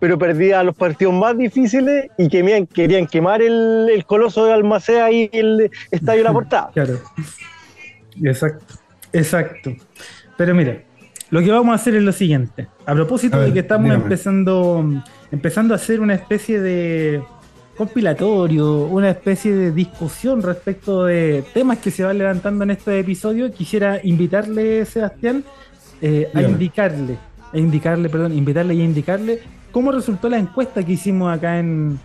[0.00, 5.12] pero perdía los partidos más difíciles y querían, querían quemar el, el coloso de Almacea
[5.12, 6.70] y el estadio La Portada.
[6.74, 6.94] Claro.
[8.24, 8.74] Exacto.
[9.12, 9.70] Exacto.
[10.36, 10.82] Pero mira,
[11.30, 12.66] lo que vamos a hacer es lo siguiente.
[12.86, 14.02] A propósito A ver, de que estamos dígame.
[14.02, 14.84] empezando,
[15.30, 17.22] empezando a hacer una especie de
[17.76, 23.50] compilatorio, una especie de discusión respecto de temas que se van levantando en este episodio,
[23.52, 25.44] quisiera invitarle, Sebastián,
[26.02, 27.16] eh, a indicarle,
[27.52, 29.40] a indicarle, perdón, invitarle y a indicarle
[29.72, 31.98] cómo resultó la encuesta que hicimos acá en,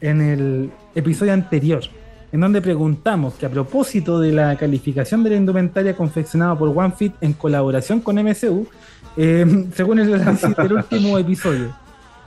[0.00, 1.82] en el episodio anterior,
[2.30, 7.14] en donde preguntamos que a propósito de la calificación de la indumentaria confeccionada por OneFit
[7.20, 8.66] en colaboración con MSU,
[9.16, 10.10] eh, según el
[10.56, 11.74] del último episodio,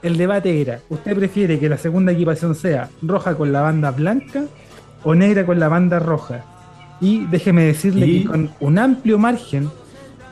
[0.02, 4.44] el debate era, ¿usted prefiere que la segunda equipación sea roja con la banda blanca
[5.04, 6.44] o negra con la banda roja?
[7.00, 9.68] Y déjeme decirle Y- que con un amplio margen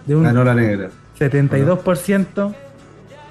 [0.06, 0.90] de un Ganó la negra.
[1.18, 2.54] 72%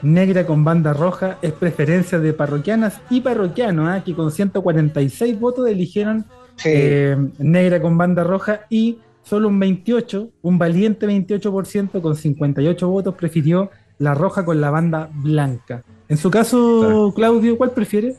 [0.04, 4.04] negra con banda roja es preferencia de parroquianas y parroquianos, ¿ah?
[4.04, 6.70] que con 146 votos eligieron Sí.
[6.72, 13.16] eh, negra con banda roja y solo un 28, un valiente 28% con 58 votos
[13.16, 15.84] prefirió la roja con la banda blanca.
[16.08, 17.14] En su caso, Claro.
[17.16, 18.16] Claudio, ¿cuál prefiere?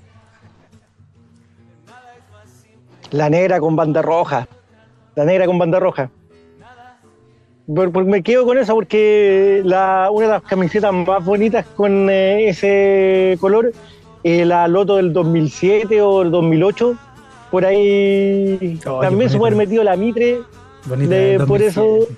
[3.10, 4.46] La negra con banda roja.
[5.14, 6.10] La negra con banda roja.
[7.66, 12.08] Por- por- me quedo con esa porque la, una de las camisetas más bonitas con
[12.10, 13.72] eh, ese color
[14.22, 16.94] es la Loto del 2007 o el 2008.
[17.50, 20.40] Por ahí Oh, también se puede haber metido la Mitre.
[20.86, 21.68] Bonita De- por 2007.
[21.68, 22.08] eso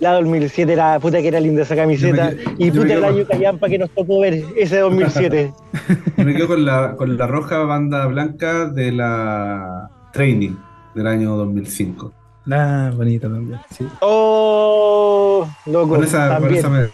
[0.00, 2.30] la 2007 era puta que era linda esa camiseta.
[2.30, 5.52] Quedo- y puta el con- año callampa que nos tocó ver ese 2007.
[6.16, 10.54] Yo me quedo con la, con la roja banda blanca de la Training
[10.94, 12.12] del año 2005.
[12.50, 13.60] Ah, bonita también.
[13.70, 13.86] sí.
[14.00, 15.96] oh, loco.
[15.96, 16.58] Con esa, con también.
[16.60, 16.88] esa me-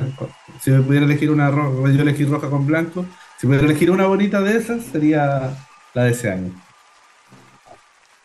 [0.60, 3.05] si me pudiera elegir una roja, yo elegí roja con blanco.
[3.39, 5.51] Si pudiera elegir una bonita de esas, sería
[5.94, 6.51] la de ese año.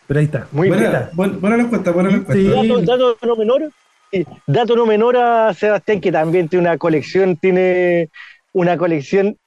[0.07, 0.47] Pero ahí está.
[0.51, 1.03] Muy buena, bien.
[1.13, 2.47] buena, buena la encuesta, buena la Sí.
[2.47, 2.91] encuesta.
[2.91, 3.69] Dato, dato no menor,
[4.11, 8.09] sí, dato no menor a Sebastián, que también tiene una colección, tiene
[8.53, 9.37] una colección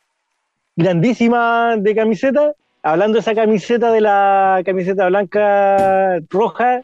[0.76, 2.54] grandísima de camisetas.
[2.84, 6.82] Hablando de esa camiseta de la camiseta blanca roja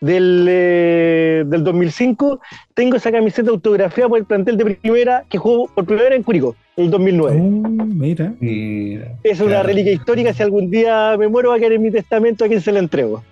[0.00, 2.40] del, eh, del 2005,
[2.74, 6.54] tengo esa camiseta autografiada por el plantel de primera que jugó por primera en Curicó,
[6.76, 7.36] en el 2009.
[7.36, 8.32] Uh, mira.
[8.38, 9.68] Mira, es una claro.
[9.68, 12.60] reliquia histórica, si algún día me muero va a quedar en mi testamento a quien
[12.60, 13.22] se la entrego.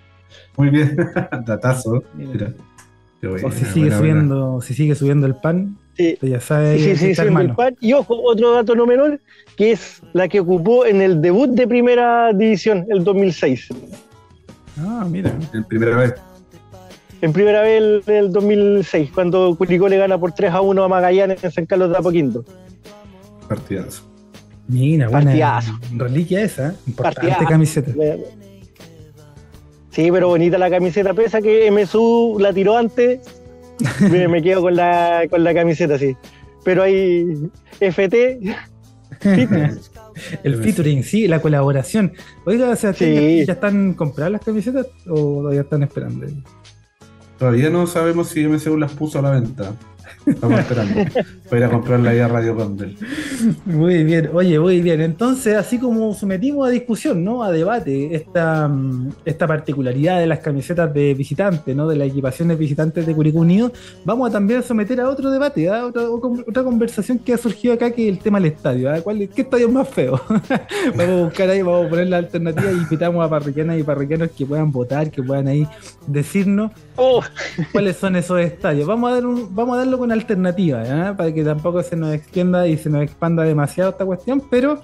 [0.57, 0.97] Muy bien,
[1.45, 2.03] datazo.
[2.15, 2.53] Mira.
[3.21, 6.77] Buena, O si sigue buena, subiendo, si sigue subiendo el pan, Sí, usted ya sabe
[6.79, 7.75] Sí, que sí, sí, del PAN.
[7.81, 9.19] Y ojo, otro dato no menor,
[9.57, 13.67] que es la que ocupó en el debut de primera división, el 2006.
[14.79, 15.31] Ah, mira.
[15.31, 15.49] buena.
[15.53, 16.13] En primera vez.
[17.21, 20.87] En primera vez el, el 2006, cuando Curicó le gana por 3 a 1 a
[20.87, 22.45] Magallanes en San Carlos de Apoquinto.
[23.49, 24.03] Partidazo.
[24.69, 25.79] Mira, buena Partidazo.
[25.97, 26.69] reliquia esa.
[26.69, 26.73] ¿eh?
[26.87, 27.49] Importante Partidazo.
[27.49, 27.91] camiseta.
[29.91, 33.19] Sí, pero bonita la camiseta, pesa que MSU la tiró antes.
[34.11, 36.15] me, me quedo con la, con la camiseta, sí.
[36.63, 37.25] Pero hay
[37.79, 38.39] FT.
[40.43, 42.13] El featuring, sí, la colaboración.
[42.45, 43.39] Oiga, Sí.
[43.39, 46.27] ¿ya, ya están compradas las camisetas o todavía están esperando?
[47.37, 49.73] Todavía no sabemos si MSU las puso a la venta.
[50.25, 50.93] Estamos esperando.
[51.49, 52.95] Voy a ir a comprarla ahí a Radio Condel.
[53.65, 55.01] Muy bien, oye, muy bien.
[55.01, 57.43] Entonces, así como sometimos a discusión, ¿no?
[57.43, 58.69] A debate, esta,
[59.25, 61.87] esta particularidad de las camisetas de visitantes, ¿no?
[61.87, 63.71] De las equipaciones visitantes de Curicó Unido,
[64.05, 65.85] vamos a también someter a otro debate, ¿ah?
[65.85, 68.91] otra, otra conversación que ha surgido acá, que es el tema del estadio.
[68.91, 69.01] ¿ah?
[69.01, 70.21] ¿Cuál, ¿Qué estadio es más feo?
[70.95, 74.29] vamos a buscar ahí, vamos a poner la alternativa y invitamos a parroquianas y parroquianos
[74.31, 75.67] que puedan votar, que puedan ahí
[76.07, 77.21] decirnos Oh,
[77.71, 78.87] cuáles son esos estadios.
[78.87, 81.15] Vamos a dar un, vamos a darlo con alternativa, ¿ya?
[81.17, 84.81] para que tampoco se nos extienda y se nos expanda demasiado esta cuestión, pero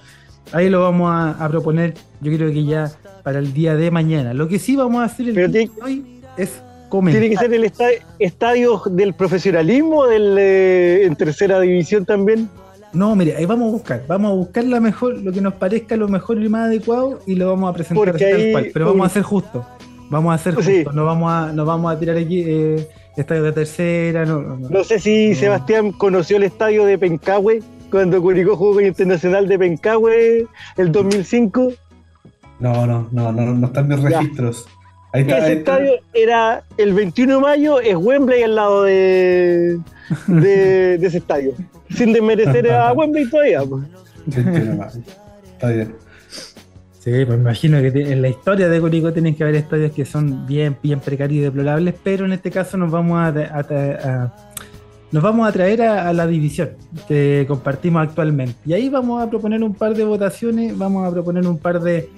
[0.52, 2.92] ahí lo vamos a, a proponer, yo creo que ya
[3.24, 4.34] para el día de mañana.
[4.34, 7.20] Lo que sí vamos a hacer el Pero día tiene- de hoy es comentar.
[7.22, 7.90] tiene que ser el esta-
[8.20, 12.50] estadio del profesionalismo del, eh, en tercera división también.
[12.94, 15.98] No, mire, ahí vamos a buscar, vamos a buscar la mejor, lo que nos parezca
[15.98, 18.68] lo mejor y más adecuado y lo vamos a presentar Porque así tal ahí- cual.
[18.72, 19.66] Pero vamos a ser justos.
[20.10, 20.84] Vamos a ser Sí.
[20.94, 22.88] no vamos a, no vamos a tirar aquí eh,
[23.18, 24.70] estadio de tercera, no, no, no.
[24.70, 25.36] No sé si No.
[25.36, 31.72] Sebastián conoció el estadio de Pencahue cuando Curicó jugó con Internacional de Pencahue el 2005.
[32.60, 34.66] No, no, no, no, no están mis registros.
[35.12, 35.72] Ahí está, Ese ahí está.
[35.74, 39.80] estadio era el 21 de mayo, es Wembley al lado de,
[40.28, 41.54] de, de ese estadio.
[41.90, 43.64] Sin desmerecer a Wembley todavía.
[43.64, 43.84] pues.
[44.26, 45.00] 21 más.
[45.54, 45.96] Está bien.
[47.06, 50.48] Sí, pues imagino que en la historia de Curicó tienen que haber estadios que son
[50.48, 54.34] bien, bien precarios y deplorables, pero en este caso nos vamos a,
[55.12, 56.72] nos vamos a traer a, la división
[57.08, 58.56] que compartimos actualmente.
[58.66, 62.10] Y ahí vamos a proponer un par de votaciones, vamos a proponer un par de,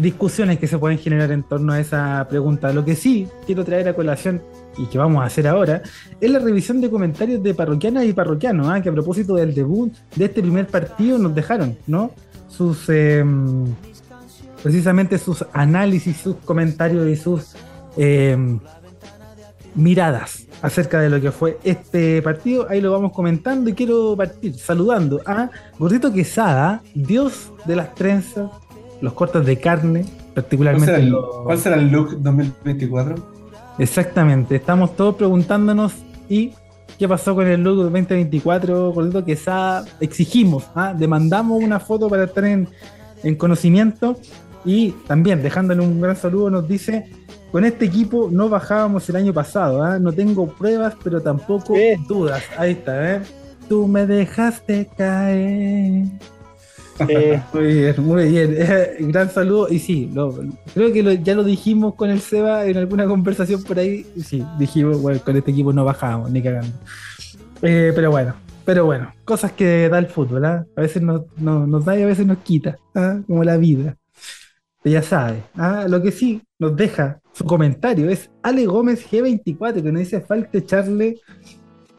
[0.00, 2.72] discusiones que se pueden generar en torno a esa pregunta.
[2.72, 4.40] Lo que sí quiero traer a colación
[4.78, 5.82] y que vamos a hacer ahora
[6.22, 8.80] es la revisión de comentarios de parroquianas y parroquianos, ¿ah?
[8.80, 12.12] que a propósito del debut de este primer partido nos dejaron, ¿no?
[12.56, 13.24] Sus eh,
[14.62, 17.54] precisamente sus análisis, sus comentarios y sus
[17.96, 18.36] eh,
[19.74, 22.66] miradas acerca de lo que fue este partido.
[22.68, 28.50] Ahí lo vamos comentando y quiero partir saludando a Gordito Quesada, dios de las trenzas,
[29.00, 30.86] los cortes de carne, ¿Cuál particularmente.
[30.86, 33.14] será, el, los- cuál será el look 2024?
[33.78, 35.92] Exactamente, estamos todos preguntándonos
[36.28, 36.52] y
[36.98, 39.84] qué pasó con el look 2024, Gordito Quesada.
[40.00, 40.94] Exigimos, ¿ah?
[40.96, 42.68] demandamos una foto para estar en,
[43.22, 44.16] en conocimiento
[44.64, 47.10] y también dejándole un gran saludo nos dice,
[47.52, 49.98] con este equipo no bajábamos el año pasado, ¿ah?
[49.98, 51.74] no tengo pruebas pero tampoco
[52.08, 52.42] dudas.
[52.56, 53.22] Ahí está, ¿eh?
[53.68, 56.04] Tú me dejaste caer.
[57.08, 58.56] Eh, Muy bien, muy bien.
[59.12, 59.68] Gran saludo.
[59.68, 60.10] Y sí,
[60.74, 64.06] creo que ya lo dijimos con el Seba en alguna conversación por ahí.
[64.24, 66.76] Sí, dijimos, bueno, con este equipo no bajamos, ni cagando.
[67.62, 68.34] Eh, pero bueno,
[68.64, 70.66] pero bueno, cosas que da el fútbol, ¿ah?
[70.76, 73.20] A veces nos, nos- da y a veces nos quita, ¿ah?
[73.26, 73.96] Como la vida.
[74.84, 75.42] Ya sabe.
[75.56, 75.86] ¿ah?
[75.88, 80.58] Lo que sí nos deja su comentario es Ale Gómez G24, que nos dice falta
[80.58, 81.20] echarle,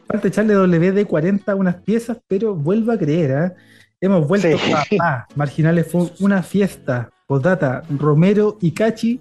[0.06, 3.54] falta echarle WD40 a unas piezas, pero vuelvo a creer, ¿ah?
[4.00, 4.72] Hemos vuelto Sí.
[4.72, 5.26] papá.
[5.34, 7.10] Marginales fue una fiesta.
[7.26, 9.20] Postdata, Romero y Cachi.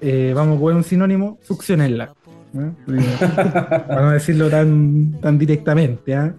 [0.00, 2.12] eh, vamos a poner un sinónimo, succionenla.
[2.54, 2.70] ¿eh?
[3.88, 6.14] Para no decirlo tan, tan directamente.
[6.14, 6.34] ¿ah?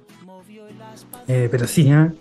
[1.28, 2.12] Eh, pero sí, ¿ah?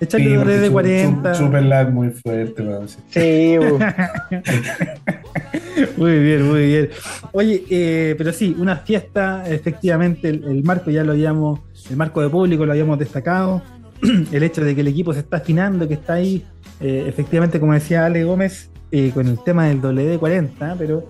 [0.00, 1.32] Echarle Sí, de chu- 40.
[1.32, 2.98] chu- Chúpenla es muy fuerte, weón, sí.
[5.96, 6.90] Muy bien, muy bien.
[7.32, 11.60] Oye, eh, pero sí, una fiesta, efectivamente, el, el marco ya lo habíamos,
[11.90, 13.62] el marco de público lo habíamos destacado.
[14.32, 16.44] El hecho de que el equipo se está afinando, que está ahí,
[16.80, 20.74] eh, efectivamente, como decía Ale Gómez, eh, con el tema del WD-40, ¿ah?
[20.76, 21.08] pero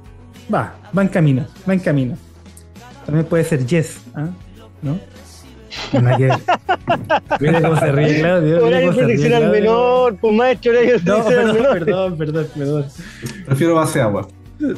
[0.52, 2.16] va, va en camino, va en camino.
[3.06, 4.28] También puede ser Yes, ¿ah?
[4.82, 4.98] ¿no?
[7.40, 8.66] Mira cómo se ríe, Claudio.
[8.66, 11.78] horario protección al menor, pues maestro, horario de No, perdón, menor.
[11.78, 12.85] perdón, perdón, perdón.
[13.47, 14.28] Prefiero base agua.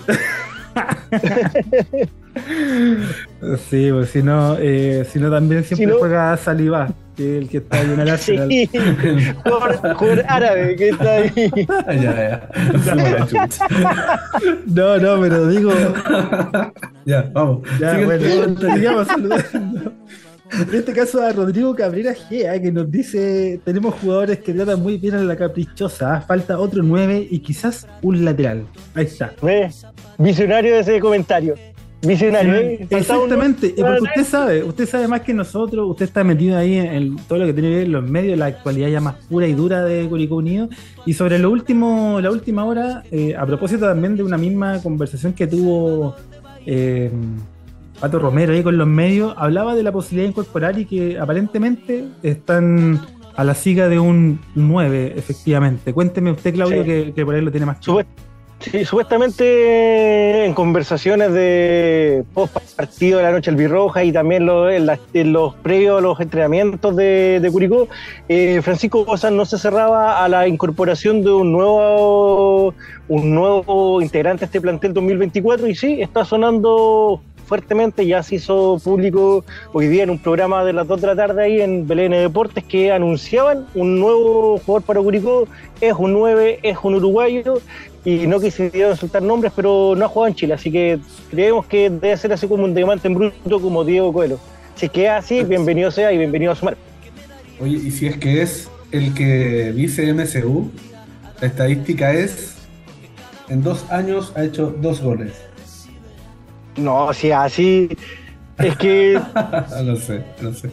[3.69, 7.43] Sí, pues si no, eh, si no también siempre Si no- juega Saliba, que es
[7.43, 8.49] el que está ahí en el Arsenal.
[8.49, 8.71] Sí,
[9.45, 11.33] jugador, jugador árabe que está ahí.
[11.67, 12.49] ya, ya.
[12.73, 13.67] Nos fuimos a la chucha.
[14.67, 15.73] No, no, pero digo,
[17.05, 17.61] Ya, vamos.
[17.79, 19.93] ya, Sigue bueno, saludando.
[20.53, 24.99] En este caso a Rodrigo Cabrera Gea, que nos dice, tenemos jugadores que tratan muy
[24.99, 26.21] bien a la caprichosa, ¿ah?
[26.21, 28.65] falta otro 9 y quizás un lateral.
[28.95, 29.33] Ahí está.
[29.43, 29.69] Ve,
[30.19, 31.55] Visionario de ese comentario.
[32.07, 32.87] Visionario, ¿eh?
[32.91, 37.39] Exactamente, porque usted sabe, usted sabe más que nosotros, usted está metido ahí en, todo
[37.39, 40.07] lo que tiene que ver los medios, la actualidad ya más pura y dura de
[40.09, 40.69] Curicó Unido.
[41.07, 45.33] Y sobre lo último, la última hora, eh, a propósito también de una misma conversación
[45.33, 46.15] que tuvo
[46.67, 47.11] eh,
[48.01, 52.05] Pato Romero ahí con los medios, hablaba de la posibilidad de incorporar y que aparentemente
[52.23, 53.01] están
[53.37, 55.93] a la siga de un 9, efectivamente.
[55.93, 56.89] Cuénteme usted, Claudio, Sí.
[56.89, 58.07] que, que por ahí lo tiene más claro.
[58.61, 65.55] Sí, supuestamente en conversaciones de post partido de la noche albirroja y también en, los
[65.57, 67.89] previos a los entrenamientos de, de Curicó,
[68.29, 72.75] eh, Francisco Cosas no se cerraba a la incorporación de un nuevo,
[73.09, 78.81] un nuevo integrante a este plantel 2024 y sí, está sonando fuertemente, ya se hizo
[78.83, 82.13] público hoy día en un programa de las 2 de la tarde ahí en Belén
[82.13, 85.47] Deportes que anunciaban un nuevo jugador para Curicó,
[85.83, 87.61] es un 9, es un uruguayo
[88.05, 90.99] y no quisieron soltar nombres, pero no ha jugado en Chile, así que
[91.31, 94.39] creemos que debe ser así como un diamante en bruto como Diego Coelho.
[94.75, 96.77] Si es que es así, bienvenido sea y bienvenido a sumar.
[97.61, 100.71] Oye, y si es que es el que dice MSU,
[101.41, 102.57] la estadística es:
[103.49, 105.33] en dos años ha hecho dos goles.
[106.77, 107.89] No, si así,
[108.59, 109.21] es que
[109.85, 110.71] no sé, no sé.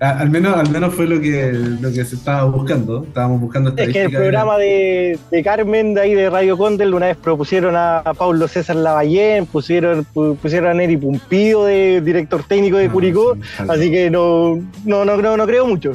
[0.00, 3.04] A- al, menos, al menos fue lo que, lo que se estaba buscando.
[3.04, 7.06] Estábamos buscando Es que el programa de, de Carmen, de ahí de Radio Condel, una
[7.06, 12.76] vez propusieron a, Pablo César Lavallén, pusieron, pu- pusieron a Neri Pumpido de director técnico
[12.78, 15.92] de No, Curicó, sí, así que no, no, no, creo, no creo mucho.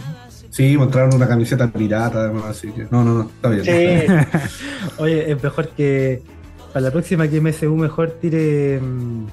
[0.50, 3.66] Sí, mostraron una camiseta pirata además, así que no, no, no, está bien.
[3.66, 4.14] Sí,
[5.00, 6.22] Oye, es mejor que
[6.72, 8.80] para la próxima que MSU mejor tire.
[8.80, 9.26] mm,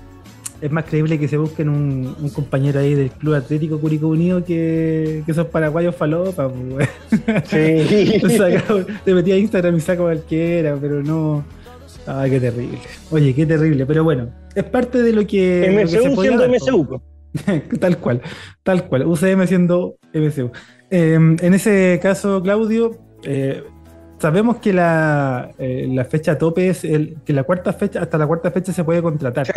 [0.62, 4.44] Es más creíble que se busquen un, un compañero ahí del Club Atlético Curicó Unido
[4.44, 6.48] que, que esos paraguayos falopa.
[6.48, 6.89] pues,
[7.47, 8.20] sí.
[8.39, 11.44] Saca- Te metí a Instagram y saco cualquiera, pero no.
[12.06, 12.78] Ay, qué terrible.
[13.10, 13.86] Oye, qué terrible.
[13.86, 15.68] Pero bueno, es parte de lo que.
[15.72, 17.02] lo que se MSU podía siendo dar, po.
[17.80, 18.20] tal cual,
[18.62, 19.06] tal cual.
[19.06, 20.51] UCM siendo MCU.
[20.90, 23.64] Eh, en ese caso, Claudio, eh,
[24.18, 28.26] sabemos que la, eh, la fecha tope es el, que la cuarta fecha, hasta la
[28.26, 29.47] cuarta fecha se puede contratar.
[29.47, 29.52] Sí.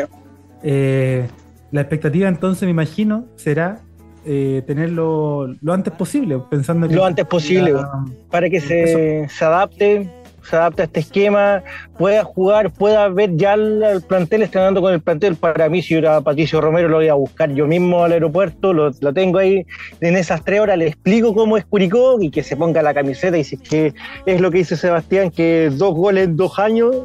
[0.63, 1.27] Eh,
[1.71, 3.79] la expectativa entonces, me imagino, será
[4.25, 9.45] eh, tenerlo lo antes posible, pensando que Lo antes posible, la- para que se, se
[9.45, 10.09] adapte,
[10.41, 11.61] se adapte a este esquema,
[11.97, 15.35] pueda jugar, pueda ver ya el, el plantel, estrenando con el plantel.
[15.35, 18.91] Para mí, si era Patricio Romero, lo voy a buscar yo mismo al aeropuerto, lo,
[18.99, 19.65] lo tengo ahí.
[20.01, 23.37] En esas tres horas le explico cómo es Curicó y que se ponga la camiseta
[23.37, 23.93] y si es que
[24.25, 26.95] es lo que dice Sebastián, que dos goles en dos años,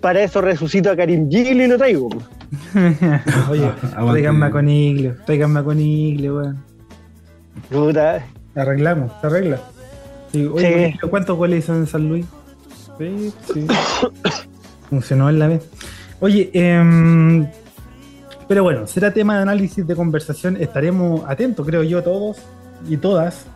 [0.00, 2.08] para eso resucito a Karim Gil y lo traigo.
[3.50, 3.64] Oye,
[3.94, 4.10] Aguante.
[4.12, 6.64] traiganme a Coniglio, traiganme a Coniglio, weón.
[7.70, 8.24] Puta,
[8.54, 9.60] Arreglamos, se arregla.
[10.32, 11.08] Sí, oye, Sí.
[11.08, 12.26] ¿cuántos goles hizo en San Luis?
[12.98, 13.66] Sí, sí.
[14.90, 15.68] Funcionó en la vez.
[16.20, 17.46] Oye, em,
[18.48, 20.56] pero bueno, será tema de análisis, de conversación.
[20.60, 22.38] Estaremos atentos, creo yo, todos
[22.88, 23.46] y todas,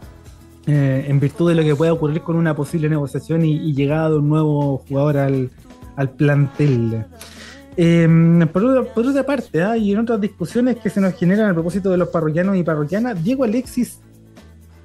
[0.66, 4.10] eh, en virtud de lo que pueda ocurrir con una posible negociación y, y llegada
[4.10, 5.50] de un nuevo jugador al,
[5.96, 7.04] al plantel.
[7.76, 11.50] Em, por, otra, por otra parte, ah, y en otras discusiones que se nos generan
[11.50, 14.00] a propósito de los parroquianos y parroquianas, Diego Alexis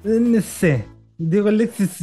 [0.04, 0.84] NC,
[1.18, 2.02] Diego Alexis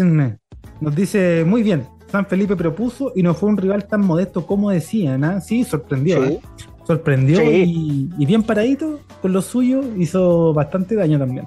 [0.80, 1.86] nos dice muy bien.
[2.12, 5.42] San Felipe propuso y no fue un rival tan modesto como decían, ¿ah?
[5.42, 6.34] Sí, sorprendió, sí.
[6.34, 6.40] ¿eh?
[6.86, 7.46] sorprendió Sí.
[7.46, 11.46] y, y bien paradito con lo suyo, hizo bastante daño también.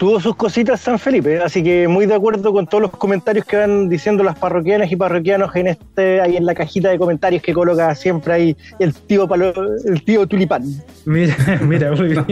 [0.00, 3.58] Tuvo sus cositas San Felipe, así que muy de acuerdo con todos los comentarios que
[3.58, 7.52] van diciendo las parroquianas y parroquianos en este, ahí en la cajita de comentarios que
[7.52, 9.52] coloca siempre ahí el tío Palo-
[9.84, 10.64] el tío Tulipán.
[11.04, 11.36] Mira,
[11.68, 12.24] mira, muy bien.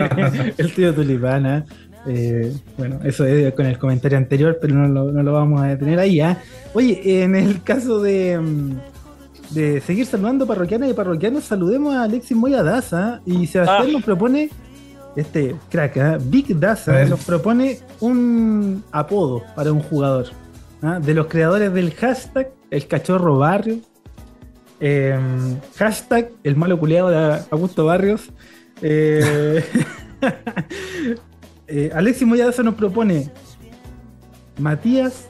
[0.56, 1.66] El tío Tulipana.
[2.06, 5.66] Eh, bueno, eso es con el comentario anterior, pero no lo, no lo vamos a
[5.66, 6.20] detener ahí.
[6.20, 6.38] ¿ah?
[6.72, 8.78] Oye, en el caso de, mm,
[9.50, 13.20] de seguir saludando parroquianas y parroquianos, saludemos a Alexis Moya Daza.
[13.26, 13.92] Y Sebastián Ah.
[13.92, 14.48] nos propone,
[15.20, 16.18] este crack, ¿ah?
[16.20, 20.26] Big Daza, nos propone un apodo para un jugador.
[20.82, 21.00] ¿ah?
[21.00, 23.78] De los creadores del hashtag El Cachorro Barrio.
[24.80, 25.18] eh,
[25.76, 28.30] hashtag El Malo Culeado de Augusto Barrios.
[28.80, 29.64] Eh,
[31.66, 33.30] eh, Alexis Moyadaza nos propone
[34.58, 35.26] Matías,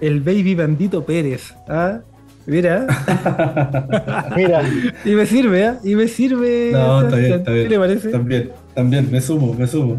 [0.00, 1.52] el baby bandito Pérez.
[1.68, 2.00] ¿ah?
[2.46, 2.86] Mira,
[4.36, 4.62] Mira,
[5.04, 5.80] y me sirve, ¿ah?
[5.82, 6.70] Y me sirve.
[6.72, 7.70] No, está bien, está ¿Qué bien.
[7.70, 8.08] le parece?
[8.10, 9.98] También, también, me sumo, me sumo.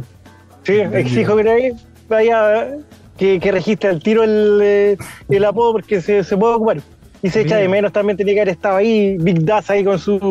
[0.63, 1.73] sí, exijo que
[2.07, 2.77] vaya
[3.17, 4.97] que, que registre al tiro el, eh,
[5.27, 6.77] el apodo porque se, se puede ocupar.
[7.23, 9.97] Y se echa de menos también tenía que haber estado ahí Big Das ahí con
[9.97, 10.21] sus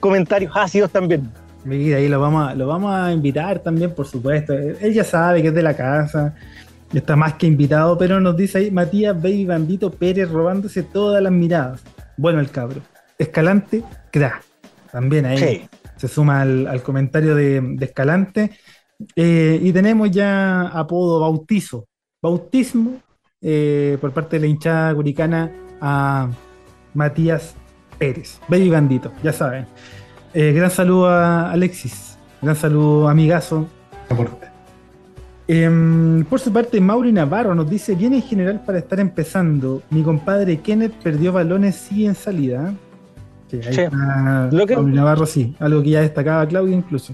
[0.00, 1.30] comentarios ácidos también.
[1.64, 4.52] Mira, ahí lo vamos, a, lo vamos a invitar también, por supuesto.
[4.52, 6.34] Él ya sabe que es de la casa,
[6.92, 11.32] está más que invitado, pero nos dice ahí Matías Baby Bandito Pérez robándose todas las
[11.32, 11.80] miradas.
[12.16, 12.80] Bueno, el cabro.
[13.16, 14.42] Escalante, crack.
[14.90, 15.68] También ahí Sí.
[16.02, 18.50] Se suma al, al comentario de, de Escalante.
[19.14, 21.86] Eh, y tenemos ya apodo bautizo.
[22.20, 23.00] Bautismo
[23.40, 26.28] eh, por parte de la hinchada curicana a
[26.94, 27.54] Matías
[27.98, 28.40] Pérez.
[28.48, 29.66] Baby Bandito, ya saben.
[30.34, 32.18] Eh, gran saludo a Alexis.
[32.40, 33.68] Gran saludo, amigazo.
[35.46, 39.82] Em, por su parte, Mauri Navarro nos dice: Bien en general para estar empezando.
[39.90, 42.74] Mi compadre Kenneth perdió balones sí en salida.
[43.52, 43.80] Sí, ahí Sí.
[43.82, 45.54] está Lo que- Navarro, sí.
[45.60, 47.12] Algo que ya destacaba Claudia incluso.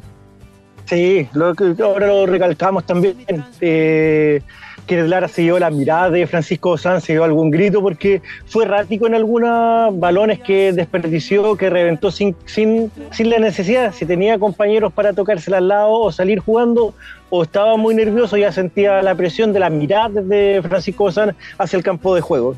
[0.84, 3.16] Sí, lo que ahora lo recalcamos también.
[3.60, 4.40] Eh,
[4.86, 8.64] que Lara se llevó la mirada de Francisco Sanz, se llevó algún grito porque fue
[8.64, 13.92] errático en algunos balones que desperdició, que reventó sin, sin, sin la necesidad.
[13.92, 16.94] Si tenía compañeros para tocársela al lado o salir jugando,
[17.30, 21.76] o estaba muy nervioso, ya sentía la presión de la mirada de Francisco Sanz hacia
[21.76, 22.54] el campo de juego.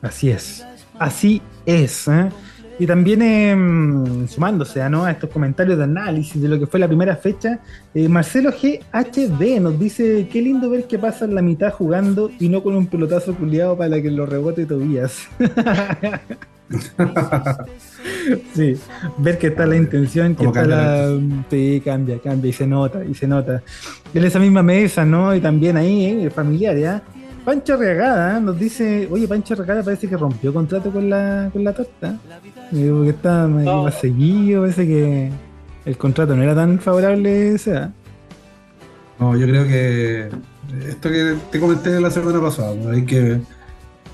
[0.00, 0.64] Así es.
[0.98, 2.08] Así es.
[2.08, 2.28] ¿eh?
[2.78, 5.04] Y también em, sumándose ¿ah, ¿no?
[5.04, 7.60] a estos comentarios de análisis de lo que fue la primera fecha,
[7.94, 12.62] eh, Marcelo GHD nos dice, qué lindo ver que pasan la mitad jugando y no
[12.62, 15.26] con un pelotazo culiado para que lo rebote Tobías.
[18.54, 18.76] sí,
[19.18, 21.18] ver que está la intención, que está la...
[21.48, 23.62] Sí, cambia, cambia y se nota, y se nota.
[24.12, 25.34] En esa misma mesa, ¿no?
[25.34, 26.30] Y también ahí, ¿eh?
[26.30, 27.02] familiar, ¿ya?
[27.46, 31.72] Pancho Regada nos dice, oye, Pancho Regada parece que rompió contrato con la, con la
[31.72, 32.18] torta.
[32.72, 33.84] Digo que está más, No.
[33.84, 35.30] más seguido, parece que
[35.84, 37.76] el contrato no era tan favorable ese.
[37.76, 37.92] ¿ah?
[39.20, 40.28] No, yo creo que
[40.88, 43.38] esto que te comenté la semana pasada, hay que,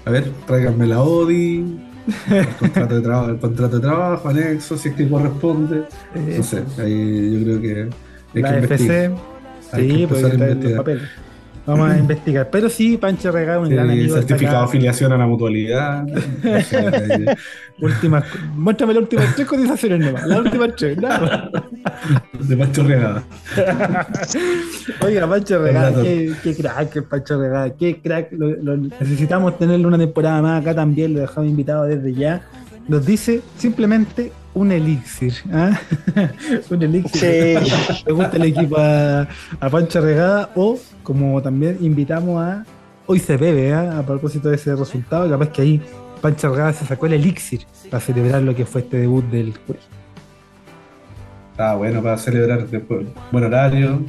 [0.05, 1.81] a ver, tráiganme la ODI,
[2.33, 5.85] el contrato de, trabajo, el contrato de trabajo, anexo, si es que corresponde.
[6.15, 7.91] No sé, ahí yo creo que
[8.35, 9.11] hay la que FC,
[9.75, 11.09] sí, pues está en los papeles.
[11.67, 12.51] Vamos a investigar.
[12.51, 14.15] Pero sí, Pancho Regado, un gran amigo.
[14.17, 16.07] Certificado de afiliación a la mutualidad.
[17.81, 18.25] últimas,
[18.55, 20.27] muéstrame las últimas tres cotizaciones nomás.
[20.27, 21.51] Las últimas tres, nada.
[22.41, 23.23] De Pancho Regado.
[25.01, 27.75] Oiga, Pancho Regado, qué, qué, crack, Pancho Regado.
[27.79, 28.33] Qué crack.
[28.33, 31.15] Lo, necesitamos tenerlo una temporada más acá también.
[31.15, 32.43] Lo dejamos invitado desde ya.
[32.89, 35.35] Nos dice simplemente un elixir.
[35.53, 35.79] ¿ah?
[36.71, 37.21] un elixir.
[37.21, 38.03] Sí.
[38.07, 39.23] Le gusta el equipo a,
[39.61, 42.65] a Pancho Regada o como también invitamos a.
[43.07, 43.75] Hoy se bebe, ¿eh?
[43.75, 45.83] a propósito de ese resultado, capaz que ahí
[46.23, 49.81] Pancho Argada se sacó el elixir para celebrar lo que fue este debut del Curi.
[51.59, 53.07] Ah, bueno, para celebrar después.
[53.33, 54.01] Buen horario.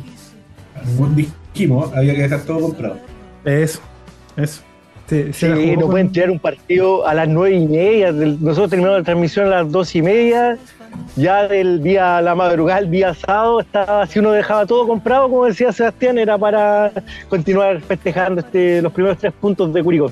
[1.53, 2.97] Dijimos, había que dejar todo comprado.
[3.43, 3.79] Eso,
[4.37, 4.61] eso.
[5.07, 8.11] Sí, no pueden tirar un partido a las nueve y media.
[8.11, 10.57] Nosotros terminamos la transmisión a las dos y media
[11.15, 15.45] ya del día la madrugada, el día sábado, estaba, si uno dejaba todo comprado, como
[15.45, 16.91] decía Sebastián, era para
[17.29, 20.11] continuar festejando este, los primeros tres puntos de Curicó.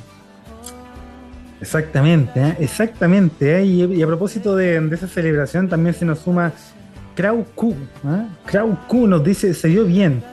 [1.59, 2.55] Exactamente, ¿eh?
[2.59, 3.59] exactamente.
[3.59, 3.65] ¿eh?
[3.65, 6.51] Y, a propósito de, esa celebración, también se nos suma
[7.15, 7.76] Krau Q.
[8.05, 8.68] ¿eh?
[8.88, 10.23] Q nos dice: se dio bien.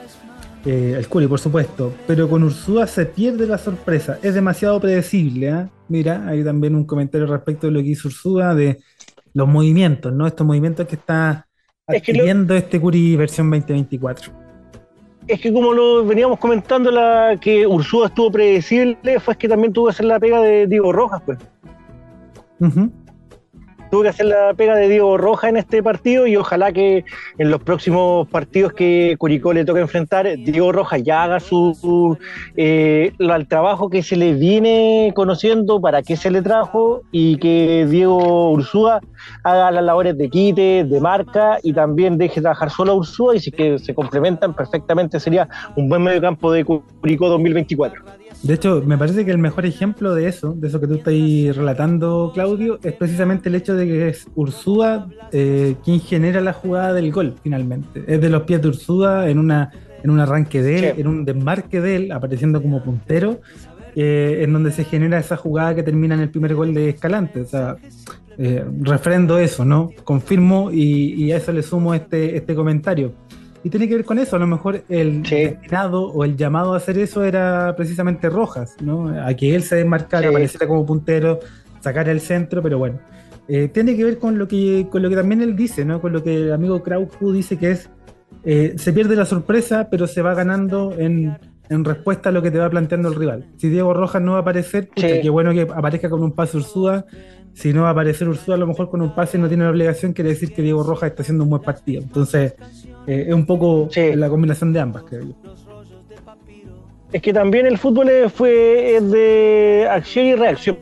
[0.71, 4.19] Eh, el Curi, por supuesto, pero con Ursúa se pierde la sorpresa.
[4.21, 5.67] Es demasiado predecible.
[5.87, 8.77] Mira, hay también un comentario respecto de lo que hizo Ursúa, de
[9.33, 10.27] los movimientos, ¿no?
[10.27, 11.47] Estos movimientos que está
[11.87, 14.31] adquiriendo este Curi versión 2024.
[15.27, 19.87] Es que como lo veníamos comentando, la que Ursúa estuvo predecible, fue que también tuvo
[19.87, 21.39] que hacer la pega de Diego Rojas, pues
[23.89, 27.05] tuvo que hacer la pega de Diego Roja en este partido y ojalá que
[27.37, 32.17] en los próximos partidos que Curicó le toque enfrentar, Diego Roja ya haga su,
[32.55, 37.87] eh, el trabajo que se le viene conociendo, para qué se le trajo y que
[37.89, 39.01] Diego Ursúa
[39.43, 43.39] haga las labores de quite, de marca y también deje trabajar solo a Ursúa y
[43.39, 48.28] si que se complementan perfectamente sería un buen medio campo de Curicó 2024.
[48.41, 51.13] De hecho, me parece que el mejor ejemplo de eso, de eso que tú estás
[51.55, 56.93] relatando, Claudio, es precisamente el hecho de que es Ursúa eh, quien genera la jugada
[56.93, 58.03] del gol, finalmente.
[58.07, 59.71] Es de los pies de Ursúa en, una,
[60.01, 63.41] en un arranque de él, en un desmarque de él, apareciendo como puntero,
[63.95, 67.41] eh, en donde se genera esa jugada que termina en el primer gol de Escalante.
[67.41, 67.75] O sea,
[68.37, 69.91] eh, refrendo eso, ¿no?
[70.05, 73.11] Confirmo y, y, a eso le sumo este, este comentario.
[73.63, 76.77] Y tiene que ver con eso, a lo mejor el destinado o el llamado a
[76.77, 79.09] hacer eso era precisamente Rojas, ¿no?
[79.09, 81.39] A que él se desmarcara, apareciera como puntero,
[81.81, 82.99] sacara el centro, pero bueno.
[83.49, 85.99] Eh, tiene que ver con lo que, con lo que también él dice, ¿no?
[85.99, 87.89] Con lo que el amigo Kraupu dice que es
[88.45, 91.37] eh, se pierde la sorpresa, pero se va ganando en,
[91.67, 93.47] en, respuesta a lo que te va planteando el rival.
[93.57, 97.05] Si Diego Rojas no va a aparecer, qué bueno que aparezca con un paso Ursúa
[97.59, 99.71] si no va a aparecer Ursula, a lo mejor con un pase no tiene la
[99.71, 102.01] obligación, quiere decir que Diego Rojas está haciendo un buen partido.
[102.01, 102.53] Entonces,
[103.09, 105.33] eh, es un poco la combinación de ambas, creo yo.
[107.11, 110.77] Es que también el fútbol fue de acción y reacción.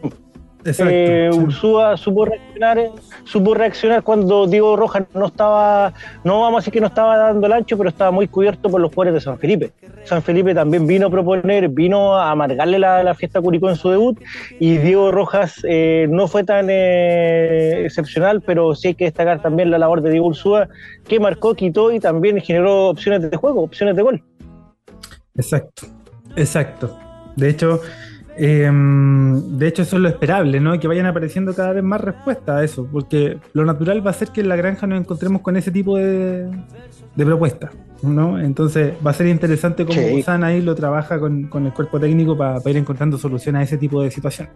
[0.67, 2.91] Eh, Ursúa supo reaccionar,
[3.23, 7.47] supo reaccionar cuando Diego Rojas no estaba, no vamos a decir que no estaba dando
[7.47, 9.71] el ancho, pero estaba muy cubierto por los jugadores de San Felipe.
[10.03, 13.89] San Felipe también vino a proponer, vino a amargarle la, fiesta a Curicó en su
[13.89, 14.19] debut
[14.59, 19.71] y Diego Rojas eh, no fue tan eh, excepcional, pero sí hay que destacar también
[19.71, 20.67] la labor de Diego Ursúa,
[21.07, 24.23] que marcó, quitó y también generó opciones de juego, opciones de gol.
[25.35, 25.87] Exacto,
[26.35, 26.99] exacto.
[27.35, 27.81] De hecho,
[28.39, 30.79] Em, de hecho, eso es lo esperable, ¿no?
[30.79, 34.29] Que vayan apareciendo cada vez más respuestas a eso, porque lo natural va a ser
[34.29, 36.47] que en la granja nos encontremos con ese tipo de,
[37.15, 37.71] propuestas,
[38.03, 38.39] ¿no?
[38.39, 40.23] Entonces va a ser interesante cómo sí.
[40.27, 44.11] ahí lo trabaja con, el cuerpo técnico para, ir encontrando soluciones a ese tipo de
[44.11, 44.49] situación.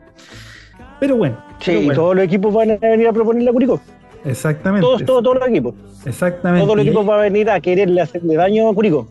[1.00, 1.44] Pero bueno.
[1.60, 3.82] Sí, todos los equipos van a venir a proponerle a Curicó.
[4.24, 4.86] Exactamente.
[4.86, 5.74] Todos, todos, todos los equipos.
[6.06, 6.64] Exactamente.
[6.64, 9.08] Todos los equipos van a venir a quererle hacerle daño a Curicó.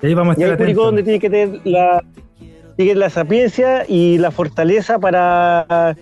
[0.00, 2.02] Y ahí vamos a estar y Curicó donde tiene que tener la,
[2.76, 5.96] tiene la sapiencia y la fortaleza para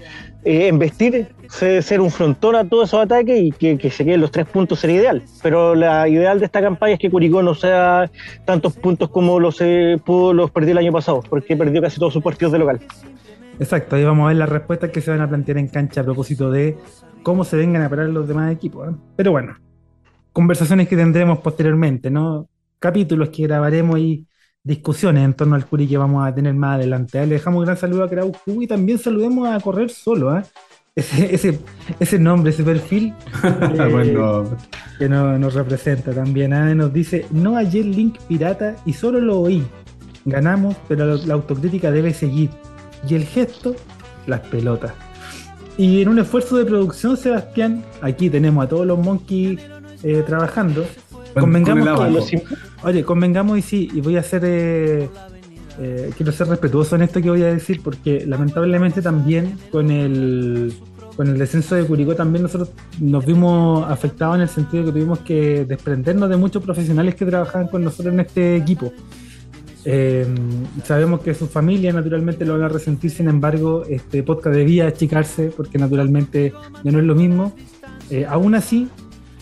[0.45, 4.47] eh, investir, ser un frontón a todos esos ataques y que, se queden los tres
[4.47, 5.23] puntos sería ideal.
[5.43, 8.11] Pero la ideal de esta campaña es que Curicó no sea
[8.45, 12.23] tantos puntos como los, eh, los perdió el año pasado, porque perdió casi todos sus
[12.23, 12.81] partidos de local.
[13.61, 16.05] Exacto, ahí vamos a ver las respuestas que se van a plantear en cancha a
[16.05, 16.79] propósito de
[17.23, 18.89] cómo se vengan a parar los demás equipos.
[18.89, 18.97] ¿eh?
[19.17, 19.57] Pero bueno,
[20.33, 22.49] conversaciones que tendremos posteriormente, ¿no?
[22.79, 24.25] Capítulos que grabaremos y
[24.69, 27.19] discusiones en torno al Curi que vamos a tener más adelante.
[27.21, 27.27] ¿eh?
[27.27, 30.37] Le dejamos un gran saludo a Krauju y también saludemos a Correr Solo.
[30.39, 30.43] ¿eh?
[30.95, 31.59] ese, ese,
[31.99, 33.15] ese nombre, ese perfil
[33.45, 34.57] eh, Bueno,
[34.99, 36.53] que no- nos representa también.
[36.53, 36.75] ¿ah?
[36.75, 39.65] Nos dice, no hallé el link pirata y solo lo oí.
[40.25, 42.51] Ganamos, pero la, autocrítica debe seguir.
[43.09, 43.75] Y el gesto,
[44.27, 44.93] las pelotas.
[45.79, 49.61] Y en un esfuerzo de producción, Sebastián, aquí tenemos a todos los monkeys
[50.03, 50.85] eh, trabajando.
[51.33, 52.13] con Convengamos el que.
[52.13, 54.43] Los Oye, convengamos y sí, y voy a ser.
[54.45, 55.09] eh,
[55.81, 60.75] eh, quiero ser respetuoso en esto que voy a decir, porque lamentablemente también con el,
[61.17, 65.21] con el descenso de Curicó, también nosotros nos vimos afectados en el sentido que tuvimos
[65.21, 68.93] que desprendernos de muchos profesionales que trabajaban con nosotros en este equipo.
[69.85, 70.27] Eh,
[70.85, 75.53] sabemos que sus familias naturalmente lo van a resentir, sin embargo, este podcast debía achicarse
[75.57, 76.53] porque naturalmente
[76.83, 77.55] ya no es lo mismo.
[78.11, 78.89] Eh, aún así,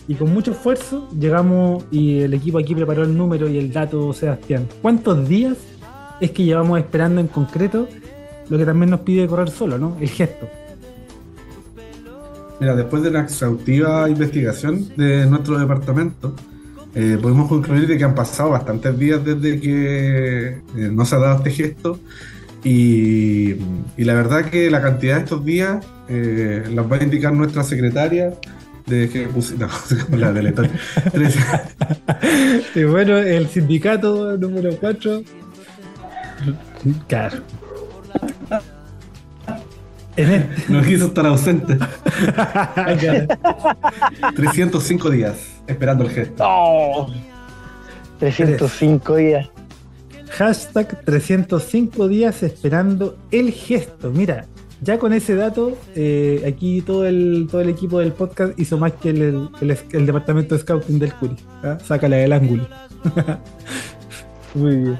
[0.07, 4.13] y con mucho esfuerzo, llegamos y el equipo aquí preparó el número y el dato,
[4.13, 4.67] Sebastián.
[4.81, 5.57] ¿Cuántos días
[6.21, 7.87] es que llevamos esperando en concreto
[8.49, 9.97] lo que también nos pide correr solo, ¿no?
[9.99, 10.47] El gesto.
[12.59, 16.33] Mira, después de la exhaustiva investigación de nuestro departamento,
[16.95, 21.19] eh, podemos concluir de que han pasado bastantes días desde que eh, no se ha
[21.19, 21.99] dado este gesto
[22.63, 23.51] y,
[23.95, 27.63] y la verdad que la cantidad de estos días eh, las va a indicar nuestra
[27.63, 28.33] secretaria
[28.87, 29.69] de que no,
[30.17, 30.47] la del
[32.75, 35.21] Y bueno, el sindicato número 4.
[37.07, 37.37] Claro.
[40.67, 41.77] No quiso estar ausente.
[42.99, 43.27] Claro.
[44.35, 45.35] 305 días
[45.67, 46.43] esperando el gesto.
[46.43, 47.13] ¡Oh!
[48.17, 49.47] 305 días.
[50.31, 54.09] Hashtag 305 días esperando el gesto.
[54.09, 54.47] Mira,
[54.81, 58.93] ya con ese dato, eh, aquí todo el, todo el equipo del podcast hizo más
[58.93, 59.49] que el,
[59.91, 61.35] el- departamento de scouting del Curi.
[61.63, 61.77] ¿ah?
[61.83, 62.67] Sácala del ángulo.
[64.55, 64.97] Muy bien.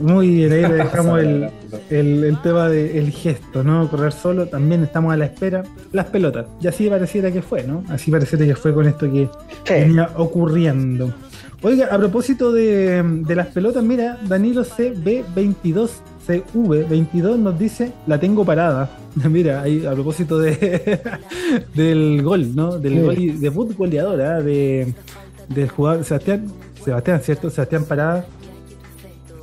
[0.00, 1.48] Muy bien, ahí le dejamos el,
[1.88, 3.88] el, el tema del gesto, ¿no?
[3.88, 5.62] Correr solo, también estamos a la espera.
[5.92, 7.84] Las pelotas, y así pareciera que fue, ¿no?
[7.88, 9.28] Así pareciera que fue con esto que
[9.64, 9.72] Sí.
[9.74, 11.14] venía ocurriendo.
[11.62, 15.90] Oiga, a propósito de, de las pelotas, mira, Danilo CB22,
[16.26, 18.90] CV22 nos dice, la tengo parada.
[19.30, 21.00] Mira, ahí a propósito de,
[21.74, 22.78] del gol, ¿no?
[22.78, 23.00] Del Sí.
[23.00, 24.42] gol y- de fútbol goleador, ¿ah?
[24.42, 24.92] de,
[25.48, 26.46] del jugador Sebastián,
[26.84, 27.50] Sebastián, ¿cierto?
[27.50, 28.26] Sebastián Parada,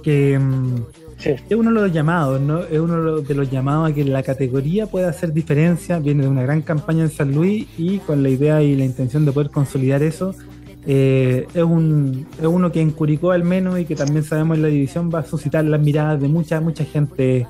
[0.03, 0.75] que mm,
[1.17, 1.29] Sí.
[1.49, 2.61] es uno de los llamados, ¿no?
[2.63, 5.99] Es uno de los llamados a que la categoría pueda hacer diferencia.
[5.99, 9.23] Viene de una gran campaña en San Luis y con la idea y la intención
[9.25, 10.33] de poder consolidar eso.
[10.85, 14.63] Eh, es, un, es uno que en Curicó al menos y que también sabemos en
[14.63, 17.47] la división va a suscitar las miradas de mucha, mucha gente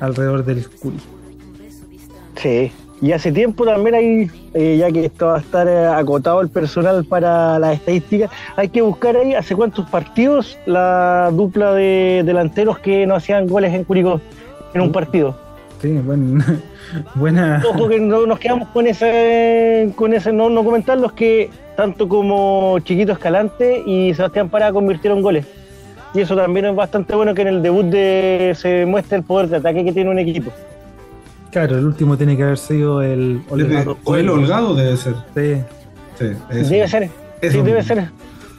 [0.00, 0.98] alrededor del Curi.
[2.36, 2.72] Sí.
[3.02, 6.50] Y hace tiempo también hay, eh, ya que esto va a estar eh, acotado el
[6.50, 12.78] personal para las estadísticas, hay que buscar ahí hace cuántos partidos la dupla de delanteros
[12.78, 14.20] que no hacían goles en Curicó
[14.74, 15.34] en un partido.
[15.80, 16.42] Sí, buen-
[17.14, 17.62] buena.
[17.68, 22.08] Ojo que no nos quedamos con ese, con ese no, no comentar los que tanto
[22.08, 25.46] como Chiquito Escalante y Sebastián Parada convirtieron goles.
[26.12, 29.48] Y eso también es bastante bueno que en el debut de, se muestre el poder
[29.48, 30.50] de ataque que tiene un equipo.
[31.52, 35.14] Claro, el último tiene que haber sido el Desde Coelho Holgado debe ser.
[35.34, 35.62] Sí.
[36.18, 36.68] Sí, eso.
[36.70, 38.10] Debe ser, Eso sí, debe ser.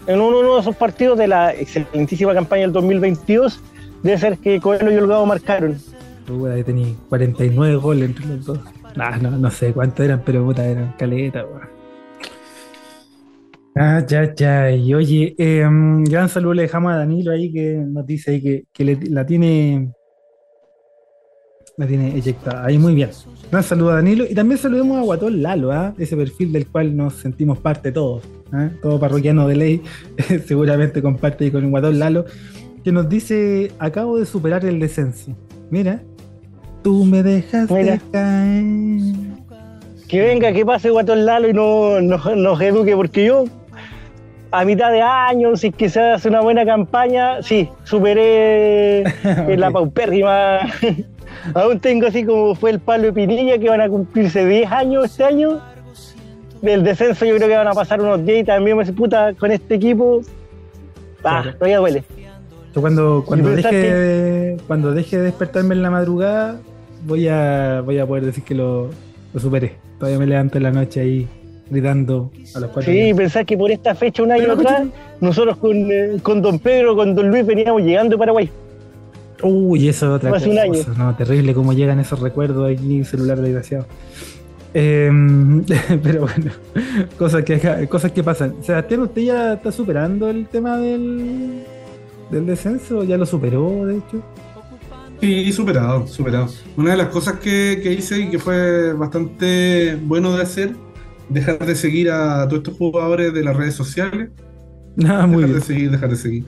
[0.07, 3.59] En uno de esos partidos de la excelentísima campaña del 2022,
[4.01, 5.77] debe ser que Coelho y Holgado marcaron.
[6.37, 8.59] Puta, ahí tenía 49 goles entre los dos.
[8.95, 11.81] Nah, no, no sé cuántos eran, pero puta, eran caletas, weón.
[13.75, 14.71] Ah, ya, ya.
[14.71, 18.41] Y oye, eh, mm, gran saludo le dejamos a Danilo ahí que nos dice ahí
[18.41, 19.93] que, que la tiene.
[21.77, 22.65] La tiene eyectada.
[22.65, 23.09] Ahí muy bien.
[23.49, 24.25] Gran saludo a Danilo.
[24.29, 25.95] Y también saludemos a Guatón Lalo, ¿ah?
[25.97, 28.23] ese perfil del cual nos sentimos parte todos.
[28.51, 28.69] ¿ah?
[28.81, 29.81] Todo parroquiano de ley.
[30.45, 32.25] Seguramente comparte con Guatón Lalo.
[32.83, 35.35] Que nos dice: Acabo de superar el descenso.
[35.69, 36.03] Mira,
[36.83, 37.99] tú me dejas Mira.
[38.11, 39.03] caer.
[40.07, 43.45] Que venga, que pase Guatón Lalo y no, no- nos eduque, porque yo
[44.51, 50.59] a mitad de año, si se hace una buena campaña, sí, superé en la paupérrima.
[51.55, 55.05] Aún tengo así como fue el palo de Pinilla, que van a cumplirse 10 años
[55.05, 55.61] este año.
[56.61, 59.33] Del descenso yo creo que van a pasar unos 10 y también me dice, puta,
[59.33, 60.21] con este equipo,
[61.23, 62.03] ah, todavía duele.
[62.75, 66.59] Yo cuando, cuando, deje que- cuando deje de despertarme en la madrugada,
[67.05, 68.89] voy a, voy a poder decir que lo,
[69.33, 69.75] lo superé.
[69.99, 71.27] Todavía me levanto en la noche ahí
[71.69, 72.91] gritando a los cuatro.
[72.91, 74.87] Sí, pensar que por esta fecha, un año Pero, atrás,
[75.21, 78.49] nosotros con, eh, con Don Pedro, con Don Luis veníamos llegando a Paraguay.
[79.43, 80.93] Uy, eso es otra Hace un cosa.
[80.97, 83.85] No, terrible cómo llegan esos recuerdos aquí, celular desgraciado.
[84.73, 85.09] Eh,
[86.03, 86.51] pero bueno,
[87.17, 88.55] cosas que, cosas que pasan.
[88.61, 91.63] Sebastián, ¿usted ya está superando el tema del,
[92.29, 93.03] del descenso?
[93.03, 94.21] ¿Ya lo superó, de hecho?
[95.21, 96.47] Sí, superado, superado.
[96.75, 100.75] Una de las cosas que, que hice y que fue bastante bueno de hacer,
[101.27, 104.31] dejar de seguir a todos estos jugadores de las redes sociales.
[105.05, 105.53] Ah, muy dejar bien.
[105.53, 106.45] de seguir, dejar de seguir.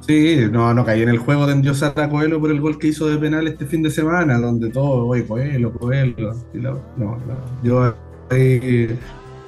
[0.00, 2.88] Sí, no, no caí en el juego de endiosar a Coelho por el gol que
[2.88, 6.32] hizo de penal este fin de semana, donde todo, oye, Coelho, Coelho.
[6.54, 7.18] y la- no,
[7.62, 7.94] yo
[8.30, 8.98] ahí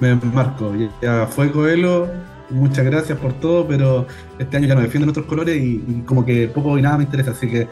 [0.01, 0.73] me marco.
[1.01, 2.09] Ya fue Coelho,
[2.51, 4.07] muchas gracias por todo, pero
[4.39, 7.05] este año ya no defiendo nuestros colores y, y como que poco y nada me
[7.05, 7.69] interesa, así que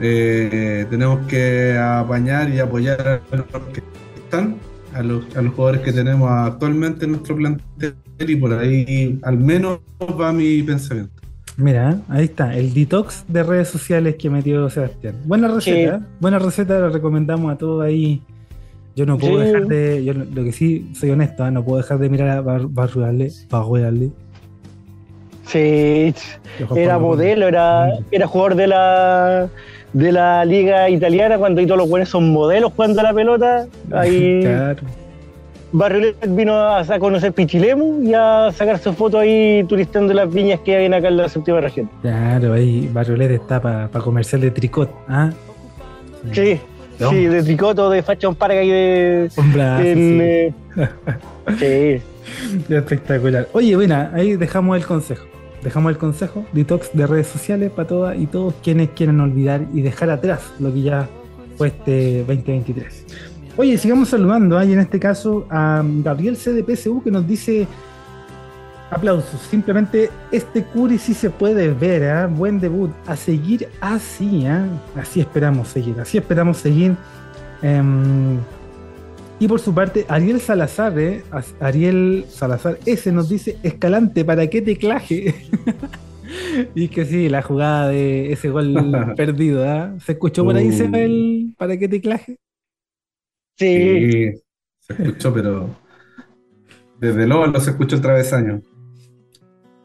[0.00, 3.82] eh, tenemos que apañar y apoyar a los que
[4.16, 4.56] están,
[4.94, 9.38] a los, a los jugadores que tenemos actualmente en nuestro plantel y por ahí al
[9.38, 9.78] menos
[10.20, 11.12] va mi pensamiento.
[11.56, 15.16] Mira, ahí está, el detox de redes sociales que metió Sebastián.
[15.26, 16.00] Buena receta, ¿eh?
[16.18, 18.22] buena receta, la recomendamos a todos ahí.
[18.96, 19.46] Yo no puedo Sí.
[19.46, 21.50] dejar de, yo lo lo que sí soy honesto, ¿eh?
[21.50, 24.10] no puedo dejar de mirar a Bar Barruale, Barruale.
[25.46, 26.14] Sí,
[26.76, 29.48] era modelo, era, era jugador de la
[29.92, 33.66] de la liga italiana cuando ahí todos los buenos son modelos jugando a la pelota.
[33.92, 34.82] Ahí Claro.
[35.72, 40.58] Barriolet vino a, a conocer Pichilemu y a sacar su foto ahí turistando las viñas
[40.64, 41.88] que hay acá en la séptima región.
[42.02, 45.30] Claro, ahí Barrolet está para comercial de tricot, ¿ah?
[46.32, 46.58] Sí,
[46.98, 47.10] No.
[47.10, 49.30] sí, de tricoto, de fashion park ahí de.
[49.36, 50.84] En, sí.
[51.60, 52.02] eh,
[52.68, 52.74] sí.
[52.74, 53.46] Espectacular.
[53.52, 55.24] Oye, bueno, ahí dejamos el consejo.
[55.62, 59.82] Dejamos el consejo, detox de redes sociales para todas y todos quienes quieran olvidar y
[59.82, 61.08] dejar atrás lo que ya
[61.56, 63.04] fue este 2023.
[63.56, 64.64] Oye, sigamos saludando, ¿ah?
[64.64, 66.64] y en este caso a Gabriel C
[67.04, 67.66] que nos dice
[68.90, 69.40] aplausos.
[69.50, 72.26] Simplemente este Curi sí se puede ver, ¿ah?
[72.26, 72.90] buen debut.
[73.06, 74.66] A seguir así, ¿ah?
[74.96, 76.96] así esperamos seguir, así esperamos seguir.
[77.62, 78.38] Em,
[79.40, 81.22] y por su parte, Ariel Salazar, ¿eh?
[81.60, 85.34] Ariel Salazar S nos dice, Escalante, ¿para qué teclaje?
[86.74, 88.74] y que sí, la jugada de ese gol
[89.16, 89.94] perdido, ¿ah?
[90.04, 90.72] ¿Se escuchó por ahí, Uh.
[90.72, 92.36] Seba, el ¿para qué teclaje?
[93.58, 94.40] Sí, Sí,
[94.80, 95.68] se escuchó, pero
[97.00, 98.60] desde luego no se escuchó el travesaño.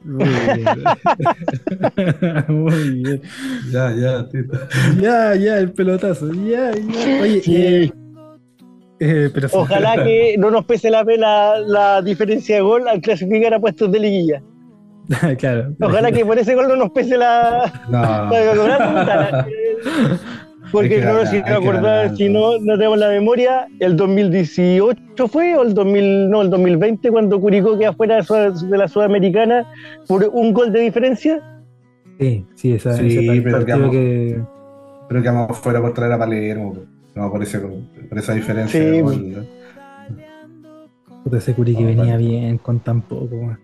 [0.03, 0.67] Muy bien.
[2.47, 3.21] Muy bien.
[3.71, 4.59] Ya, ya, Tito.
[5.01, 6.31] Ya, ya, el pelotazo.
[6.31, 7.21] Ya, ya.
[7.23, 7.55] Oye, Sí.
[7.55, 7.91] eh,
[8.99, 9.55] eh, pero sí.
[9.57, 13.91] Ojalá que no nos pese la pena la diferencia de gol al clasificar a puestos
[13.91, 14.41] de liguilla.
[15.37, 15.75] claro.
[15.81, 17.71] Ojalá que por ese gol no nos pese la.
[17.89, 18.01] No.
[18.01, 19.47] la.
[20.71, 22.17] Porque ganar, si no ganar.
[22.17, 27.11] si no, no tenemos la memoria, el 2018 fue o el 2000, no, el 2020
[27.11, 29.65] cuando Curicó queda fuera de, la Sudamericana
[30.07, 31.41] por un gol de diferencia.
[32.19, 34.41] Sí, sí, esa, Sí, ese pero que.
[35.07, 36.73] Pero que vamos fuera por traer a Palermo.
[37.15, 38.79] No, por, ese, por esa diferencia.
[38.79, 39.45] Sí, de gol, ¿no?
[41.23, 42.17] Puta, ese Curi que Oh, venía vale.
[42.17, 43.57] bien con tan poco.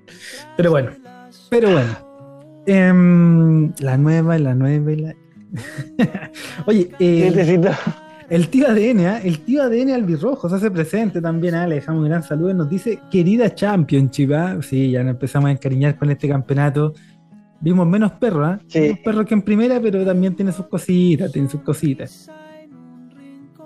[0.57, 0.91] Pero bueno,
[1.49, 1.89] pero bueno.
[2.65, 5.15] Em, la nueva, la nueva y la.
[6.65, 7.69] Oye, eh, Necesito.
[8.29, 9.19] el tío ADN, ¿ah?
[9.23, 11.55] el tío ADN albirrojo se hace presente también.
[11.55, 11.67] ¿ah?
[11.67, 12.53] Le dejamos un gran saludo.
[12.53, 14.31] Nos dice, querida Championship.
[14.33, 14.57] ¿ah?
[14.61, 16.93] Sí, ya nos empezamos a encariñar con este campeonato.
[17.59, 18.59] Vimos menos perros.
[18.67, 18.79] Sí.
[18.79, 22.29] menos perros que en primera, pero también tiene sus cositas, tiene sus cositas.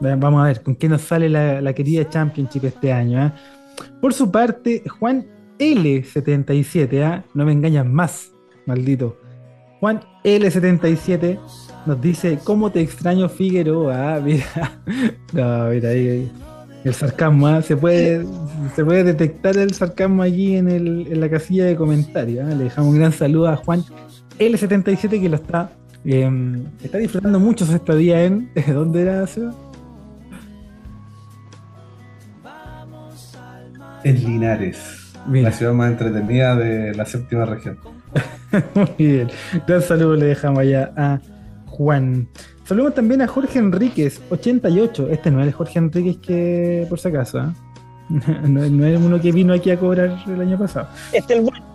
[0.01, 3.19] Vamos a ver con qué nos sale la, querida Championship este año.
[3.21, 3.33] ¿ah?
[4.01, 5.25] Por su parte, Juan
[5.59, 7.23] L77, ¿ah?
[7.33, 8.31] no me engañas más,
[8.65, 9.17] maldito.
[9.79, 11.39] Juan L77
[11.85, 14.15] nos dice, ¿cómo te extraño Figueroa?
[14.15, 14.45] Ah, Mira,
[15.33, 16.31] no, mira ahí.
[16.83, 17.61] El sarcasmo, ¿ah?
[17.61, 18.25] se, puede,
[18.75, 22.45] se puede detectar el sarcasmo allí en, el- en la casilla de comentarios.
[22.45, 22.53] ¿ah?
[22.53, 23.83] Le dejamos un gran saludo a Juan
[24.39, 25.71] L77 que lo está,
[26.03, 26.29] eh,
[26.83, 28.49] está disfrutando mucho su estadía en...
[28.67, 29.53] ¿Dónde era, Seba?
[34.05, 35.49] En Linares, Mira.
[35.49, 37.79] la ciudad más entretenida de la séptima región.
[38.75, 39.27] Muy bien.
[39.67, 41.19] Gran saludo le dejamos allá a
[41.65, 42.27] Juan.
[42.65, 45.09] Saludamos también a Jorge Enríquez, 88.
[45.09, 47.53] Este no es el Jorge Enríquez que, por si acaso, ¿ah?
[48.47, 50.87] no, no es uno que vino aquí a cobrar el año pasado.
[51.11, 51.65] Este es el bueno,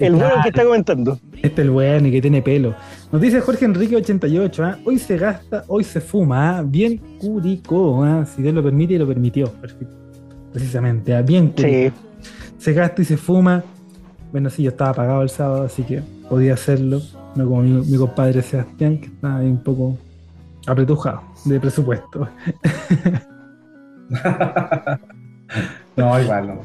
[0.00, 1.20] el bueno que está comentando.
[1.34, 2.74] Este es el bueno y que tiene pelo.
[3.12, 4.78] Nos dice Jorge Enrique 88, ¿ah?
[4.84, 6.62] hoy se gasta, hoy se fuma, ¿ah?
[6.66, 8.26] bien curico, ¿ah?
[8.26, 9.99] si Dios lo permite y lo permitió, perfecto.
[10.52, 11.22] Precisamente, ¿ah?
[11.22, 11.52] bien.
[11.56, 11.92] Sí.
[12.58, 13.64] Se gasta y se fuma.
[14.32, 17.00] Bueno, sí, yo estaba pagado el sábado, así que podía hacerlo,
[17.34, 19.98] no como mi, mi compadre Sebastián, que estaba ahí un poco
[20.66, 22.28] apretujado de presupuesto.
[25.96, 26.60] No, igual no.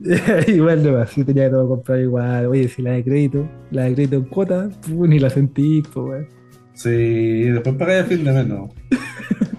[0.46, 2.46] igual no, así tenía que todo comprar igual.
[2.46, 6.26] Oye, si la de crédito, la de crédito en cuota, ni la sentí, pues.
[6.74, 8.68] Sí, después pagáis a fin de mes, no.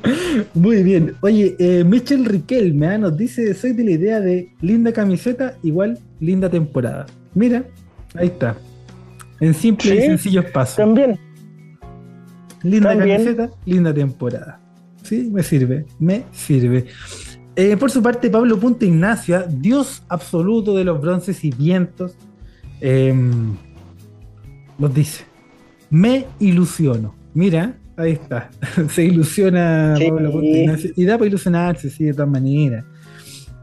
[0.54, 1.16] Muy bien.
[1.22, 2.98] Oye, eh, Michel Riquelme ¿ah?
[2.98, 7.06] nos dice: Soy de la idea de linda camiseta igual linda temporada.
[7.34, 7.64] Mira,
[8.16, 8.56] ahí está.
[9.40, 10.78] En simples y sencillos pasos.
[10.78, 11.20] También.
[12.64, 13.18] Linda También.
[13.18, 14.60] camiseta, linda temporada.
[15.04, 16.86] Sí, me sirve, me sirve.
[17.56, 19.46] Eh, por su parte, Pablo Punta Ignacio, ¿ah?
[19.48, 22.16] Dios absoluto de los bronces y vientos,
[22.82, 23.14] eh,
[24.78, 25.26] nos dice:
[25.90, 27.14] Me ilusiono.
[27.34, 28.50] Mira, ahí está.
[28.90, 30.10] Se ilusiona Sí.
[30.10, 30.42] Pablo.
[30.42, 32.86] Y da para ilusionarse, sí, de todas maneras.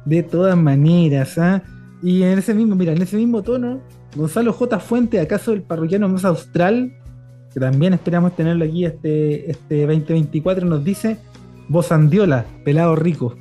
[0.04, 1.62] De todas maneras, ¿ah?
[2.02, 3.80] Y en ese mismo, mira, en ese mismo tono,
[4.16, 4.78] Gonzalo J.
[4.80, 6.92] Fuente, acaso el parroquiano más austral,
[7.52, 11.18] que también esperamos tenerlo aquí este, este 2024, nos dice
[11.68, 13.36] Voz Andiola, pelado rico.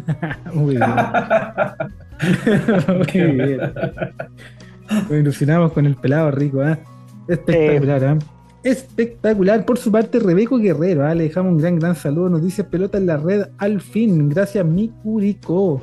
[0.54, 0.86] Muy bien.
[2.96, 3.60] Muy bien.
[4.88, 6.78] Nos ilusionamos con el pelado rico, ¿ah?
[7.28, 8.18] Espectacular, ¿ah?
[8.66, 9.64] Espectacular.
[9.64, 11.14] Por su parte, Rebeco Guerrero, ¿ah?
[11.14, 12.28] le dejamos un gran, gran saludo.
[12.30, 14.28] Nos dice pelota en la red al fin.
[14.28, 15.80] Gracias, mi Curico.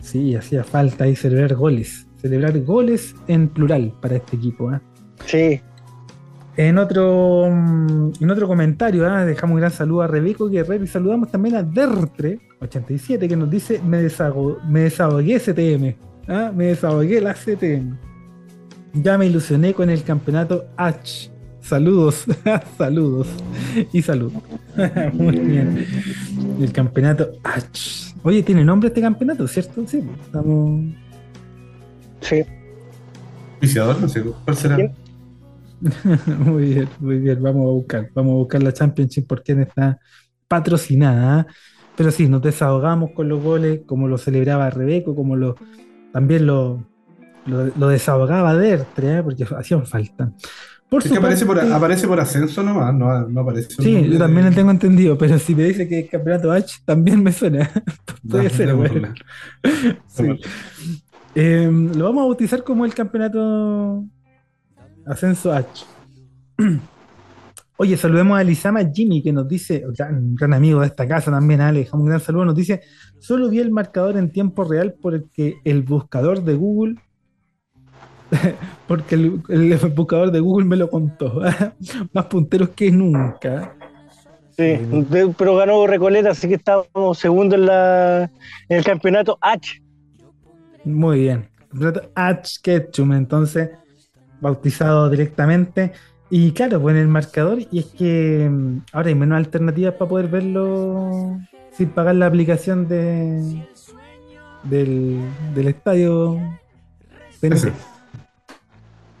[0.00, 2.06] Sí, hacía falta ahí celebrar goles.
[2.20, 4.70] Celebrar goles en plural para este equipo.
[4.70, 4.82] ¿ah?
[5.24, 5.60] Sí,
[6.56, 9.24] En otro, mm, en otro comentario, ¿ah?
[9.24, 13.80] dejamos un gran saludo a Rebeco Guerrero y saludamos también a Dertre87 que nos dice:
[13.86, 15.96] Me, desago- me desahogué CTM.
[16.56, 17.96] Me desahogué la CTM.
[18.94, 21.30] Ya me ilusioné con el campeonato H.
[21.70, 22.24] Saludos,
[22.78, 23.28] saludos
[23.92, 24.32] y salud.
[25.12, 25.86] Muy bien.
[26.60, 28.12] El campeonato H.
[28.24, 29.86] Oye, tiene nombre este campeonato, ¿cierto?
[29.86, 30.92] Sí, pues, estamos.
[32.22, 32.42] sí.
[33.60, 34.78] Viciador, no sé cuál será.
[36.40, 37.40] Muy bien, muy bien.
[37.40, 40.00] Vamos a buscar, vamos a buscar la Championship porque está
[40.48, 41.38] patrocinada.
[41.38, 41.46] ¿ah?
[41.96, 45.54] Pero sí, nos desahogamos con los goles, como lo celebraba Rebeco, como lo
[46.12, 46.84] también lo,
[47.46, 49.22] lo, lo desahogaba Dertre, ¿eh?
[49.22, 50.32] porque hacían falta.
[50.90, 53.70] Por Es que aparece por, aparece por ascenso nomás, no, no aparece.
[53.80, 56.80] Sí, yo de- también lo tengo entendido, pero si me dice que es campeonato H,
[56.84, 57.70] también me suena.
[58.28, 58.90] Puede No, ser, güey.
[60.08, 60.24] Sí.
[61.36, 64.04] Eh, lo vamos a bautizar como el campeonato
[65.06, 65.84] Ascenso H.
[67.76, 71.30] Oye, saludemos a Lizama Jimmy que nos dice, gran, un gran amigo de esta casa
[71.30, 72.82] también, Ale, un gran saludo, nos dice,
[73.18, 76.96] solo vi el marcador en tiempo real porque el buscador de Google,
[78.86, 81.40] porque el, el buscador de Google me lo contó,
[82.12, 83.74] más punteros que nunca.
[84.56, 84.76] Sí,
[85.08, 88.30] de- pero ganó Recoleta, así que estábamos segundo en, la,
[88.68, 89.82] en el campeonato H.
[90.84, 91.48] Muy bien.
[91.70, 93.70] Campeonato H Ketchum, entonces,
[94.40, 95.92] bautizado directamente.
[96.28, 100.08] Y claro, pues en el marcador, y es que mm, ahora hay menos alternativas para
[100.08, 101.38] poder verlo
[101.72, 103.64] sin pagar la aplicación de
[104.64, 105.20] del,
[105.54, 106.38] del estadio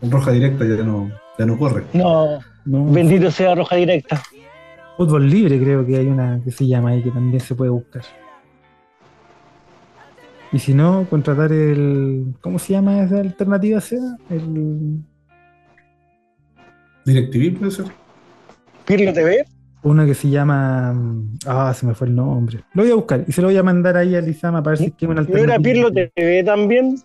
[0.02, 1.84] roja directa ya no, ya no corre.
[1.92, 2.84] No, ¿no?
[2.92, 4.22] bendito sea Roja Directa.
[4.96, 8.02] Fútbol libre creo que hay una que se llama ahí que también se puede buscar.
[10.52, 12.34] Y si no, contratar el.
[12.40, 13.80] ¿Cómo se llama esa alternativa?
[13.80, 14.16] Sea?
[14.28, 15.00] El,
[17.04, 17.86] DirecTV puede ser.
[18.84, 19.44] Pirlo TV.
[19.82, 20.94] Una que se llama.
[21.46, 22.64] Ah, se me fue el nombre.
[22.74, 24.78] Lo voy a buscar y se lo voy a mandar ahí a Lizama para ver
[24.78, 25.62] si es que una ¿No era alternativa.
[25.62, 26.96] Pirlo TV también?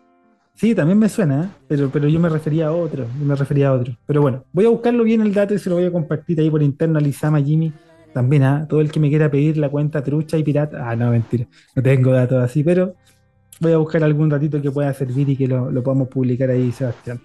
[0.55, 1.47] Sí, también me suena, ¿eh?
[1.67, 3.05] pero, pero yo me refería a otro.
[3.19, 3.95] Yo me refería a otro.
[4.05, 6.49] Pero bueno, voy a buscarlo bien el dato y se lo voy a compartir ahí
[6.49, 7.73] por interno a Lizama Jimmy.
[8.13, 10.89] También a todo el que me quiera pedir la cuenta trucha y pirata.
[10.89, 11.45] Ah, no, mentira.
[11.75, 12.95] No tengo datos así, pero
[13.59, 16.71] voy a buscar algún ratito que pueda servir y que lo, lo podamos publicar ahí,
[16.71, 17.19] Sebastián.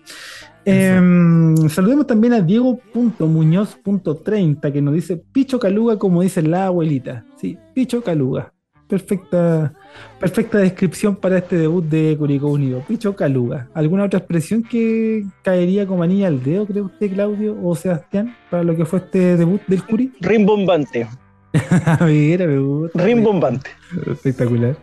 [0.64, 7.24] Em, saludemos también a Diego.muñoz.30 que nos dice Picho Caluga, como dice la abuelita.
[7.36, 8.52] Sí, Picho Caluga.
[8.86, 9.72] Perfecta,
[10.18, 12.82] perfecta descripción para este debut de Curicó Unido.
[12.86, 13.68] Picho Caluga.
[13.74, 18.62] ¿Alguna otra expresión que caería como anilla al dedo, cree usted, Claudio o Sebastián, para
[18.62, 20.12] lo que fue este debut del Curi?
[20.20, 21.06] Rimbombante.
[22.06, 23.02] Mira, me gusta.
[23.04, 23.70] Rimbombante.
[24.06, 24.76] Espectacular.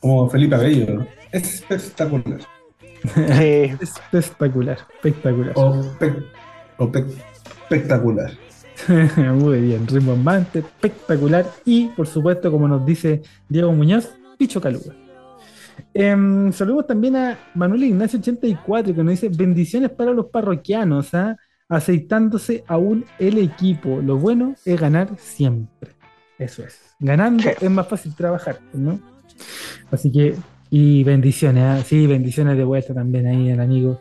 [0.00, 1.06] Como Felipe Abello, ¿no?
[1.32, 2.40] Espectacular.
[3.02, 3.72] Sí.
[4.12, 5.52] Espectacular, espectacular.
[5.56, 6.22] O, pe-
[6.78, 7.04] o pe-
[7.62, 8.30] espectacular.
[9.34, 14.08] Muy bien, rimbombante, espectacular y, por supuesto, como nos dice Diego Muñoz,
[14.38, 14.94] Picho Caluga.
[15.94, 21.36] Em, saludos también a Manuel Ignacio 84 que nos dice bendiciones para los parroquianos, ¿ah?
[21.68, 24.00] aceitándose aún el equipo.
[24.02, 25.92] Lo bueno es ganar siempre.
[26.38, 26.80] Eso es.
[26.98, 27.50] Ganando Sí.
[27.60, 29.00] es más fácil trabajar, ¿no?
[29.90, 30.34] Así que,
[30.70, 31.82] y bendiciones, ¿ah?
[31.84, 34.00] sí, bendiciones de vuelta también ahí al amigo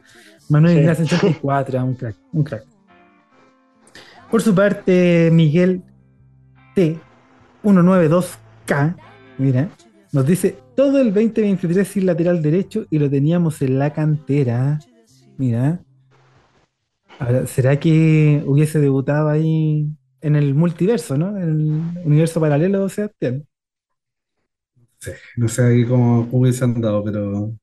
[0.49, 0.79] Manuel Sí.
[0.81, 1.83] Ignacio 84, ¿ah?
[1.83, 2.63] un crack, un crack.
[4.31, 5.81] Por su parte, Miguel
[6.75, 8.95] T192K,
[9.39, 9.69] mira,
[10.11, 14.79] nos dice todo el 2023 sin lateral derecho y lo teníamos en la cantera.
[15.37, 15.81] Mira.
[17.17, 19.87] Ahora, ¿será que hubiese debutado ahí
[20.21, 21.35] en el multiverso, ¿no?
[21.35, 23.47] En el universo paralelo, Sebastián.
[24.99, 27.55] Sí, no sé ahí cómo, hubiese andado, pero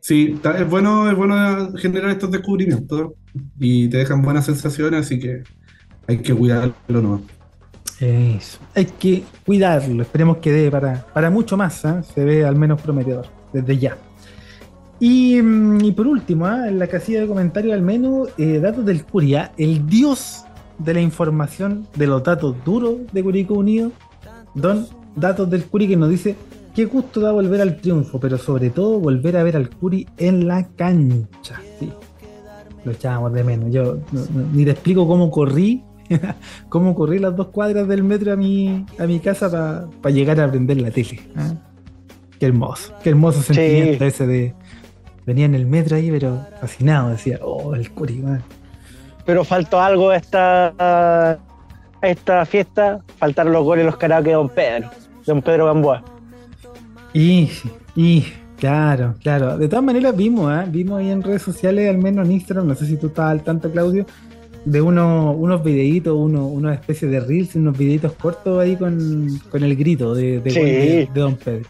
[0.00, 3.12] Sí, es bueno, es bueno generar estos descubrimientos
[3.58, 5.42] y te dejan buenas sensaciones, así que
[6.10, 7.20] hay que cuidarlo nomás.
[8.00, 8.58] Eso.
[8.74, 10.02] Hay que cuidarlo.
[10.02, 11.84] Esperemos que dé para, para mucho más.
[11.84, 12.02] ¿ah?
[12.02, 13.96] Se ve al menos prometedor desde ya.
[14.98, 16.68] Y, mm, por último, ¿ah?
[16.68, 20.44] en la casilla de comentarios al menos, eh, datos del Curia, el dios
[20.78, 23.92] de la información de los datos duros de Curicó Unido,
[24.54, 26.36] Don Datos del Curi que nos dice
[26.74, 30.48] qué gusto da volver al triunfo, pero sobre todo volver a ver al Curi en
[30.48, 31.60] la cancha.
[32.84, 33.70] Lo echábamos de menos.
[33.70, 33.98] Yo
[34.52, 35.84] ni te explico cómo corrí
[36.68, 40.50] cómo corrí las dos cuadras del metro a mi, a mi casa para llegar a
[40.50, 41.20] prender la tele.
[41.36, 41.54] ¿ah?
[42.38, 43.54] Qué hermoso, qué hermoso Sí.
[43.54, 44.54] sentimiento ese de.
[45.26, 48.42] Venía en el metro ahí, pero fascinado, decía, oh, el curi, man.
[49.26, 51.38] Pero faltó algo a esta, a
[52.02, 54.90] esta fiesta, faltaron los goles los karaoke de Don Pedro,
[55.26, 56.02] Don Pedro Gamboa.
[57.12, 57.50] Y,
[57.94, 58.24] y,
[58.58, 59.58] claro, claro.
[59.58, 60.64] De todas maneras vimos, ¿ah?
[60.66, 63.42] vimos ahí en redes sociales, al menos en Instagram, no sé si tú estabas al
[63.42, 64.06] tanto, Claudio,
[64.64, 69.62] de uno, unos videitos, uno, una especie de reels, unos videitos cortos ahí con, con
[69.64, 70.58] el grito de, de, Sí.
[70.60, 71.64] gol de- de Don Pedro.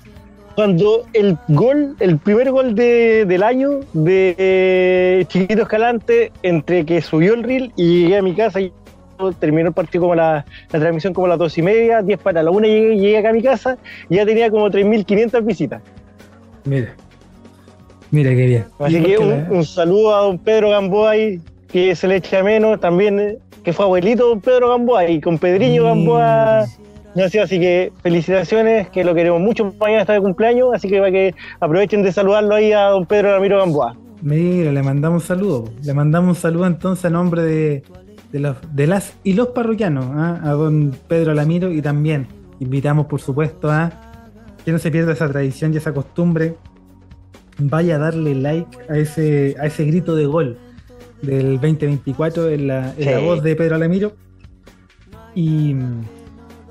[0.57, 7.01] Cuando el gol, el primer gol de- del año de eh, Chiquito Escalante, entre que
[7.01, 8.73] subió el reel y llegué a mi casa y
[9.39, 12.43] terminó el partido como la, la transmisión como a las dos y media, 10 para
[12.43, 15.83] la una llegué, llegué acá a mi casa y ya tenía como 3.500 visitas.
[16.65, 16.95] Mira.
[18.11, 18.65] Mira qué bien.
[18.81, 21.41] Así que un, un saludo a don Pedro Gamboa ahí,
[21.73, 25.39] que se le echa menos también, eh, que fue abuelito don Pedro Gamboa y con
[25.39, 26.67] Pedriño Gamboa
[27.15, 31.11] nació, así que felicitaciones, que lo queremos mucho, mañana está de cumpleaños, así que para
[31.11, 33.97] que aprovechen de saludarlo ahí a don Pedro Ramiro Gamboa.
[34.23, 35.65] Mira, le mandamos un saludo.
[35.83, 37.83] Le mandamos un saludo entonces a nombre de,
[38.33, 40.41] de, los, de las y los parroquianos, ¿ah?
[40.43, 42.27] a don Pedro Alamiro y también
[42.59, 43.91] invitamos, por supuesto, a
[44.65, 46.57] que no se pierda esa tradición y esa costumbre.
[47.63, 50.59] Vaya a darle like a ese, a ese grito de gol
[51.23, 54.13] del 2024 en la, en la voz de Pedro Alamiro.
[55.35, 55.77] Y,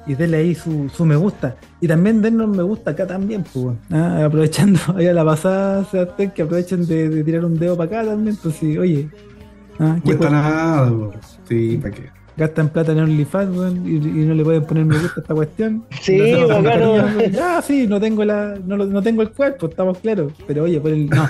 [0.06, 1.56] y denle ahí su, su me gusta.
[1.82, 6.32] Y también dennos me gusta acá también, pues, ah, aprovechando ahí a la pasada, Sebastián,
[6.36, 9.08] que aprovechen de, de tirar un dedo para acá también, pues sí, oye,
[9.80, 11.12] ah, ¿qué Cuesta cu- nada, po.
[11.48, 12.10] sí, ¿para qué?
[12.40, 15.34] Gastan plata en OnlyFans weón, y, y no le pueden poner me gusta a esta
[15.36, 15.86] cuestión.
[16.02, 16.94] Sí, con bacano.
[16.96, 17.36] cariño, weón.
[17.40, 20.32] Ah, sí, no tengo la, no, no tengo el cuerpo, estamos claros.
[20.48, 21.28] Pero oye, por el, no.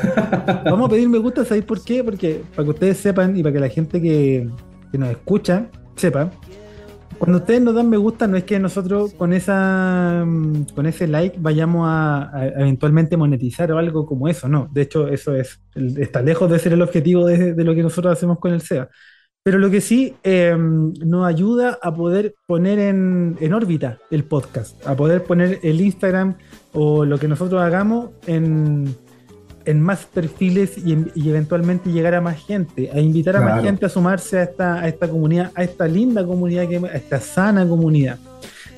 [0.63, 2.03] Vamos a pedir me gusta, ¿sabéis por qué?
[2.03, 4.47] Porque para que ustedes sepan y para que la gente que,
[4.91, 5.65] que nos escucha
[5.95, 6.31] sepa,
[7.17, 11.07] cuando ustedes nos dan me gusta, no es que nosotros con esa mm, con ese
[11.07, 14.69] like vayamos a, a eventualmente monetizar o algo como eso, no.
[14.71, 15.59] De hecho, eso es
[15.97, 18.89] está lejos de ser el objetivo de, de lo que nosotros hacemos con el SEA.
[19.43, 24.85] Pero lo que sí eh, nos ayuda a poder poner en, en órbita el podcast,
[24.85, 26.35] a poder poner el Instagram
[26.73, 28.93] o lo que nosotros hagamos en,
[29.65, 33.63] en más perfiles y, en- y eventualmente llegar a más gente, a invitar a más
[33.63, 37.19] gente a sumarse a esta, a esta comunidad, a esta linda comunidad, que, a esta
[37.21, 38.17] sana comunidad.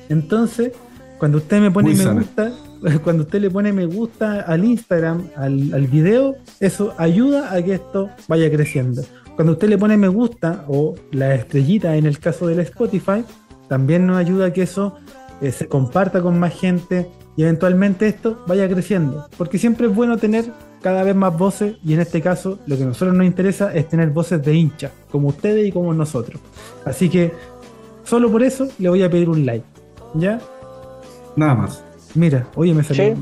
[0.08, 0.72] Entonces,
[1.18, 2.20] cuando usted me pone Muy me sana.
[2.20, 2.52] gusta,
[3.04, 7.74] cuando usted le pone me gusta al Instagram, al, al video, eso ayuda a que
[7.74, 9.02] esto vaya creciendo.
[9.36, 13.24] Cuando usted le pone me gusta o la estrellita en el caso del Spotify,
[13.68, 14.98] también nos ayuda a que eso
[15.40, 19.28] eh, se comparta con más gente y eventualmente esto vaya creciendo.
[19.38, 20.52] Porque siempre es bueno tener
[20.82, 23.88] cada vez más voces y en este caso lo que a nosotros nos interesa es
[23.88, 26.40] tener voces de hinchas, como ustedes y como nosotros.
[26.84, 27.32] Así que
[28.04, 29.64] solo por eso le voy a pedir un like.
[30.14, 30.40] ¿Ya?
[31.36, 31.91] Nada más.
[32.14, 33.14] Mira, oye, me salió.
[33.14, 33.20] Sí.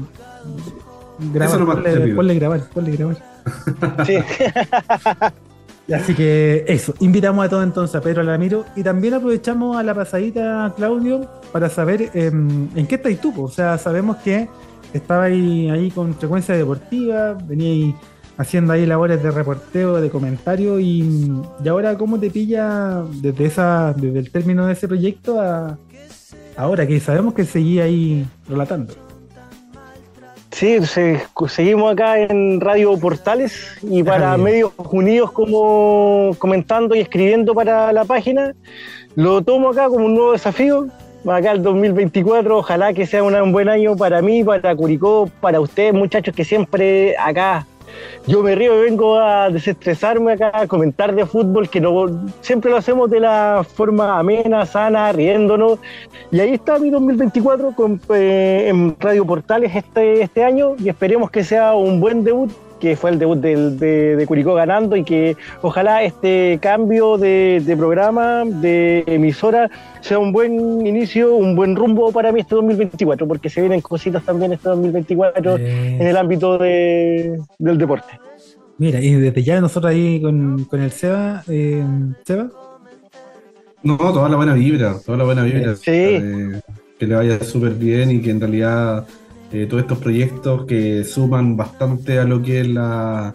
[1.33, 3.17] Grabar, Eso ponle, ponle grabar, ponle grabar.
[4.07, 4.17] Sí.
[5.95, 9.93] Así que eso, invitamos a todos entonces a Pedro Alamiro y también aprovechamos a la
[9.93, 13.33] pasadita, Claudio, para saber em, en qué estáis tú.
[13.43, 14.49] O sea, sabemos que
[14.93, 17.95] estaba ahí, ahí con frecuencia deportiva, venía ahí
[18.37, 21.31] haciendo ahí labores de reporteo, de comentario y,
[21.63, 25.77] y ahora cómo te pilla desde esa, desde el término de ese proyecto a
[26.61, 28.95] ahora que sabemos que seguí ahí relatando.
[30.51, 34.45] Sí, se- seguimos acá en Radio Portales y para Ah, bien.
[34.45, 38.55] medios unidos como comentando y escribiendo para la página.
[39.15, 40.89] Lo tomo acá como un nuevo desafío.
[41.27, 45.93] Acá el 2024, ojalá que sea un buen año para mí, para Curicó, para ustedes
[45.95, 47.67] muchachos que siempre acá
[48.27, 52.07] yo me río y vengo a desestresarme acá, a comentar de fútbol, que no,
[52.41, 55.79] siempre lo hacemos de la forma amena, sana, riéndonos.
[56.31, 61.31] Y ahí está mi 2024 con, eh, en Radio Portales este, este año y esperemos
[61.31, 62.51] que sea un buen debut
[62.81, 67.63] que fue el debut del- de, de Curicó ganando y que ojalá este cambio de,
[67.65, 69.71] de programa, de emisora,
[70.01, 74.25] sea un buen inicio, un buen rumbo para mí este 2024, porque se vienen cositas
[74.25, 78.19] también este 2024 Eh, en el ámbito de- del deporte.
[78.79, 81.85] Mira, y desde ya nosotros ahí con, con el Seba, eh,
[82.25, 82.49] Seba,
[83.83, 85.75] No, toda la buena vibra, toda la buena vibra.
[85.77, 85.91] Sí.
[85.91, 86.61] Eh,
[86.99, 89.07] que le vaya súper bien y que en realidad
[89.53, 93.33] eh, todos estos proyectos que suman bastante a lo que es la,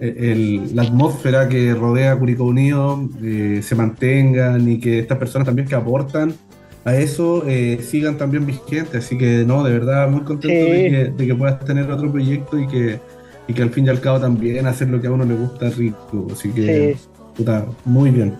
[0.00, 5.66] el- la atmósfera que rodea Curicó Unido eh, se mantengan y que estas personas también
[5.68, 6.34] que aportan
[6.84, 9.04] a eso eh, sigan también vigentes.
[9.06, 10.70] Así que no, de verdad muy contento Sí.
[10.70, 13.00] de, que, de que puedas tener otro proyecto y que,
[13.48, 15.70] y que al fin y al cabo también hacer lo que a uno le gusta
[15.70, 16.26] rico.
[16.30, 17.08] Así que, Sí.
[17.36, 18.34] puta, muy bien.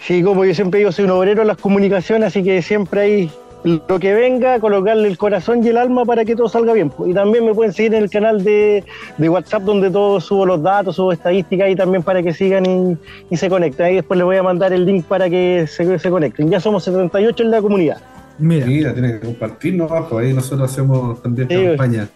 [0.00, 3.30] Sí, como yo siempre digo, soy un obrero en las comunicaciones, así que siempre hay
[3.64, 6.92] lo que venga, colocarle el corazón y el alma para que todo salga bien.
[7.04, 8.84] Y también me pueden seguir en el canal de,
[9.18, 12.96] de WhatsApp donde todo subo los datos, subo estadísticas y también para que sigan y,
[13.30, 13.86] y se conecten.
[13.86, 16.48] Ahí después les voy a mandar el link para que se, se conecten.
[16.50, 17.98] Ya somos 78 en la comunidad.
[18.38, 22.08] mira, Mira, tiene que compartirnos abajo, ahí nosotros hacemos también Sí, campaña.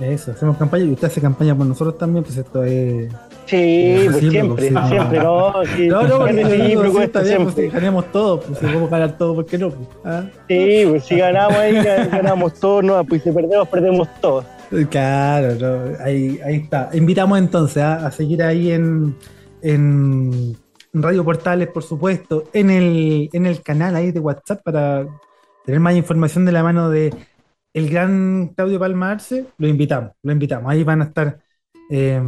[0.00, 3.10] eso, hacemos campaña y usted hace campaña por nosotros también, pues esto es...
[3.46, 4.88] Sí, Sí, pues siempre, pues, sí.
[4.90, 5.52] siempre, no.
[5.76, 7.68] Sí, No, no, porque sí, pues, siempre.
[7.68, 9.70] ganemos todo, pues si podemos ganar todo, ¿por qué no?
[9.70, 9.88] pues?
[10.04, 10.24] ¿Ah?
[10.48, 14.44] Sí, pues si ganamos ahí, gan- ganamos todos, no, pues si perdemos, perdemos todos.
[14.90, 16.88] Claro, no, ahí, ahí está.
[16.94, 19.14] Invitamos entonces a, a seguir ahí en,
[19.60, 20.56] en
[20.94, 25.06] Radio Portales, por supuesto, en el, en el canal ahí de WhatsApp para
[25.66, 27.12] tener más información de la mano de
[27.74, 29.44] el gran Claudio Palma Arce.
[29.58, 30.70] Lo invitamos, lo invitamos.
[30.72, 31.38] Ahí van a estar,
[31.90, 32.20] eh,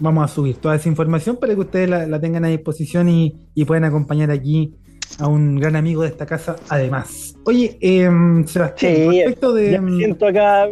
[0.00, 3.34] vamos a subir toda esa información para que ustedes la, la tengan a disposición y,
[3.54, 4.74] y puedan acompañar aquí
[5.18, 7.36] a un gran amigo de esta casa, además.
[7.44, 8.10] Oye, eh,
[8.46, 9.70] Sebastián, Sí, respecto de.
[9.72, 10.68] Ya me siento acá,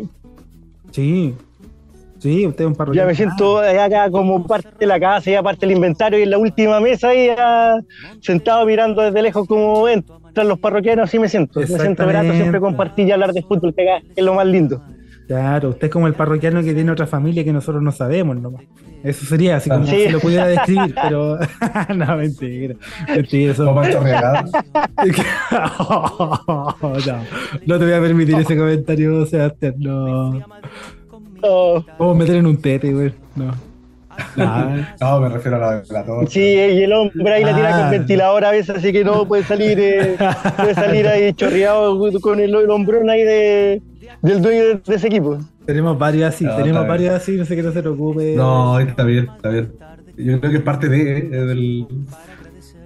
[0.90, 1.34] Sí,
[2.18, 3.08] sí, usted es un ya parroquiano.
[3.08, 6.38] me siento acá como parte de la casa, ya parte del inventario y en la
[6.38, 7.76] última mesa ahí ya
[8.20, 11.60] sentado mirando desde lejos como entran los parroquianos, así me siento.
[11.60, 14.82] Me siento grato siempre compartir y hablar de fútbol, que acá es lo más lindo.
[15.32, 18.62] Claro, usted es como el parroquiano que tiene otra familia que nosotros no sabemos nomás.
[19.02, 20.04] Eso sería así como Sí.
[20.06, 21.38] si lo pudiera describir, pero
[21.96, 22.74] no, mentira.
[23.08, 24.50] Mentira, eso- Regalado.
[27.06, 27.24] no,
[27.66, 29.74] no te voy a permitir ese comentario, Sebastián.
[29.78, 30.40] No.
[31.42, 33.12] Oh, Vamos a meter en un tete, güey.
[33.34, 33.52] No.
[34.36, 34.86] No.
[35.00, 36.30] No, me refiero a la, la torta.
[36.30, 37.80] sí, y el hombre ahí la tira Ah.
[37.80, 40.16] con ventilador a veces, así que no puede salir, eh,
[40.56, 43.82] puede salir ahí chorreado con el, el hombrón ahí de,
[44.22, 45.38] del dueño de, ese equipo.
[45.66, 48.34] Tenemos varios así, No, tenemos varios así, no sé qué no se preocupe.
[48.36, 49.72] No, está bien, está bien.
[50.16, 51.86] Yo creo que es parte de, eh, del,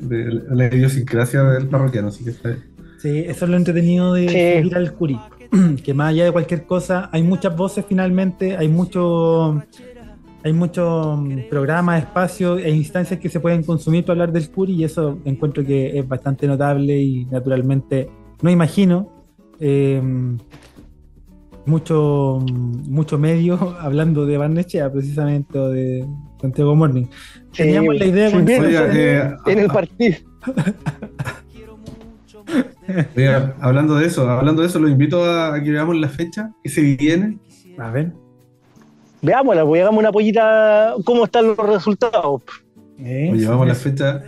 [0.00, 2.64] de la idiosincrasia del parroquiano, así que está bien.
[2.98, 4.34] Sí, eso es lo entretenido de Sí.
[4.34, 5.18] seguir al Curi.
[5.84, 9.62] Que más allá de cualquier cosa, hay muchas voces finalmente, hay mucho,
[10.42, 14.74] hay muchos mm, programas, espacios e instancias que se pueden consumir para hablar del Curi
[14.74, 18.08] y eso encuentro que es bastante notable y naturalmente
[18.42, 19.24] no imagino
[19.60, 20.02] eh,
[21.66, 22.38] mucho,
[22.88, 26.06] mucho medio hablando de Barnechea precisamente o de
[26.40, 27.04] Santiago Morning.
[27.52, 30.16] Sí, Teníamos la idea sí, con Oiga, eh, en el partido.
[33.16, 36.52] Oiga, hablando de eso, hablando de eso, los invito a, a que veamos la fecha
[36.62, 37.38] que se viene.
[37.78, 38.12] A ver.
[39.22, 42.42] Veámosla, pues hagamos una pollita, ¿cómo están los resultados?
[42.98, 44.22] eh, Oye, vamos a la fecha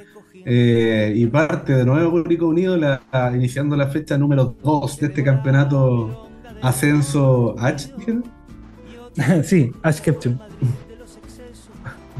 [0.45, 5.07] eh, y parte de nuevo Público Unido, la- la- iniciando la fecha número 2 de
[5.07, 6.28] este campeonato
[6.63, 7.91] Ascenso H,
[9.45, 10.39] sí, Ash Ketchum.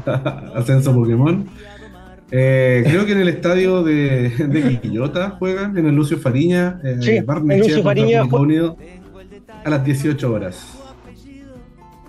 [0.55, 1.45] Ascenso Pokémon.
[2.31, 6.79] Eh, creo que en el estadio de, de Quillota juegan, en el Lucio Fariña.
[6.83, 8.77] eh, Sí, Lucio Fariña Unido
[9.63, 10.75] a las 18 horas.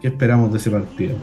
[0.01, 1.16] ¿Qué esperamos de ese partido?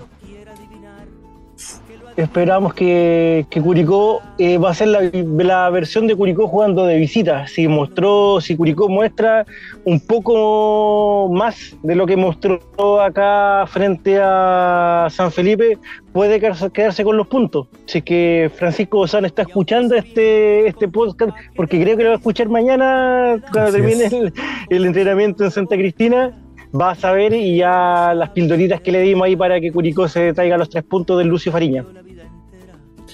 [2.18, 6.98] Esperamos que, que Curicó eh, va a ser la, la versión de Curicó jugando de
[6.98, 7.46] visita.
[7.46, 9.46] Si mostró, si Curicó muestra
[9.86, 12.60] un poco más de lo que mostró
[13.00, 15.78] acá frente a San Felipe,
[16.12, 17.68] puede quedarse, con los puntos.
[17.88, 22.18] Es que Francisco Bozán está escuchando este, este podcast, porque creo que lo va a
[22.18, 24.32] escuchar mañana cuando Así termine
[24.70, 26.36] el entrenamiento en Santa Cristina.
[26.76, 30.34] Va a saber y ya las pildoritas que le dimos ahí para que Curicó se
[30.34, 31.86] traiga los tres puntos del Lucio Fariña.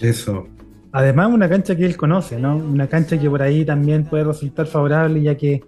[0.01, 0.47] Eso.
[0.91, 2.55] Además, una cancha que él conoce, ¿no?
[2.55, 5.63] Una cancha que por ahí también puede resultar favorable, ya que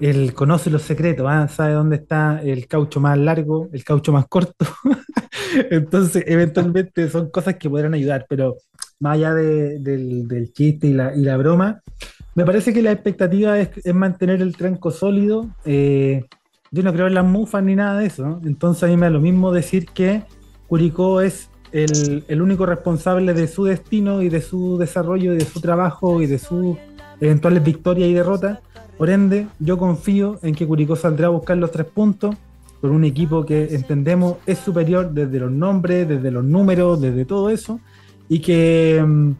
[0.00, 1.46] él conoce los secretos, ¿ah?
[1.48, 4.64] sabe dónde está el caucho más largo, el caucho más corto.
[5.70, 8.56] Entonces, eventualmente son cosas que podrán ayudar, pero
[8.98, 11.82] más allá de- del, chiste y la, y la broma,
[12.34, 15.50] me parece que la expectativa es, es mantener el tranco sólido.
[15.66, 16.24] Eh,
[16.70, 18.40] yo no creo en las mufas ni nada de eso, ¿no?
[18.44, 20.22] Entonces, a mí me da lo mismo decir que
[20.68, 25.60] Curicó es el, único responsable de su destino y de su desarrollo y de su
[25.60, 26.76] trabajo y de sus
[27.20, 28.58] eventuales victorias y derrotas.
[28.98, 32.34] Por ende, yo confío en que Curicó saldrá a buscar los tres puntos
[32.80, 37.50] con un equipo que entendemos es superior desde los nombres, desde los números, desde todo
[37.50, 37.78] eso,
[38.28, 39.32] y que mm,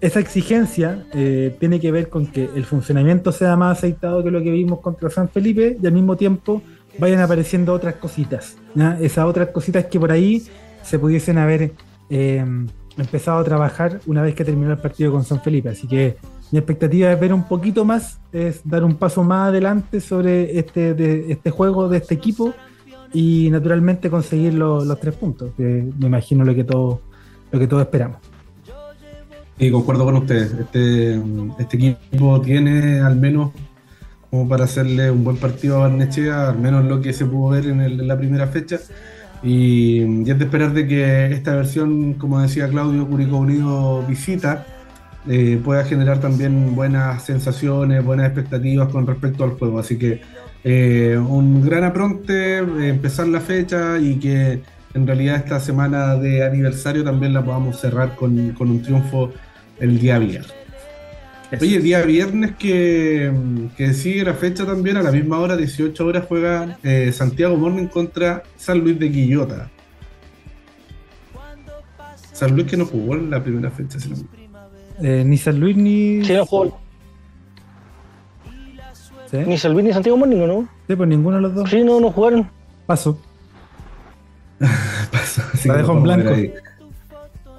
[0.00, 4.42] esa exigencia eh, tiene que ver con que el funcionamiento sea más aceitado que lo
[4.42, 6.62] que vimos contra San Felipe y al mismo tiempo
[6.98, 8.98] vayan apareciendo otras cositas, ¿ya?
[9.00, 10.42] esas otras cositas que por ahí
[10.82, 11.72] se pudiesen haber
[12.10, 12.44] eh,
[12.98, 15.70] empezado a trabajar una vez que terminó el partido con San Felipe.
[15.70, 16.16] Así que
[16.50, 21.30] mi expectativa es ver un poquito más, es dar un paso más adelante sobre este,
[21.32, 22.52] este juego de este equipo
[23.14, 27.00] y naturalmente conseguir lo- los tres puntos, que me imagino lo que todos
[27.50, 28.18] lo que todos esperamos.
[29.58, 31.20] Y concuerdo con ustedes, este,
[31.58, 33.52] este equipo tiene al menos
[34.30, 37.66] como para hacerle un buen partido a Barnechea, al menos lo que se pudo ver
[37.66, 38.78] en, el- en la primera fecha.
[39.42, 44.66] Y, es de esperar de que esta versión, como decía Claudio, Curicó Unido visita,
[45.28, 49.78] eh, pueda generar también buenas sensaciones, buenas expectativas con respecto al juego.
[49.78, 50.20] Así que
[50.64, 54.62] eh, un gran apronte, eh, empezar la fecha y que
[54.94, 59.32] en realidad esta semana de aniversario también la podamos cerrar con, con un triunfo
[59.80, 60.61] el día viernes.
[61.52, 61.64] Eso.
[61.64, 63.30] Oye, día viernes que,
[63.76, 67.88] que sigue la fecha también, a la misma hora, 18 horas, juega eh, Santiago Morning
[67.88, 69.70] contra San Luis de Quillota.
[72.32, 74.42] San Luis que no jugó en la primera fecha, si no me equivoco.
[75.02, 76.24] Eh, ni San Luis ni.
[76.24, 76.80] Sí, no jugó
[79.30, 79.36] ¿Sí?
[79.46, 80.68] ni San Luis ni Santiago Morning, ¿no?
[80.88, 81.68] Sí, pues ninguno de los dos.
[81.70, 82.50] Sí, no, no jugaron.
[82.86, 83.20] Paso.
[85.12, 86.30] Pasó, así La lo en blanco.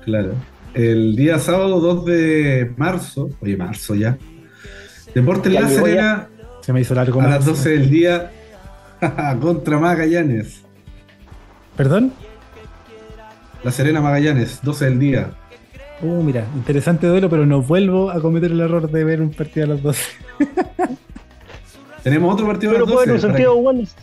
[0.05, 0.33] Claro.
[0.73, 4.17] El día sábado 2 de marzo, oye, marzo ya.
[5.13, 5.93] Deportes Ya La llegó ya.
[5.93, 6.29] Serena
[6.61, 8.31] Se me hizo largo a las 12 del día
[9.41, 10.63] contra Magallanes.
[11.77, 12.11] ¿Perdón?
[13.63, 15.31] La Serena Magallanes, 12 del día.
[16.01, 19.65] Uh, mira, interesante duelo, pero no vuelvo a cometer el error de ver un partido
[19.65, 20.03] a las 12.
[22.03, 23.15] Tenemos otro partido a Pero las pueden 12.
[23.15, 23.95] en para Santiago Wanderers.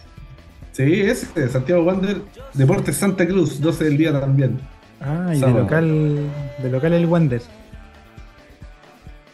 [0.73, 2.23] Sí, ese, Santiago Wander,
[2.55, 4.59] Deportes Santa Cruz, 12 del día también.
[5.01, 7.43] Ah, y de local, de local el Wander.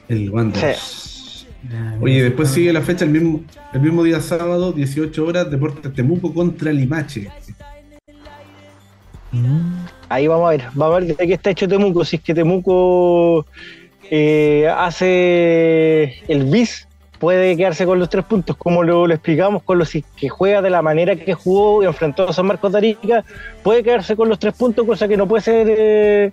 [0.09, 0.77] El Wander.
[2.01, 6.33] Oye, después sigue la fecha el mismo, el mismo día sábado, 18 horas, Deportes Temuco
[6.33, 7.29] contra Limache.
[9.33, 12.05] Mm, Ahí vamos a ver, vamos a ver de qué está hecho Temuco.
[12.05, 13.47] Si es que Temuco
[14.11, 16.86] eh, hace el bis,
[17.19, 20.83] puede quedarse con los tres puntos, como lo, explicamos, con los que juega de la
[20.83, 23.25] manera que jugó y enfrentó a San Marcos de Arica,
[23.63, 26.33] puede quedarse con los tres puntos, cosa que no puede ser, eh,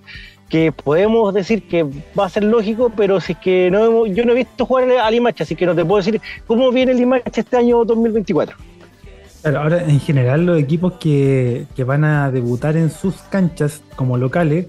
[0.49, 1.83] que podemos decir que
[2.17, 4.89] va a ser lógico, pero si es que no hemos- yo no he visto jugar
[4.91, 8.55] a Limache, así que no te puedo decir cómo viene Limache este año 2024.
[9.41, 14.17] Claro, ahora en general los equipos que, que van a debutar en sus canchas como
[14.17, 14.67] locales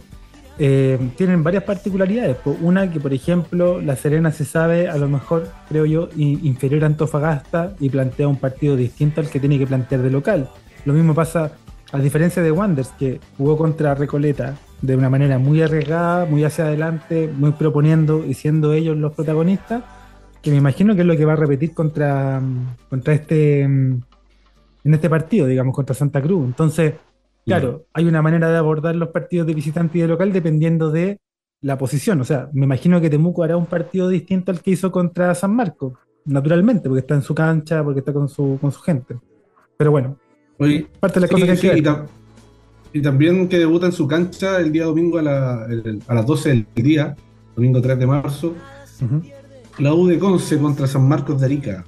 [0.59, 2.36] eh, tienen varias particularidades.
[2.60, 6.86] Una que, por ejemplo, La Serena se sabe, a lo mejor, creo yo, inferior a
[6.86, 10.48] Antofagasta y plantea un partido distinto al que tiene que plantear de local.
[10.85, 11.52] Lo mismo pasa,
[11.93, 16.66] a diferencia de Wanderers, que jugó contra Recoleta de una manera muy arriesgada, muy hacia
[16.66, 19.82] adelante, muy proponiendo y siendo ellos los protagonistas,
[20.43, 24.02] que me imagino que es lo que va a repetir contra, mm, contra este mm,
[24.85, 26.44] en este partido, digamos, contra Santa Cruz.
[26.44, 26.94] Entonces,
[27.44, 31.18] claro, hay una manera de abordar los partidos de visitante y de local dependiendo de
[31.60, 32.20] la posición.
[32.20, 35.54] O sea, me imagino que Temuco hará un partido distinto al que hizo contra San
[35.54, 35.94] Marcos,
[36.26, 39.16] naturalmente, porque está en su cancha, porque está con su, con su gente.
[39.76, 40.16] Pero bueno,
[40.58, 41.92] Oye, parte de las sí, cosas que hay sí, que y, ver.
[41.92, 42.06] tam-
[42.92, 46.26] y también que debuta en su cancha el día domingo a, la- el- a las
[46.26, 47.16] 12 del día,
[47.56, 48.54] domingo 3 de marzo,
[49.78, 51.84] la U de Conce contra San Marcos de Arica.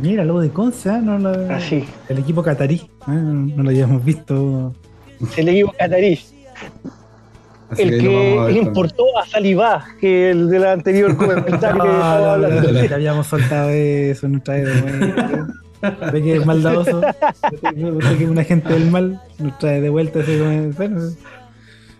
[0.00, 1.00] Mira, lo de Conce, ¿eh?
[1.02, 2.88] no lo- Así, el equipo catarí, ¿eh?
[3.08, 4.74] no lo habíamos visto.
[5.36, 6.20] el equipo catarí.
[7.68, 12.60] Así el que importó a Salivá, que el del anterior comentario que No, no, hablando.
[12.62, 15.46] no, no, ya habíamos soltado eso, nos trae de vuelta.
[16.12, 20.20] Ve que es maldadoso, usted que es un agente del mal, nos trae de vuelta
[20.20, 20.40] ese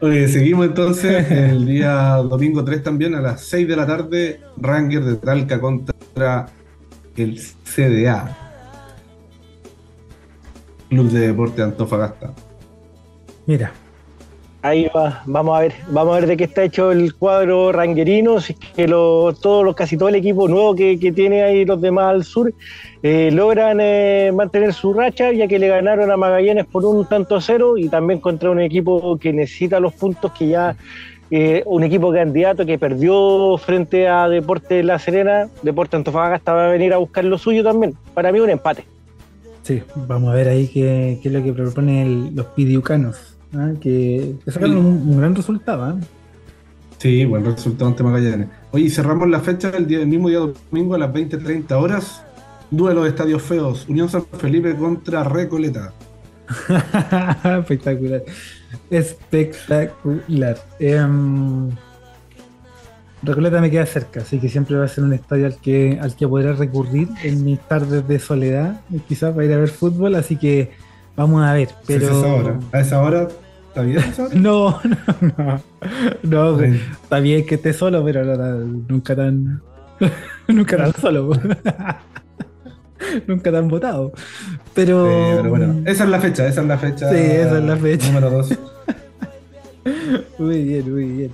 [0.01, 5.03] Oye, seguimos entonces el día domingo 3 también a las 6 de la tarde, Ranger
[5.05, 6.47] de Talca contra
[7.17, 8.37] el CDA,
[10.89, 12.33] Club de Deporte Antofagasta.
[13.47, 13.73] Mira,
[14.67, 18.41] Ahí va, vamos a ver, vamos a ver de qué está hecho el cuadro ranguerino,
[18.41, 21.65] si es que lo, todos los, casi todo el equipo nuevo que, que tiene ahí
[21.65, 22.53] los demás al sur
[23.05, 27.37] eh, logran eh, mantener su racha, ya que le ganaron a Magallanes por un tanto
[27.37, 30.77] a cero y también contra un equipo que necesita los puntos que ya
[31.31, 36.71] eh, un equipo candidato que perdió frente a Deporte La Serena, Deporte Antofagasta va a
[36.71, 37.95] venir a buscar lo suyo también.
[38.15, 38.85] Para mí un empate.
[39.63, 43.73] Sí, vamos a ver ahí qué, qué es lo que proponen los pidiucanos, ¿ah?
[43.81, 45.83] que, que sacaron un, un gran resultado.
[45.83, 45.97] ¿ah?
[46.99, 48.49] Sí, buen resultado ante Magallanes.
[48.71, 52.23] Oye, cerramos la fecha el, día, el mismo día domingo a las 20.30 horas.
[52.71, 53.87] Duelo de estadios feos.
[53.89, 55.93] Unión San Felipe contra Recoleta.
[57.61, 58.23] Espectacular.
[58.91, 60.57] Espectacular.
[60.79, 61.71] Em,
[63.23, 66.15] Recoleta me queda cerca, así que siempre va a ser un estadio al que, al
[66.15, 70.37] que podré recurrir en mis tardes de soledad, quizás para ir a ver fútbol, así
[70.37, 70.71] que
[71.17, 71.71] vamos a ver.
[71.87, 72.59] Pero es esa hora.
[72.73, 73.29] A esa hora,
[73.69, 74.35] ¿está bien esa hora?
[74.37, 75.61] no, no, no,
[76.23, 76.81] no, Sí.
[77.03, 79.63] está bien que esté solo, pero no nunca tan
[80.49, 81.31] nunca tan solo.
[83.27, 84.13] nunca tan votado.
[84.75, 87.11] Pero, Sí, pero bueno, esa es la fecha, esa es la fecha.
[87.11, 88.07] Sí, esa es la fecha.
[88.09, 88.49] Número 2.
[90.39, 91.31] Muy bien, muy bien.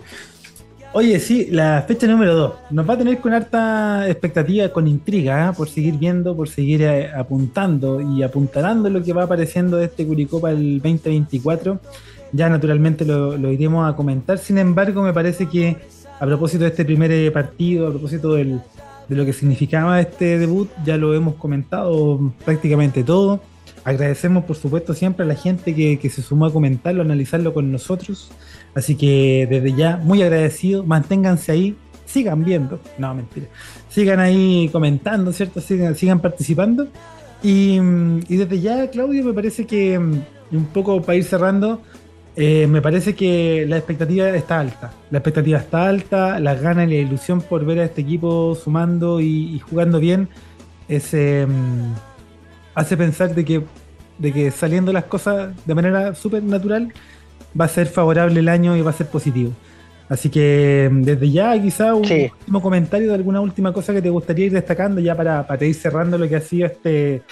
[0.94, 2.52] Oye, sí, la fecha número 2.
[2.70, 5.52] Nos va a tener con harta expectativa, con intriga, ¿ah?
[5.54, 10.06] por seguir viendo, por seguir eh, apuntando y apuntalando lo que va apareciendo de este
[10.06, 11.80] Curicopa el 2024.
[12.32, 14.36] Ya naturalmente lo, lo iremos a comentar.
[14.38, 15.78] Sin embargo, me parece que
[16.20, 18.60] a propósito de este primer eh, partido, a propósito del-
[19.08, 23.40] de lo que significaba este debut, ya lo hemos comentado prácticamente todo.
[23.84, 27.52] Agradecemos, por supuesto, siempre a la gente que, que se sumó a comentarlo, a analizarlo
[27.52, 28.30] con nosotros.
[28.74, 30.84] Así que desde ya, muy agradecido.
[30.84, 31.76] Manténganse ahí,
[32.06, 32.80] sigan viendo.
[32.98, 33.46] No, mentira.
[33.88, 35.60] Sigan ahí comentando, ¿cierto?
[35.60, 36.88] Sigan, sigan participando.
[37.42, 37.78] Y,
[38.28, 41.82] y desde ya, Claudio, me parece que, un poco para ir cerrando,
[42.36, 44.92] eh, me parece que la expectativa está alta.
[45.10, 49.20] La expectativa está alta, las ganas y la ilusión por ver a este equipo sumando
[49.20, 50.28] y, y jugando bien
[50.88, 51.92] es, eh, mm,
[52.74, 53.62] hace pensar de que,
[54.18, 56.92] de que saliendo las cosas de manera súper natural
[57.58, 59.52] va a ser favorable el año y va a ser positivo.
[60.08, 62.30] Así que mm, desde ya quizá un Sí.
[62.40, 65.74] último comentario de alguna última cosa que te gustaría ir destacando ya para, para ir
[65.74, 67.22] cerrando lo que ha sido este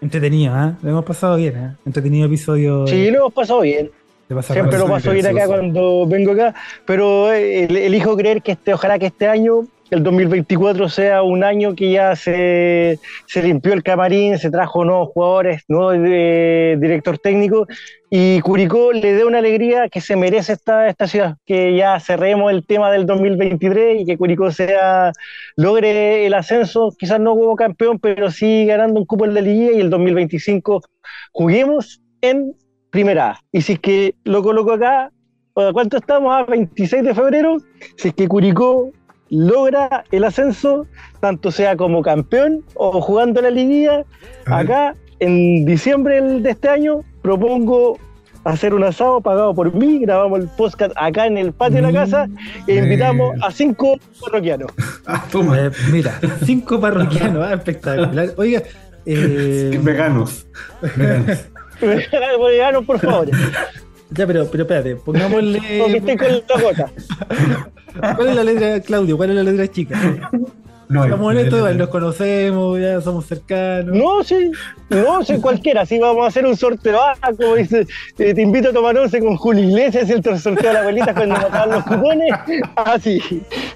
[0.00, 0.54] entretenido.
[0.54, 0.76] ¿ah?
[0.82, 1.76] Lo hemos pasado bien, ¿ah?
[1.84, 2.86] entretenido episodio.
[2.86, 3.90] Sí, lo hemos pasado bien.
[4.28, 6.54] De Pasar Siempre lo paso bien acá cuando vengo acá,
[6.84, 11.44] pero eh, el- elijo creer que este, ojalá que este año, el 2024, sea un
[11.44, 17.18] año que ya se, se limpió el camarín, se trajo nuevos jugadores, nuevo eh, director
[17.18, 17.68] técnico,
[18.10, 22.50] y Curicó le dé una alegría que se merece esta, esta ciudad, que ya cerremos
[22.50, 25.12] el tema del 2023 y que Curicó sea,
[25.54, 29.70] logre el ascenso, quizás no como campeón, pero sí ganando un cupo en la liguilla
[29.70, 30.82] y el 2025
[31.30, 32.54] juguemos en
[32.96, 33.38] primera.
[33.52, 35.10] Y si es que lo coloco acá,
[35.54, 36.34] ¿a ¿cuánto estamos?
[36.34, 37.58] A 26 de febrero.
[37.98, 38.90] Si es que Curicó
[39.28, 40.86] logra el ascenso,
[41.20, 44.04] tanto sea como campeón o jugando la liguilla,
[44.46, 47.98] acá en diciembre del- de este año propongo
[48.44, 51.92] hacer un asado pagado por mí, grabamos el podcast acá en el patio de la
[51.92, 52.28] casa
[52.66, 54.70] e invitamos a cinco parroquianos.
[55.08, 55.56] Ah, toma.
[55.60, 58.30] Eh, mira, cinco parroquianos, ah, espectacular.
[58.38, 58.62] Oiga,
[59.06, 60.46] eh, Veganos.
[60.96, 61.46] Veganos.
[61.80, 63.28] Parroquianos, por favor,
[64.10, 65.60] ya, pero, pero espérate, pongámosle.
[65.80, 66.90] porque estoy con la gota.
[68.16, 69.16] ¿Cuál es la letra, Claudio?
[69.16, 70.30] ¿Cuál es la letra chica?
[70.88, 73.96] No, Estamos en esto, nos conocemos, ya somos cercanos.
[73.96, 74.52] No, sí,
[74.88, 75.84] no, sí, cualquiera.
[75.84, 77.86] Si vamos a hacer un sorteo, ah, como dice,
[78.18, 81.34] eh, te invito a tomar once con Julio Iglesias, el sorteo de la abuelita cuando
[81.34, 82.30] mataban los cupones.
[82.76, 83.20] Así,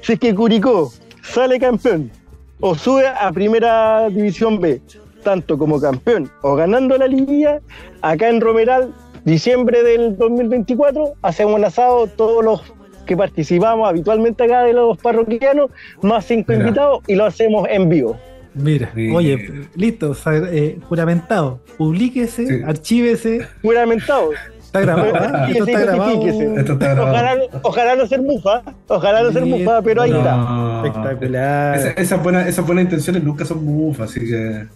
[0.00, 2.12] si es que Curicó sale campeón
[2.60, 4.80] o sube a primera división B,
[5.22, 7.60] tanto como campeón o ganando la liguilla,
[8.02, 8.92] acá en Romeral,
[9.24, 12.62] diciembre del 2024, hacemos un asado todos los
[13.06, 15.70] que participamos habitualmente acá de los parroquianos,
[16.02, 16.62] más cinco Mira.
[16.64, 18.16] invitados, y lo hacemos en vivo.
[18.54, 19.10] Mira, Sí.
[19.14, 20.14] oye, listo,
[20.52, 21.60] eh, juramentado.
[21.78, 22.62] Publíquese, Sí.
[22.64, 23.46] archívese.
[23.62, 24.30] Juramentado.
[24.58, 25.48] Está grabado, ¿ah?
[25.50, 26.26] Esto está grabado.
[26.28, 27.10] Esto está grabado.
[27.10, 30.18] Ojalá, ojalá no ser mufa, ojalá no ser mufa, pero ahí no.
[30.18, 30.82] está.
[30.84, 31.76] Espectacular.
[31.76, 34.66] Esa- Esas buenas, esas buenas intenciones nunca son bufas, así que.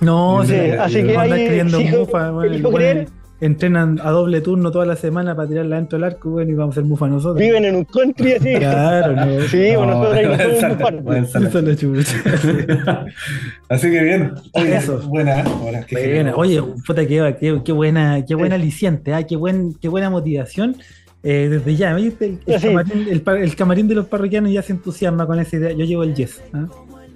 [0.00, 3.08] No, Sí, sí, así que ahí escribiendo elijo- mufa, bueno, elijo bueno, creer.
[3.40, 6.76] entrenan a doble turno toda la semana para tirarla dentro del arco, bueno, y vamos
[6.76, 7.38] a hacer mufa nosotros.
[7.38, 8.54] Viven en un country así.
[8.56, 9.40] Claro, no.
[9.48, 12.14] Sí, bueno, nosotros ahí no somos.
[13.68, 14.32] Así que bien.
[14.52, 15.00] Oye, Eso.
[15.08, 15.44] Buena, ¿eh?
[15.60, 15.86] buena.
[15.86, 16.34] qué Buena.
[16.36, 20.76] Oye, puta, qué, qué, qué buena, qué buena aliciente, ah, qué, buen, qué buena motivación.
[21.24, 22.24] Eh, desde ya, ¿viste?
[22.26, 22.66] El, el Sí.
[22.66, 25.70] camarín, el par- el camarín de los parroquianos ya se entusiasma con esa idea.
[25.72, 26.42] Yo llevo el yes.
[26.52, 26.66] ¿ah?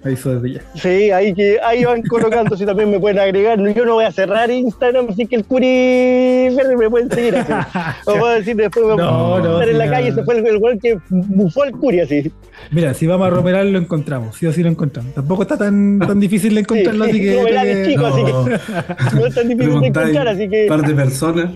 [0.03, 0.61] Aviso desde ya.
[0.75, 3.59] Sí, ahí, que, ahí van colocando, si también me pueden agregar.
[3.73, 7.51] Yo no voy a cerrar Instagram, así que el curi verde me pueden seguir así.
[8.05, 10.47] O puedo decir después, vamos No, a no, estar en la calle, se fue el,
[10.47, 12.31] el güey que bufó al curi así.
[12.71, 15.13] Mira, si vamos a romeral lo encontramos, sí o sí lo encontramos.
[15.13, 17.41] Tampoco está tan, tan difícil de encontrarlo, Sí, así que.
[17.41, 20.93] Es que- así que- No, es tan difícil de encontrar, así que un par de
[20.95, 21.49] personas.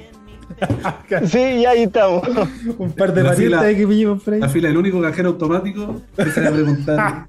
[1.26, 2.24] sí, y ahí estamos.
[2.78, 4.40] un par de parientes que pillamos por ahí.
[4.42, 6.02] La fila del único cajero automático.
[6.18, 7.26] Empiezan a preguntar.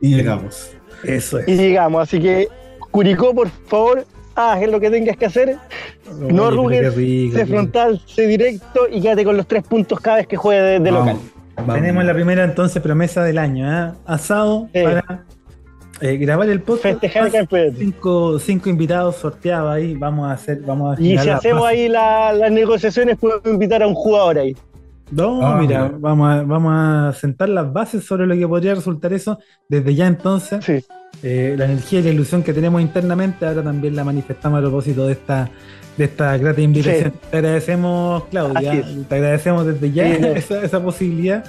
[0.00, 0.72] Y llegamos.
[1.04, 1.48] Eso es.
[1.48, 2.02] y llegamos.
[2.02, 2.48] Así que,
[2.90, 5.56] Curicó, por favor, haz lo que tengas que hacer.
[6.20, 10.26] no Oye, rico, sé frontal, sé directo y quédate con los tres puntos cada vez
[10.26, 11.16] que juegue de, de local.
[11.56, 11.74] Vamos.
[11.74, 13.92] Tenemos la primera entonces promesa del año, ¿eh?
[14.06, 14.82] Asado Sí.
[14.82, 15.24] para
[16.00, 17.00] eh, grabar el podcast.
[17.00, 17.76] Festejar el.
[17.76, 19.94] Cinco, cinco invitados sorteados ahí.
[19.94, 23.82] Vamos a hacer, vamos a Y si la hacemos ahí la- las negociaciones, puedo invitar
[23.84, 24.56] a un jugador ahí.
[25.14, 25.96] No, Ah, mira, mira.
[25.98, 29.38] vamos a, vamos a sentar las bases sobre lo que podría resultar eso
[29.68, 30.64] desde ya entonces.
[30.64, 30.84] Sí.
[31.22, 35.06] Eh, la energía y la ilusión que tenemos internamente, ahora también la manifestamos a propósito
[35.06, 35.48] de esta,
[35.96, 37.12] de esta grata invitación.
[37.30, 38.72] Te agradecemos, Claudia.
[38.74, 39.08] Es.
[39.08, 41.44] Te agradecemos desde ya Sí, esa, esa posibilidad.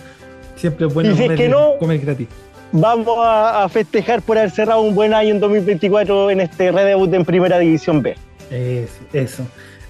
[0.56, 2.28] Siempre es bueno si es comer, que no- comer gratis.
[2.72, 7.14] Vamos a, a festejar por haber cerrado un buen año en 2024 en este redebut
[7.14, 8.16] en Primera División B.
[8.52, 9.44] Eso, eso.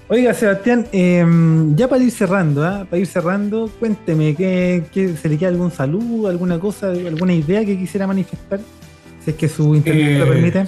[0.08, 2.86] Oiga, Sebastián, em, ya para ir cerrando, ¿ah?
[2.88, 7.64] para ir cerrando, cuénteme, ¿qué, qué- se le queda algún saludo, alguna cosa, alguna idea
[7.64, 8.60] que quisiera manifestar?
[9.24, 10.66] Si es que su internet lo Eh, permite.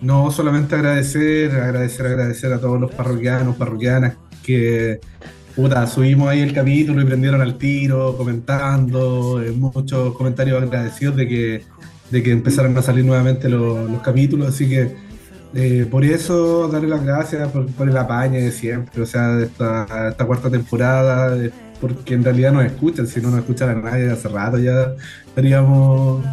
[0.00, 4.14] No, solamente agradecer, agradecer, agradecer a todos los parroquianos, parroquianas
[4.44, 5.00] que
[5.56, 11.26] puta, subimos ahí el capítulo y prendieron al tiro, comentando, eh, muchos comentarios agradecidos de
[11.26, 11.62] que,
[12.10, 14.94] de que empezaron a salir nuevamente los, los capítulos, así que
[15.52, 19.46] eh, por eso darle las gracias por, por el apañe de siempre, o sea, de
[19.46, 23.74] esta, esta cuarta temporada, de- porque en realidad nos escuchan, si no nos escuchan a
[23.90, 24.94] nadie hace rato ya
[25.26, 26.24] estaríamos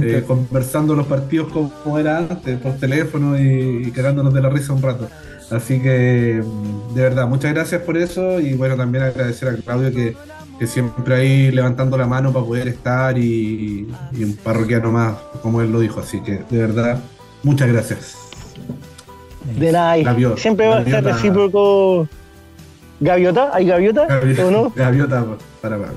[0.00, 4.72] eh, conversando los partidos como era antes, por teléfono y, y cagándonos de la risa
[4.72, 5.12] un rato.
[5.50, 9.92] Así que, mm, de verdad, muchas gracias por eso y bueno, también agradecer a Claudio
[9.92, 10.16] que,
[10.58, 15.60] que siempre ahí levantando la mano para poder estar y, y un parroquiano más, como
[15.60, 16.00] él lo dijo.
[16.00, 17.10] Así que, de verdad,
[17.42, 18.23] muchas gracias.
[19.56, 21.16] De nada, Gaviota, siempre va a ser gaviota.
[21.16, 22.08] recíproco.
[23.00, 23.50] ¿Gaviota?
[23.52, 24.08] ¿Hay gaviota?
[24.46, 24.70] ¿O no?
[24.76, 25.24] Gaviota
[25.60, 25.92] para para.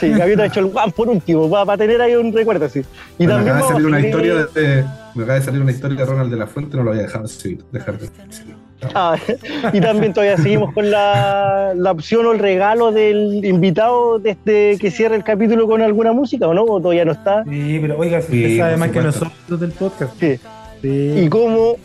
[0.00, 2.82] Sí, Gaviota ha hecho el guan por último, para, tener ahí un recuerdo así.
[3.18, 4.84] Y me también acaba de salir a una historia de,
[5.14, 7.26] me acaba de salir una historia de Ronald de la Fuente, no lo había dejado
[7.28, 8.56] seguir, dejar de seguir.
[8.94, 9.16] Ah,
[9.72, 14.90] y también todavía seguimos con la, la opción o el regalo del invitado desde que
[14.90, 16.64] cierre el capítulo con alguna música, ¿o no?
[16.64, 17.44] ¿O todavía no está?
[17.44, 20.20] Sí, pero oiga, si Sí, usted sabe por más que nosotros del podcast.
[20.20, 20.38] Sí.
[20.82, 21.14] Sí.
[21.24, 21.76] Y como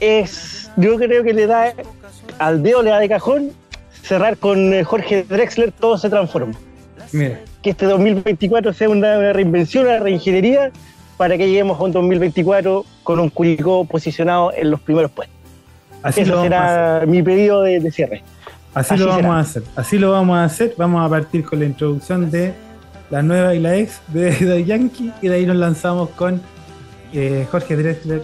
[0.00, 1.72] es, yo creo que le da
[2.38, 3.50] al dedo, le da de cajón
[4.02, 6.54] cerrar con eh, Jorge Drexler, todo se transforma.
[7.12, 10.70] Mira, Que este 2024 sea una, una reinvención, una reingeniería,
[11.16, 15.36] para que lleguemos a un 2024 con un Curicó posicionado en los primeros puestos.
[16.02, 16.34] así hacer.
[16.34, 18.22] será mi pedido de, de cierre.
[18.72, 19.34] Así, así lo vamos será.
[19.36, 19.62] a hacer.
[19.76, 20.74] Así lo vamos a hacer.
[20.78, 22.54] Vamos a partir con la introducción de
[23.10, 26.40] la nueva y la ex de, de Yankee y de ahí nos lanzamos con
[27.12, 28.22] eh, Jorge Drexler.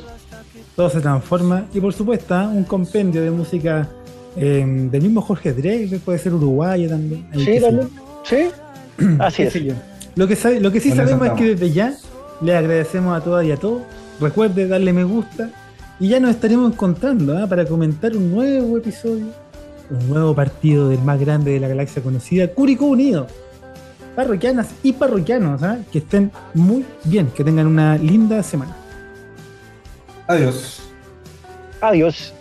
[0.77, 2.49] Todo se transforma y por supuesto ¿ah?
[2.49, 3.89] un compendio de música
[4.37, 7.27] eh, del mismo Jorge Drexler, puede ser uruguaya también.
[7.35, 7.89] Sí, también.
[8.25, 8.49] Sí,
[9.21, 9.55] así es.
[9.55, 9.75] yo.
[10.17, 11.95] Lo que, sabe- lo que sí Con sabemos es que desde ya
[12.43, 13.83] le agradecemos a todas y a todos.
[14.21, 15.51] Recuerde darle me gusta
[16.01, 17.47] y ya nos estaremos encontrando ¿ah?
[17.47, 19.27] para comentar un nuevo episodio,
[19.91, 23.27] un nuevo partido del más grande de la galaxia conocida, Curicó Unido.
[24.17, 25.79] Parroquianas y parroquianos, ¿ah?
[25.93, 28.75] que estén muy bien, que tengan una linda semana.
[30.29, 30.81] Adiós.
[31.81, 32.36] Adiós.